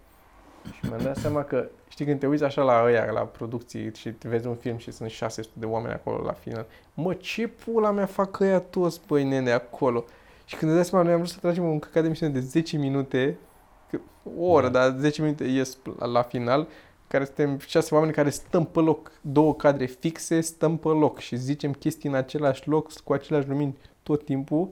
Și 0.74 0.80
mi-am 0.90 1.02
dat 1.04 1.18
seama 1.18 1.44
că, 1.44 1.66
știi, 1.90 2.06
când 2.06 2.20
te 2.20 2.28
uiți 2.28 2.44
așa 2.44 2.62
la 2.62 2.84
ăia, 2.86 3.12
la 3.12 3.20
producții 3.20 3.92
și 3.96 4.10
te 4.12 4.28
vezi 4.30 4.48
un 4.48 4.56
film 4.56 4.78
și 4.78 4.92
sunt 4.92 5.10
600 5.10 5.54
de 5.60 5.66
oameni 5.66 5.94
acolo 5.94 6.24
la 6.26 6.32
final, 6.34 6.66
mă, 6.94 7.14
ce 7.14 7.48
pula 7.48 7.92
mea 7.92 8.06
fac 8.06 8.40
ăia 8.40 8.60
toți, 8.60 9.02
băi, 9.08 9.24
nene, 9.24 9.52
acolo? 9.52 10.06
Și 10.46 10.56
când 10.56 10.72
îți 10.72 10.80
dai 10.80 10.86
seama, 10.90 11.04
noi 11.04 11.14
am 11.14 11.20
vrut 11.20 11.32
să 11.32 11.38
tragem 11.42 11.64
un 11.64 11.80
căcat 11.80 12.02
de 12.02 12.08
emisiune 12.08 12.32
de 12.32 12.40
10 12.40 12.78
minute, 12.78 13.38
că- 13.92 14.00
o 14.40 14.46
oră, 14.46 14.70
Da. 14.70 14.80
dar 14.90 14.98
10 15.00 15.22
minute 15.22 15.44
ies 15.44 15.78
la, 16.00 16.06
la 16.06 16.22
final, 16.22 16.68
care 17.08 17.26
suntem 17.26 17.60
șase 17.60 17.94
oameni 17.94 18.14
care 18.14 18.30
stăm 18.30 18.66
pe 18.66 18.80
loc, 18.80 19.12
două 19.22 19.56
cadre 19.56 19.86
fixe, 19.86 20.42
stăm 20.42 20.78
pe 20.78 20.88
loc 20.88 21.20
și 21.20 21.36
zicem 21.36 21.74
chestii 21.74 22.10
în 22.10 22.16
același 22.16 22.68
loc, 22.68 22.94
cu 23.02 23.14
aceleași 23.14 23.48
lumini 23.48 23.78
tot 24.04 24.26
timpul 24.26 24.70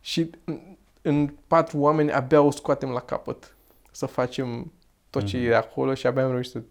și 0.00 0.30
în, 0.44 0.60
în 1.02 1.34
patru 1.46 1.78
oameni 1.78 2.12
abia 2.12 2.40
o 2.42 2.50
scoatem 2.50 2.88
la 2.88 3.00
capăt 3.00 3.56
să 3.90 4.06
facem 4.06 4.72
tot 5.10 5.24
ce 5.24 5.36
Mhm. 5.36 5.46
e 5.46 5.54
acolo 5.54 5.94
și 5.94 6.06
abia 6.06 6.24
am 6.24 6.30
reușit 6.30 6.52
să... 6.52 6.62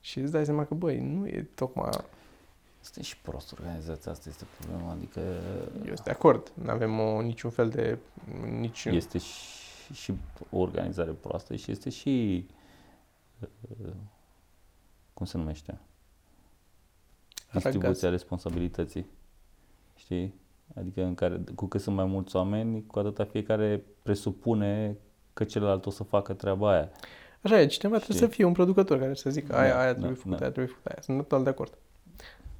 Și 0.00 0.18
îți 0.18 0.32
dai 0.32 0.44
seama 0.44 0.64
că, 0.64 0.74
băi, 0.74 0.98
nu 0.98 1.26
e 1.26 1.48
tocmai... 1.54 1.90
Este 2.82 3.02
și 3.02 3.16
prost 3.16 3.52
organizația, 3.52 4.12
asta 4.12 4.28
este 4.28 4.44
problema, 4.58 4.90
adică 4.90 5.20
Eu 5.78 5.94
sunt 5.94 6.02
de 6.02 6.10
acord, 6.10 6.52
nu 6.62 6.70
avem 6.70 6.98
o, 6.98 7.20
niciun 7.22 7.50
fel 7.50 7.68
de... 7.68 7.98
Nici... 8.58 8.84
este 8.84 9.18
și, 9.18 9.92
și 9.92 10.12
o 10.50 10.58
organizare 10.58 11.10
proastă 11.10 11.56
și 11.56 11.70
este 11.70 11.90
și 11.90 12.46
uh, 12.48 12.54
cum 15.14 15.26
se 15.26 15.36
numește? 15.38 15.78
Distribuția 17.52 18.08
responsabilității. 18.10 19.06
Știi? 19.96 20.34
Adică 20.74 21.02
în 21.02 21.14
care, 21.14 21.40
cu 21.54 21.66
cât 21.66 21.80
sunt 21.80 21.96
mai 21.96 22.04
mulți 22.04 22.36
oameni, 22.36 22.86
cu 22.86 22.98
atâta 22.98 23.24
fiecare 23.24 23.82
presupune 24.02 24.96
că 25.32 25.44
celălalt 25.44 25.86
o 25.86 25.90
să 25.90 26.02
facă 26.02 26.32
treaba 26.32 26.70
aia. 26.72 26.90
Așa 27.42 27.60
e, 27.60 27.66
cineva 27.66 27.96
trebuie 27.96 28.16
Știi? 28.18 28.28
să 28.28 28.34
fie 28.34 28.44
un 28.44 28.52
producător 28.52 28.98
care 28.98 29.14
să 29.14 29.30
zică 29.30 29.56
aia, 29.56 29.72
Da, 29.72 29.78
aia 29.80 29.92
da, 29.92 29.98
trebuie 29.98 30.16
făcut, 30.16 30.30
da. 30.36 30.42
aia 30.42 30.50
trebuie 30.52 30.74
făcut, 30.74 30.86
aia. 30.86 31.00
Sunt 31.02 31.16
total 31.16 31.42
de 31.42 31.48
acord. 31.50 31.78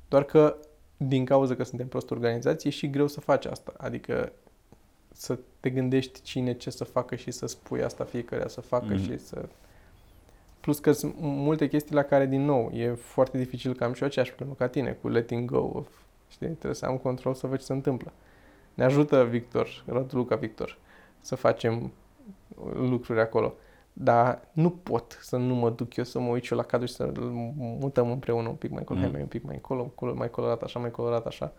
Doar 0.08 0.24
că 0.24 0.56
din 0.96 1.24
cauza 1.24 1.54
că 1.56 1.64
suntem 1.64 1.88
prost 1.88 2.10
organizați, 2.10 2.66
e 2.66 2.70
și 2.70 2.90
greu 2.90 3.06
să 3.06 3.20
faci 3.20 3.44
asta. 3.44 3.72
Adică 3.76 4.32
să 5.12 5.38
te 5.60 5.70
gândești 5.70 6.22
cine 6.22 6.52
ce 6.56 6.70
să 6.70 6.84
facă 6.84 7.16
și 7.16 7.30
să 7.30 7.46
spui 7.46 7.82
asta 7.82 8.04
fiecare 8.04 8.48
să 8.48 8.60
facă 8.60 8.94
Mhm. 8.94 9.02
și 9.02 9.18
să... 9.18 9.48
Plus 10.60 10.78
că 10.78 10.92
sunt 10.92 11.14
multe 11.18 11.68
chestii 11.68 11.94
la 11.94 12.02
care, 12.02 12.26
din 12.26 12.44
nou, 12.44 12.70
e 12.72 12.94
foarte 12.94 13.38
dificil 13.38 13.74
că 13.74 13.84
am 13.84 13.92
și 13.92 14.02
eu 14.02 14.08
aceeași 14.08 14.30
problemă 14.32 14.54
ca 14.58 14.68
tine, 14.68 14.98
cu 15.00 15.08
letting 15.08 15.50
go 15.50 15.70
of, 15.74 15.88
știi, 16.28 16.46
trebuie 16.48 16.74
să 16.74 16.86
am 16.86 16.96
control 16.96 17.34
să 17.34 17.46
văd 17.46 17.58
ce 17.58 17.64
se 17.64 17.72
întâmplă. 17.72 18.12
Ne 18.74 18.84
ajută 18.84 19.24
Victor, 19.24 19.84
Radu 19.86 20.16
Luca 20.16 20.36
Victor, 20.36 20.78
să 21.20 21.34
facem 21.34 21.92
lucruri 22.74 23.20
acolo. 23.20 23.54
Dar 23.92 24.40
nu 24.52 24.70
pot 24.70 25.18
să 25.22 25.36
nu 25.36 25.54
mă 25.54 25.70
duc 25.70 25.96
eu 25.96 26.04
să 26.04 26.20
mă 26.20 26.28
uit 26.28 26.42
și 26.42 26.52
eu 26.52 26.58
la 26.58 26.64
cadru 26.64 26.86
și 26.86 26.94
să 26.94 27.02
îl 27.02 27.30
mutăm 27.80 28.10
împreună 28.10 28.48
un 28.48 28.54
pic 28.54 28.70
mai 28.70 28.78
încolo, 28.78 28.98
Mm. 28.98 29.04
hai 29.04 29.12
mai 29.12 29.22
un 29.22 29.28
pic 29.28 29.44
mai 29.44 29.54
încolo, 29.54 29.92
colo- 29.94 30.14
mai 30.14 30.30
colorat 30.30 30.62
așa, 30.62 30.78
mai 30.78 30.90
colorat 30.90 31.26
așa. 31.26 31.52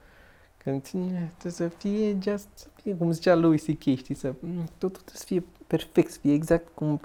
Când 0.57 0.81
ține, 0.83 1.31
trebuie 1.37 1.51
să 1.51 1.67
fie 1.77 2.17
just, 2.21 2.47
să 2.53 2.67
fie, 2.81 2.95
cum 2.95 3.11
zicea 3.11 3.35
lui 3.35 3.57
C.K., 3.59 3.81
știi, 3.81 4.15
să, 4.15 4.33
mm, 4.39 4.63
totul 4.77 5.01
trebuie 5.01 5.15
să 5.15 5.25
fie 5.25 5.43
perfect, 5.67 6.11
să 6.11 6.19
fie 6.19 6.33
exact 6.33 6.67
cum... 6.73 6.99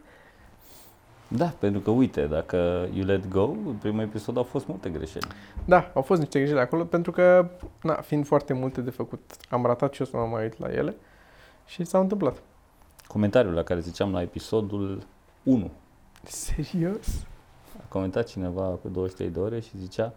Da, 1.29 1.47
pentru 1.59 1.81
că 1.81 1.91
uite, 1.91 2.27
dacă 2.27 2.89
You 2.93 3.05
Let 3.05 3.29
Go, 3.29 3.45
în 3.45 3.77
primul 3.81 4.01
episod 4.01 4.37
au 4.37 4.43
fost 4.43 4.66
multe 4.66 4.89
greșeli. 4.89 5.27
Da, 5.64 5.91
au 5.95 6.03
fost 6.03 6.20
niște 6.20 6.39
greșeli 6.39 6.61
acolo, 6.61 6.85
pentru 6.85 7.11
că, 7.12 7.51
na, 7.83 7.95
fiind 7.95 8.27
foarte 8.27 8.53
multe 8.53 8.81
de 8.81 8.91
făcut, 8.91 9.20
am 9.51 9.64
ratat 9.66 9.93
și 9.93 10.01
eu 10.01 10.07
să 10.07 10.16
mă 10.16 10.24
mai 10.24 10.43
uit 10.43 10.59
la 10.59 10.72
ele 10.72 10.97
și 11.66 11.85
s-au 11.85 12.01
întâmplat. 12.01 12.43
Comentariul 13.07 13.55
la 13.55 13.62
care 13.62 13.81
ziceam 13.81 14.12
la 14.12 14.22
episodul 14.22 15.03
1, 15.43 15.70
Serios? 16.22 17.27
a 17.81 17.85
comentat 17.89 18.27
cineva 18.27 18.62
cu 18.62 18.89
23 18.89 19.31
de 19.33 19.39
ore 19.39 19.61
și 19.61 19.79
zicea 19.79 20.12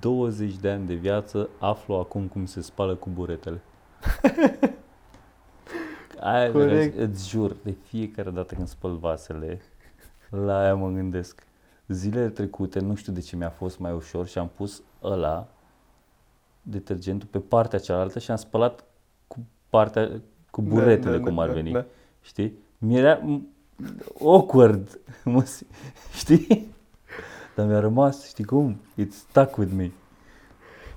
20 0.00 0.56
de 0.56 0.70
ani 0.70 0.86
de 0.86 0.94
viață 0.94 1.48
aflu 1.58 1.94
acum 1.94 2.26
cum 2.26 2.46
se 2.46 2.60
spală 2.60 2.94
cu 2.94 3.10
buretele. 3.14 3.60
Aia, 6.20 6.50
Corect. 6.50 6.98
îți 6.98 7.28
jur, 7.28 7.56
de 7.62 7.74
fiecare 7.86 8.30
dată 8.30 8.54
când 8.54 8.68
spăl 8.68 8.96
vasele, 8.96 9.60
la 10.30 10.58
aia 10.60 10.74
mă 10.74 10.88
gândesc. 10.90 11.46
Zilele 11.88 12.28
trecute, 12.28 12.78
nu 12.80 12.94
știu 12.94 13.12
de 13.12 13.20
ce 13.20 13.36
mi-a 13.36 13.50
fost 13.50 13.78
mai 13.78 13.92
ușor 13.92 14.26
și 14.26 14.38
am 14.38 14.50
pus 14.56 14.82
ăla, 15.02 15.48
detergentul, 16.62 17.28
pe 17.30 17.38
partea 17.38 17.78
cealaltă 17.78 18.18
și 18.18 18.30
am 18.30 18.36
spălat 18.36 18.84
cu 19.26 19.38
partea, 19.70 20.10
cu 20.50 20.62
buretele, 20.62 21.18
cum 21.20 21.38
ar 21.38 21.48
veni. 21.50 21.70
Da. 21.72 21.84
Știi? 22.20 22.58
Mi-era 22.78 23.20
m- 23.20 23.40
awkward, 24.22 24.98
mă, 25.24 25.42
si- 25.44 25.66
știi? 26.14 26.66
Dar 27.54 27.66
mi-a 27.66 27.78
rămas, 27.80 28.26
știi 28.28 28.44
cum? 28.44 28.80
It's 29.04 29.10
stuck 29.28 29.56
with 29.56 29.72
me. 29.76 29.90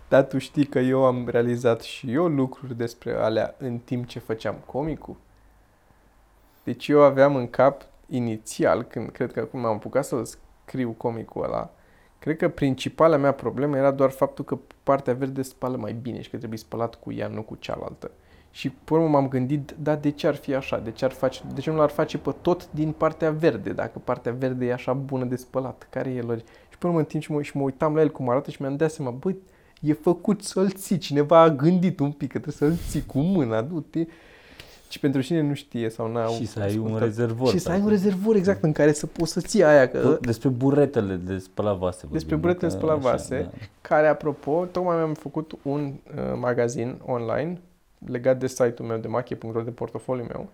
Dar 0.07 0.23
tu 0.23 0.37
știi 0.37 0.65
că 0.65 0.79
eu 0.79 1.05
am 1.05 1.27
realizat 1.27 1.81
și 1.81 2.11
eu 2.11 2.27
lucruri 2.27 2.75
despre 2.77 3.13
alea 3.13 3.55
în 3.57 3.77
timp 3.77 4.07
ce 4.07 4.19
făceam 4.19 4.55
comicul. 4.65 5.15
Deci 6.63 6.87
eu 6.87 7.01
aveam 7.01 7.35
în 7.35 7.49
cap 7.49 7.85
inițial, 8.09 8.83
când 8.83 9.09
cred 9.09 9.31
că 9.31 9.39
acum 9.39 9.65
am 9.65 9.75
apucat 9.75 10.05
să 10.05 10.23
scriu 10.23 10.91
comicul 10.91 11.43
ăla, 11.43 11.73
cred 12.19 12.37
că 12.37 12.49
principala 12.49 13.17
mea 13.17 13.31
problemă 13.31 13.77
era 13.77 13.91
doar 13.91 14.09
faptul 14.09 14.45
că 14.45 14.57
partea 14.83 15.13
verde 15.13 15.41
spală 15.41 15.77
mai 15.77 15.93
bine 15.93 16.21
și 16.21 16.29
că 16.29 16.37
trebuie 16.37 16.59
spălat 16.59 16.95
cu 16.95 17.11
ea, 17.11 17.27
nu 17.27 17.41
cu 17.41 17.55
cealaltă. 17.55 18.11
Și 18.51 18.69
pe 18.69 18.93
urmă 18.93 19.07
m-am 19.07 19.27
gândit, 19.27 19.75
da, 19.79 19.95
de 19.95 20.11
ce 20.11 20.27
ar 20.27 20.35
fi 20.35 20.53
așa? 20.53 20.79
De 20.79 20.91
ce, 20.91 21.05
ar 21.05 21.11
face, 21.11 21.41
de 21.53 21.61
ce 21.61 21.71
nu 21.71 21.77
l-ar 21.77 21.89
face 21.89 22.17
pe 22.17 22.35
tot 22.41 22.71
din 22.71 22.91
partea 22.91 23.31
verde, 23.31 23.71
dacă 23.71 23.99
partea 23.99 24.31
verde 24.31 24.65
e 24.65 24.73
așa 24.73 24.93
bună 24.93 25.25
de 25.25 25.35
spălat? 25.35 25.87
Care 25.89 26.09
e 26.09 26.21
lor? 26.21 26.37
Și 26.69 26.77
pe 26.79 26.87
urmă 26.87 26.99
în 26.99 27.05
timp 27.05 27.23
ce 27.23 27.33
mă, 27.33 27.41
și 27.41 27.57
mă 27.57 27.63
uitam 27.63 27.95
la 27.95 28.01
el 28.01 28.09
cum 28.09 28.29
arată 28.29 28.51
și 28.51 28.61
mi-am 28.61 28.75
dat 28.75 28.91
seama, 28.91 29.11
băi, 29.11 29.37
e 29.81 29.93
făcut 29.93 30.43
să-l 30.43 30.69
ții. 30.69 30.97
Cineva 30.97 31.39
a 31.39 31.49
gândit 31.49 31.99
un 31.99 32.11
pic 32.11 32.31
că 32.31 32.39
trebuie 32.39 32.71
să-l 32.71 32.85
ții 32.89 33.05
cu 33.05 33.19
mâna, 33.19 33.61
du-te. 33.61 34.05
Și 34.89 34.99
pentru 34.99 35.21
cine 35.21 35.41
nu 35.41 35.53
știe 35.53 35.89
sau 35.89 36.11
n-a 36.11 36.27
și 36.27 36.45
să 36.45 36.59
ai 36.59 36.77
un 36.77 36.83
ascultat- 36.85 36.99
rezervor. 37.03 37.49
Și 37.49 37.57
să 37.57 37.69
ai 37.69 37.75
un 37.79 37.85
practic. 37.85 38.03
rezervor 38.05 38.35
exact 38.35 38.63
în 38.63 38.71
care 38.71 38.91
să 38.91 39.05
poți 39.07 39.31
să 39.31 39.41
ții 39.41 39.63
aia. 39.63 39.87
Că, 39.89 40.17
Despre 40.21 40.49
buretele 40.49 41.15
de 41.15 41.37
spălat 41.37 41.77
vase. 41.77 41.97
vorbim, 41.99 42.17
Despre 42.17 42.35
nu? 42.35 42.41
buretele 42.41 42.67
de 42.71 42.73
Că 42.73 42.79
spălat 42.79 42.97
așa, 42.99 43.09
vase. 43.11 43.41
da. 43.51 43.57
care, 43.81 44.07
apropo, 44.07 44.65
tocmai 44.71 44.95
mi-am 44.95 45.13
făcut 45.13 45.51
un 45.61 45.93
uh, 46.15 46.21
magazin 46.39 47.01
online 47.05 47.61
legat 48.07 48.39
de 48.39 48.47
site-ul 48.47 48.87
meu 48.87 48.97
de 48.97 49.07
mache.ro, 49.07 49.61
de 49.61 49.71
portofoliul 49.71 50.27
meu. 50.27 50.49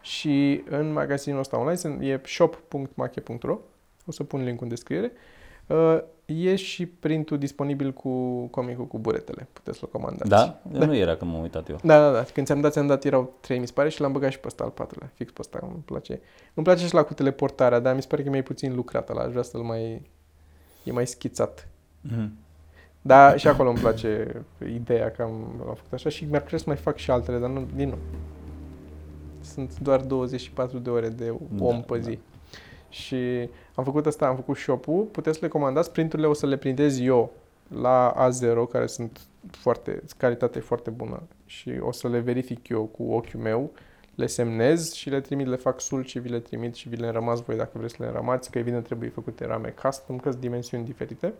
Și 0.00 0.62
în 0.70 0.92
magazinul 0.92 1.38
ăsta 1.40 1.58
online 1.58 1.76
sunt- 1.76 2.00
e 2.02 2.20
shop.mache.ro, 2.24 3.58
o 4.06 4.12
să 4.12 4.22
pun 4.24 4.44
link 4.44 4.60
în 4.60 4.68
descriere. 4.68 5.12
Uh, 5.66 5.98
e 6.26 6.54
și 6.56 6.86
printul 6.86 7.38
disponibil 7.38 7.92
cu 7.92 8.44
comicul 8.46 8.86
cu 8.86 8.98
buretele. 8.98 9.48
Puteți 9.52 9.78
să-l 9.78 9.88
comandați. 9.88 10.28
Da? 10.30 10.60
Da. 10.70 10.84
Nu 10.86 10.96
era 10.96 11.16
când 11.16 11.30
m-am 11.30 11.40
uitat 11.40 11.68
eu. 11.68 11.78
Da, 11.82 11.98
da, 12.00 12.12
da. 12.12 12.22
Când 12.32 12.46
ți-am 12.46 12.60
dat, 12.60 12.72
ți-am 12.72 12.86
dat, 12.86 13.04
erau 13.04 13.34
trei, 13.40 13.58
mi 13.58 13.66
se 13.66 13.72
pare, 13.72 13.88
și 13.88 14.00
l-am 14.00 14.12
băgat 14.12 14.30
și 14.30 14.38
pe 14.38 14.46
ăsta 14.46 14.64
al 14.64 14.70
patrulea. 14.70 15.10
Fix 15.14 15.30
pe 15.32 15.38
ăsta, 15.40 15.58
îmi 15.62 15.82
place. 15.84 16.20
Îmi 16.54 16.64
place 16.64 16.86
și 16.86 16.94
la 16.94 17.02
cu 17.02 17.14
teleportarea, 17.14 17.78
dar 17.78 17.94
mi 17.94 18.02
se 18.02 18.08
pare 18.08 18.22
că 18.22 18.28
e 18.28 18.30
mai 18.30 18.42
puțin 18.42 18.74
lucrat 18.74 19.08
ăla. 19.10 19.22
Aș 19.22 19.30
vrea 19.30 19.42
să-l 19.42 19.60
mai... 19.60 20.02
E 20.84 20.92
mai 20.92 21.06
schițat. 21.06 21.68
Mhm. 22.00 22.32
Dar 23.02 23.38
și 23.38 23.48
acolo 23.48 23.68
îmi 23.68 23.78
place 23.78 24.42
ideea 24.74 25.10
că 25.10 25.22
am, 25.22 25.32
am 25.68 25.74
făcut 25.74 25.92
așa 25.92 26.08
și 26.08 26.24
mi-ar 26.24 26.40
plăcea 26.40 26.56
să 26.56 26.64
mai 26.66 26.76
fac 26.76 26.96
și 26.96 27.10
altele, 27.10 27.38
dar 27.38 27.50
nu, 27.50 27.66
din 27.74 27.88
nou. 27.88 27.98
Sunt 29.40 29.78
doar 29.78 30.00
24 30.00 30.78
de 30.78 30.90
ore 30.90 31.08
de 31.08 31.30
om 31.58 31.70
Da, 31.70 31.94
pe 31.94 32.00
zi. 32.00 32.10
da. 32.10 32.18
Și 32.94 33.48
am 33.74 33.84
făcut 33.84 34.06
asta, 34.06 34.26
am 34.26 34.36
făcut 34.36 34.56
shop-ul, 34.56 35.02
puteți 35.02 35.38
să 35.38 35.44
le 35.44 35.50
comandați, 35.50 35.92
printurile 35.92 36.28
o 36.28 36.32
să 36.32 36.46
le 36.46 36.56
printez 36.56 37.00
eu 37.00 37.32
la 37.80 38.28
A0, 38.28 38.70
care 38.70 38.86
sunt 38.86 39.20
foarte, 39.50 40.02
calitate 40.16 40.60
foarte 40.60 40.90
bună 40.90 41.22
și 41.46 41.72
o 41.80 41.92
să 41.92 42.08
le 42.08 42.18
verific 42.18 42.68
eu 42.68 42.84
cu 42.84 43.12
ochiul 43.12 43.40
meu, 43.40 43.70
le 44.14 44.26
semnez 44.26 44.92
și 44.92 45.10
le 45.10 45.20
trimit, 45.20 45.46
le 45.46 45.56
fac 45.56 45.80
sul 45.80 46.04
și 46.04 46.18
vi 46.18 46.28
le 46.28 46.38
trimit 46.38 46.74
și 46.74 46.88
vi 46.88 46.96
le 46.96 47.06
înrămați 47.06 47.42
voi 47.42 47.56
dacă 47.56 47.70
vreți 47.74 47.94
să 47.94 48.02
le 48.02 48.08
înrămați, 48.08 48.50
că 48.50 48.58
evident 48.58 48.84
trebuie 48.84 49.08
făcute 49.08 49.46
rame 49.46 49.74
custom, 49.82 50.18
că 50.18 50.28
sunt 50.30 50.42
dimensiuni 50.42 50.84
diferite. 50.84 51.32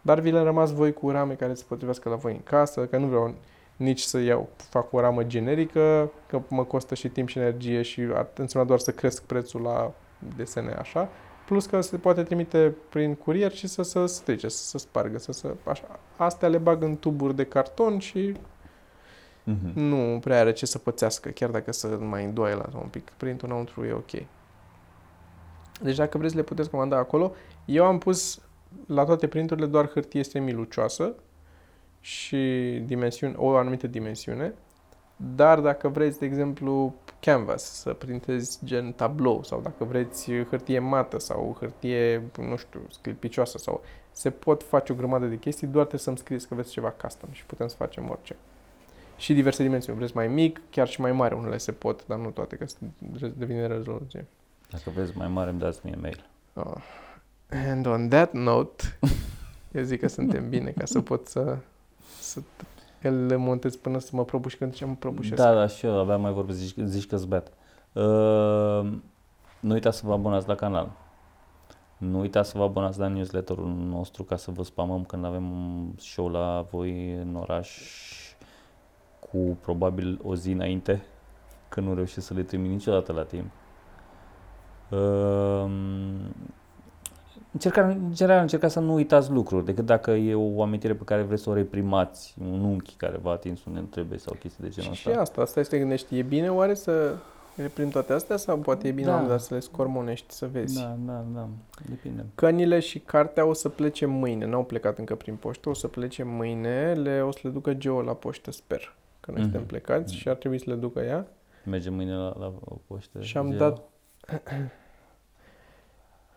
Dar 0.00 0.20
vi 0.20 0.30
le 0.30 0.40
rămas 0.40 0.72
voi 0.72 0.92
cu 0.92 1.10
rame 1.10 1.34
care 1.34 1.54
se 1.54 1.64
potrivească 1.68 2.08
la 2.08 2.14
voi 2.14 2.32
în 2.32 2.42
casă, 2.42 2.86
că 2.86 2.96
nu 2.96 3.06
vreau 3.06 3.34
nici 3.76 4.00
să 4.00 4.18
iau, 4.18 4.48
fac 4.56 4.92
o 4.92 5.00
ramă 5.00 5.24
generică, 5.24 6.10
că 6.26 6.40
mă 6.48 6.64
costă 6.64 6.94
și 6.94 7.08
timp 7.08 7.28
și 7.28 7.38
energie 7.38 7.82
și 7.82 8.00
ar 8.12 8.28
însemna 8.36 8.66
doar 8.66 8.78
să 8.78 8.90
cresc 8.90 9.22
prețul 9.22 9.60
la 9.60 9.94
desene 10.36 10.72
așa. 10.72 11.08
Plus 11.46 11.66
că 11.66 11.80
se 11.80 11.96
poate 11.96 12.22
trimite 12.22 12.74
prin 12.88 13.14
curier 13.14 13.52
și 13.52 13.66
să 13.66 13.82
se 13.82 14.06
strice, 14.06 14.48
să 14.48 14.64
se 14.64 14.78
spargă, 14.78 15.18
să 15.18 15.32
se, 15.32 15.54
așa. 15.64 16.00
Astea 16.16 16.48
le 16.48 16.58
bag 16.58 16.82
în 16.82 16.96
tuburi 16.96 17.34
de 17.36 17.44
carton 17.44 17.98
și 17.98 18.36
Mhm. 19.46 19.78
nu 19.80 20.18
prea 20.20 20.40
are 20.40 20.52
ce 20.52 20.66
să 20.66 20.78
pățească, 20.78 21.28
chiar 21.28 21.50
dacă 21.50 21.72
să 21.72 21.86
mai 21.86 22.24
îndoaie 22.24 22.54
la 22.54 22.68
un 22.80 22.88
pic. 22.88 23.10
Printul 23.16 23.48
înăuntru 23.48 23.84
e 23.84 23.92
ok. 23.92 24.10
Deci 25.82 25.96
dacă 25.96 26.18
vreți 26.18 26.36
le 26.36 26.42
puteți 26.42 26.70
comanda 26.70 26.96
acolo. 26.96 27.32
Eu 27.64 27.84
am 27.84 27.98
pus 27.98 28.40
la 28.86 29.04
toate 29.04 29.26
printurile 29.28 29.66
doar 29.66 29.88
hârtie 29.88 30.24
semilucioasă 30.24 31.14
și 32.00 32.36
dimensiune, 32.86 33.34
o 33.36 33.56
anumită 33.56 33.86
dimensiune. 33.86 34.54
Dar 35.16 35.60
dacă 35.60 35.88
vreți, 35.88 36.18
de 36.18 36.26
exemplu, 36.26 36.94
canvas, 37.24 37.62
să 37.62 37.92
printezi 37.92 38.58
gen 38.64 38.92
tablou 38.92 39.42
sau 39.42 39.60
dacă 39.60 39.84
vreți 39.84 40.32
hârtie 40.50 40.78
mată 40.78 41.18
sau 41.18 41.56
hârtie, 41.60 42.22
nu 42.38 42.56
știu, 42.56 42.80
sclipicioasă 42.90 43.58
sau 43.58 43.82
se 44.12 44.30
pot 44.30 44.62
face 44.62 44.92
o 44.92 44.94
grămadă 44.94 45.26
de 45.26 45.38
chestii, 45.38 45.66
doar 45.66 45.84
trebuie 45.86 46.00
să-mi 46.00 46.18
scrieți 46.18 46.48
că 46.48 46.54
vreți 46.54 46.70
ceva 46.70 46.90
custom 46.90 47.28
și 47.32 47.44
putem 47.44 47.68
să 47.68 47.76
facem 47.76 48.10
orice. 48.10 48.36
Și 49.16 49.34
diverse 49.34 49.62
dimensiuni. 49.62 49.98
Vreți 49.98 50.16
mai 50.16 50.28
mic, 50.28 50.60
chiar 50.70 50.88
și 50.88 51.00
mai 51.00 51.12
mare, 51.12 51.34
unele 51.34 51.58
se 51.58 51.72
pot, 51.72 52.06
dar 52.06 52.18
nu 52.18 52.30
toate, 52.30 52.56
că 52.56 52.66
se- 52.66 53.32
devine 53.36 53.66
rezoluție. 53.66 54.26
Dacă 54.70 54.90
vreți 54.90 55.16
mai 55.16 55.28
mare, 55.28 55.50
îmi 55.50 55.58
dați 55.58 55.80
mie 55.82 55.96
mail. 56.00 56.26
Oh. 56.54 56.76
And 57.48 57.86
on 57.86 58.08
that 58.08 58.32
note, 58.32 58.98
eu 59.72 59.82
zic 59.82 60.00
că 60.00 60.08
suntem 60.08 60.48
bine 60.48 60.70
ca 60.70 60.84
să 60.84 61.00
pot 61.00 61.26
să, 61.26 61.58
să 62.20 62.40
el 63.04 63.26
le 63.26 63.36
montez 63.36 63.76
până 63.76 63.98
să 63.98 64.10
mă 64.12 64.24
prăbuș 64.24 64.54
când 64.54 64.74
ce 64.74 64.84
mă 64.84 64.94
prăbușesc. 64.98 65.42
Da, 65.42 65.54
da, 65.54 65.66
și 65.66 65.86
eu 65.86 65.98
abia 65.98 66.16
mai 66.16 66.32
vorbesc, 66.32 66.58
zici, 66.58 66.74
zici 66.84 67.06
că-s 67.06 67.24
beat. 67.24 67.52
Uh, 67.92 68.92
nu 69.60 69.72
uitați 69.72 69.98
să 69.98 70.06
vă 70.06 70.12
abonați 70.12 70.48
la 70.48 70.54
canal. 70.54 70.90
Nu 71.96 72.20
uitați 72.20 72.50
să 72.50 72.58
vă 72.58 72.64
abonați 72.64 72.98
la 72.98 73.08
newsletterul 73.08 73.68
nostru 73.68 74.22
ca 74.22 74.36
să 74.36 74.50
vă 74.50 74.62
spamăm 74.62 75.04
când 75.04 75.24
avem 75.24 75.50
un 75.50 75.92
show 75.96 76.28
la 76.28 76.66
voi 76.70 77.12
în 77.12 77.34
oraș 77.34 77.70
cu 79.18 79.58
probabil 79.60 80.20
o 80.22 80.34
zi 80.34 80.50
înainte, 80.50 81.04
că 81.68 81.80
nu 81.80 81.94
reușesc 81.94 82.26
să 82.26 82.34
le 82.34 82.42
trimit 82.42 82.70
niciodată 82.70 83.12
la 83.12 83.22
timp. 83.22 83.50
Uh, 84.90 85.70
Încerca, 87.54 87.86
în 87.86 88.10
general, 88.12 88.40
încerca 88.40 88.68
să 88.68 88.80
nu 88.80 88.94
uitați 88.94 89.30
lucruri, 89.30 89.64
decât 89.64 89.84
dacă 89.86 90.10
e 90.10 90.34
o 90.34 90.62
amintire 90.62 90.94
pe 90.94 91.04
care 91.04 91.22
vreți 91.22 91.42
să 91.42 91.50
o 91.50 91.54
reprimați, 91.54 92.34
un 92.52 92.60
unchi 92.64 92.94
care 92.96 93.18
v-a 93.22 93.30
atins 93.30 93.64
unde 93.64 93.78
nu 93.80 93.86
trebuie 93.86 94.18
sau 94.18 94.34
chestii 94.40 94.62
de 94.64 94.68
genul 94.70 94.92
și, 94.92 94.98
ăsta. 95.08 95.10
și 95.10 95.16
asta, 95.18 95.40
asta 95.40 95.60
este 95.60 95.78
gândești. 95.78 96.18
E 96.18 96.22
bine 96.22 96.48
oare 96.50 96.74
să 96.74 97.14
reprim 97.56 97.88
toate 97.88 98.12
astea 98.12 98.36
sau 98.36 98.56
poate 98.58 98.88
e 98.88 98.90
bine 98.90 99.06
Da. 99.06 99.10
la 99.12 99.16
un 99.16 99.22
moment 99.22 99.40
dat 99.40 99.48
să 99.48 99.54
le 99.54 99.60
scormonești, 99.60 100.32
să 100.34 100.46
vezi? 100.52 100.80
Da, 100.80 100.96
da, 101.06 101.24
da, 101.34 101.48
depinde. 101.88 102.24
Cănile 102.34 102.80
și 102.80 102.98
cartea 102.98 103.44
o 103.46 103.52
să 103.52 103.68
plece 103.68 104.06
mâine, 104.06 104.46
n-au 104.46 104.64
plecat 104.64 104.98
încă 104.98 105.14
prin 105.14 105.34
poștă, 105.34 105.68
o 105.68 105.74
să 105.74 105.88
plece 105.88 106.22
mâine, 106.22 106.92
le, 106.92 107.20
o 107.20 107.30
să 107.32 107.38
le 107.42 107.50
ducă 107.50 107.72
Geo 107.74 108.02
la 108.02 108.12
poștă, 108.14 108.50
sper, 108.52 108.94
că 109.20 109.30
noi 109.30 109.40
Mhm. 109.40 109.50
suntem 109.50 109.66
plecați 109.66 110.12
Mhm. 110.12 110.20
și 110.22 110.28
ar 110.28 110.34
trebui 110.34 110.58
să 110.58 110.64
le 110.70 110.74
ducă 110.76 111.00
ea. 111.00 111.26
Mergem 111.64 111.94
mâine 111.94 112.12
la, 112.14 112.34
la 112.38 112.52
o 112.64 112.76
poștă. 112.86 113.20
Și 113.20 113.36
am 113.36 113.48
Geo. 113.48 113.58
dat- 113.58 113.80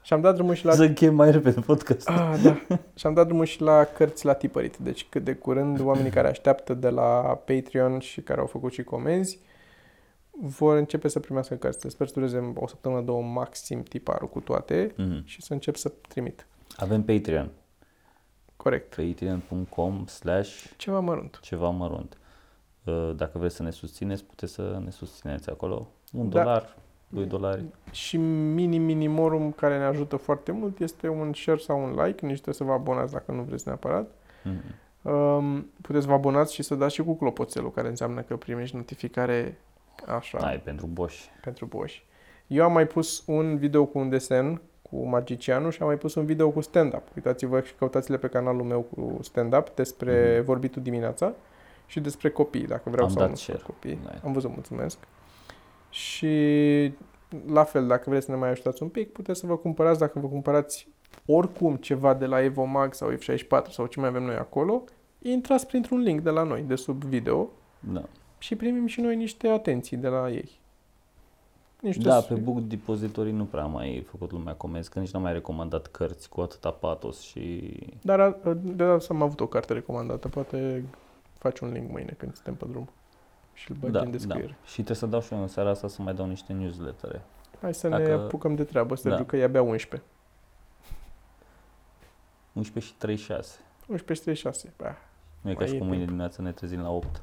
Și 0.07 0.13
am 0.13 0.21
dat 0.21 0.35
drumul 0.35 0.53
și 0.53 0.65
la... 0.65 0.71
Să 0.71 0.83
închem 0.83 1.15
mai 1.15 1.31
repede 1.31 1.59
podcast. 1.59 2.09
Ah, 2.09 2.39
da. 2.43 2.77
și 2.95 3.07
am 3.07 3.13
dat 3.13 3.25
drumul 3.25 3.45
și 3.45 3.61
la 3.61 3.83
cărți 3.83 4.25
la 4.25 4.33
tipărit. 4.33 4.77
Deci 4.77 5.05
cât 5.09 5.23
de 5.23 5.33
curând 5.35 5.79
oamenii 5.79 6.11
care 6.11 6.27
așteaptă 6.27 6.73
de 6.73 6.89
la 6.89 7.41
Patreon 7.45 7.99
și 7.99 8.21
care 8.21 8.39
au 8.39 8.45
făcut 8.45 8.71
și 8.73 8.83
comenzi 8.83 9.39
vor 10.31 10.75
începe 10.77 11.07
să 11.07 11.19
primească 11.19 11.55
cărți. 11.55 11.89
Sper 11.89 12.07
să 12.07 12.13
dureze 12.13 12.51
o 12.55 12.67
săptămână, 12.67 13.01
două 13.01 13.21
maxim 13.21 13.83
tiparul 13.83 14.29
cu 14.29 14.39
toate 14.39 14.93
Mhm. 14.97 15.21
și 15.25 15.41
să 15.41 15.53
încep 15.53 15.75
să 15.75 15.91
trimit. 16.07 16.47
Avem 16.77 17.03
Patreon. 17.03 17.49
Corect. 18.55 18.95
Patreon.com 18.95 20.05
slash 20.05 20.63
Ceva 20.77 20.99
mărunt. 20.99 21.39
ceva 21.41 21.69
mărunt. 21.69 22.17
Uh, 22.83 23.11
Dacă 23.15 23.37
vreți 23.37 23.55
să 23.55 23.63
ne 23.63 23.71
susțineți, 23.71 24.23
puteți 24.23 24.53
să 24.53 24.81
ne 24.83 24.89
susțineți 24.91 25.49
acolo. 25.49 25.87
Un 26.13 26.29
Da. 26.29 26.39
dolar, 26.43 26.75
doi 27.09 27.25
dolari. 27.25 27.63
Și 27.91 28.17
mini 28.17 28.77
minimorum 28.77 29.51
care 29.51 29.77
ne 29.77 29.83
ajută 29.83 30.15
foarte 30.15 30.51
mult 30.51 30.79
este 30.79 31.07
un 31.07 31.33
share 31.33 31.57
sau 31.59 31.83
un 31.83 31.89
like. 31.89 32.25
Nici 32.25 32.33
trebuie 32.41 32.53
să 32.53 32.63
vă 32.63 32.71
abonați 32.71 33.11
dacă 33.13 33.31
nu 33.31 33.41
vreți 33.41 33.67
neapărat. 33.67 34.11
Mhm. 34.43 35.11
Um, 35.11 35.69
puteți 35.81 36.03
să 36.03 36.09
vă 36.09 36.15
abonați 36.15 36.53
și 36.53 36.63
să 36.63 36.75
dați 36.75 36.93
și 36.93 37.03
cu 37.03 37.15
clopoțelul, 37.15 37.71
care 37.71 37.87
înseamnă 37.87 38.21
că 38.21 38.35
primești 38.35 38.75
notificare 38.75 39.57
așa. 40.17 40.37
Ai, 40.37 40.59
pentru 40.59 40.85
boși. 40.85 41.29
pentru 41.43 41.65
boși. 41.65 42.05
Eu 42.47 42.63
am 42.63 42.71
mai 42.71 42.87
pus 42.87 43.23
un 43.25 43.57
video 43.57 43.85
cu 43.85 43.99
un 43.99 44.09
desen 44.09 44.61
cu 44.89 45.05
magicianul 45.07 45.71
și 45.71 45.81
am 45.81 45.87
mai 45.87 45.97
pus 45.97 46.15
un 46.15 46.25
video 46.25 46.49
cu 46.49 46.61
stand-up. 46.61 47.03
Uitați-vă 47.15 47.61
și 47.61 47.73
căutați-le 47.73 48.17
pe 48.17 48.27
canalul 48.27 48.63
meu 48.63 48.81
cu 48.81 49.17
stand-up 49.21 49.75
despre 49.75 50.35
Mhm. 50.37 50.45
vorbitul 50.45 50.81
dimineața 50.81 51.33
și 51.85 51.99
despre 51.99 52.29
copii, 52.29 52.67
dacă 52.67 52.89
vreau 52.89 53.05
Am 53.05 53.11
sau 53.11 53.21
dat 53.21 53.29
nu 53.29 53.35
share. 53.35 53.59
sunt 53.59 53.69
copii. 53.75 53.99
Da. 54.03 54.11
Am 54.23 54.31
văzut, 54.31 54.49
mulțumesc. 54.53 54.97
Și 55.89 56.93
la 57.47 57.63
fel, 57.63 57.87
dacă 57.87 58.09
vreți 58.09 58.25
să 58.25 58.31
ne 58.31 58.37
mai 58.37 58.49
ajutați 58.49 58.83
un 58.83 58.89
pic, 58.89 59.11
puteți 59.11 59.39
să 59.39 59.45
vă 59.45 59.57
cumpărați, 59.57 59.99
dacă 59.99 60.19
vă 60.19 60.27
cumpărați 60.27 60.87
oricum 61.25 61.75
ceva 61.75 62.13
de 62.13 62.25
la 62.25 62.43
Evomag 62.43 62.93
sau 62.93 63.11
F64 63.13 63.69
sau 63.69 63.85
ce 63.85 63.99
mai 63.99 64.09
avem 64.09 64.23
noi 64.23 64.35
acolo, 64.35 64.83
intrați 65.21 65.67
printr-un 65.67 65.99
link 65.99 66.21
de 66.21 66.29
la 66.29 66.43
noi, 66.43 66.61
de 66.61 66.75
sub 66.75 67.03
video, 67.03 67.49
Da, 67.79 68.03
și 68.37 68.55
primim 68.55 68.85
și 68.85 69.01
noi 69.01 69.15
niște 69.15 69.47
atenții 69.47 69.97
de 69.97 70.07
la 70.07 70.29
ei. 70.29 70.59
Niște 71.81 72.03
da 72.03 72.19
su- 72.19 72.27
pe 72.33 72.39
Book 72.39 72.59
Depository 72.59 73.31
nu 73.31 73.43
prea 73.45 73.63
am 73.63 73.71
mai 73.71 74.05
făcut 74.09 74.31
lumea 74.31 74.53
comenzi, 74.53 74.89
că 74.89 74.99
nici 74.99 75.11
n-am 75.11 75.21
mai 75.21 75.33
recomandat 75.33 75.87
cărți 75.87 76.29
cu 76.29 76.41
atâta 76.41 76.71
patos 76.71 77.19
și... 77.19 77.73
Dar 78.01 78.19
a- 78.19 78.37
de 78.61 78.73
data 78.73 79.05
am 79.09 79.21
avut 79.21 79.39
o 79.39 79.47
carte 79.47 79.73
recomandată, 79.73 80.27
poate 80.27 80.83
faci 81.37 81.59
un 81.59 81.71
link 81.71 81.91
mâine 81.91 82.15
când 82.17 82.33
suntem 82.35 82.55
pe 82.55 82.65
drum 82.69 82.89
și 83.57 83.71
îl 83.71 83.77
bagi 83.77 83.91
Da, 83.93 83.99
în 83.99 84.05
da. 84.05 84.11
descriere. 84.11 84.57
Și 84.65 84.73
trebuie 84.73 84.95
să 84.95 85.05
dau 85.05 85.21
și 85.21 85.33
eu 85.33 85.41
în 85.41 85.47
seara 85.47 85.69
asta 85.69 85.87
să 85.87 86.01
mai 86.01 86.13
dau 86.13 86.25
niște 86.25 86.53
newslettere. 86.53 87.21
Hai 87.61 87.73
să 87.73 87.87
ne 87.87 87.97
Dacă- 87.97 88.13
apucăm 88.13 88.55
de 88.55 88.63
treabă, 88.63 88.95
Sergiu, 88.95 89.17
Da. 89.17 89.25
că 89.25 89.37
e 89.37 89.43
abia 89.43 89.61
11. 89.61 90.09
11 92.53 92.91
și 92.91 92.97
36. 92.97 93.59
11 93.87 94.13
și 94.33 94.41
36. 94.43 94.73
Bah, 94.77 94.95
Nu 95.41 95.49
e 95.49 95.53
ca 95.53 95.59
Mai 95.59 95.67
și 95.67 95.75
e 95.75 95.77
cum 95.77 95.87
mâine 95.87 95.97
timp. 96.03 96.09
dimineața 96.09 96.43
ne 96.43 96.51
trezim 96.51 96.81
la 96.81 96.89
8. 96.89 97.21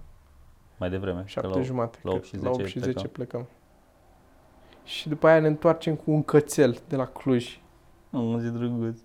Mai 0.78 0.90
devreme. 0.90 1.20
că 1.20 1.26
7 1.26 1.48
la 1.48 1.54
8. 1.56 1.64
jumate. 1.64 1.98
la 2.02 2.10
că 2.10 2.16
8 2.16 2.24
și 2.26 2.36
la 2.36 2.48
8 2.48 2.56
10 2.56 2.68
și 2.68 2.78
10 2.78 2.92
plecăm. 3.08 3.10
plecăm. 3.10 3.46
Și 4.84 5.08
după 5.08 5.26
aia 5.26 5.40
ne 5.40 5.46
întoarcem 5.46 5.94
cu 5.96 6.10
un 6.10 6.22
cățel 6.22 6.80
de 6.88 6.96
la 6.96 7.06
Cluj. 7.06 7.60
Nu, 8.10 8.38
zi 8.38 8.48
drăguț. 8.48 8.98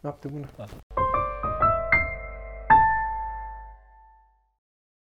Noapte 0.00 0.28
bună! 0.28 0.46
Pa. 0.56 0.66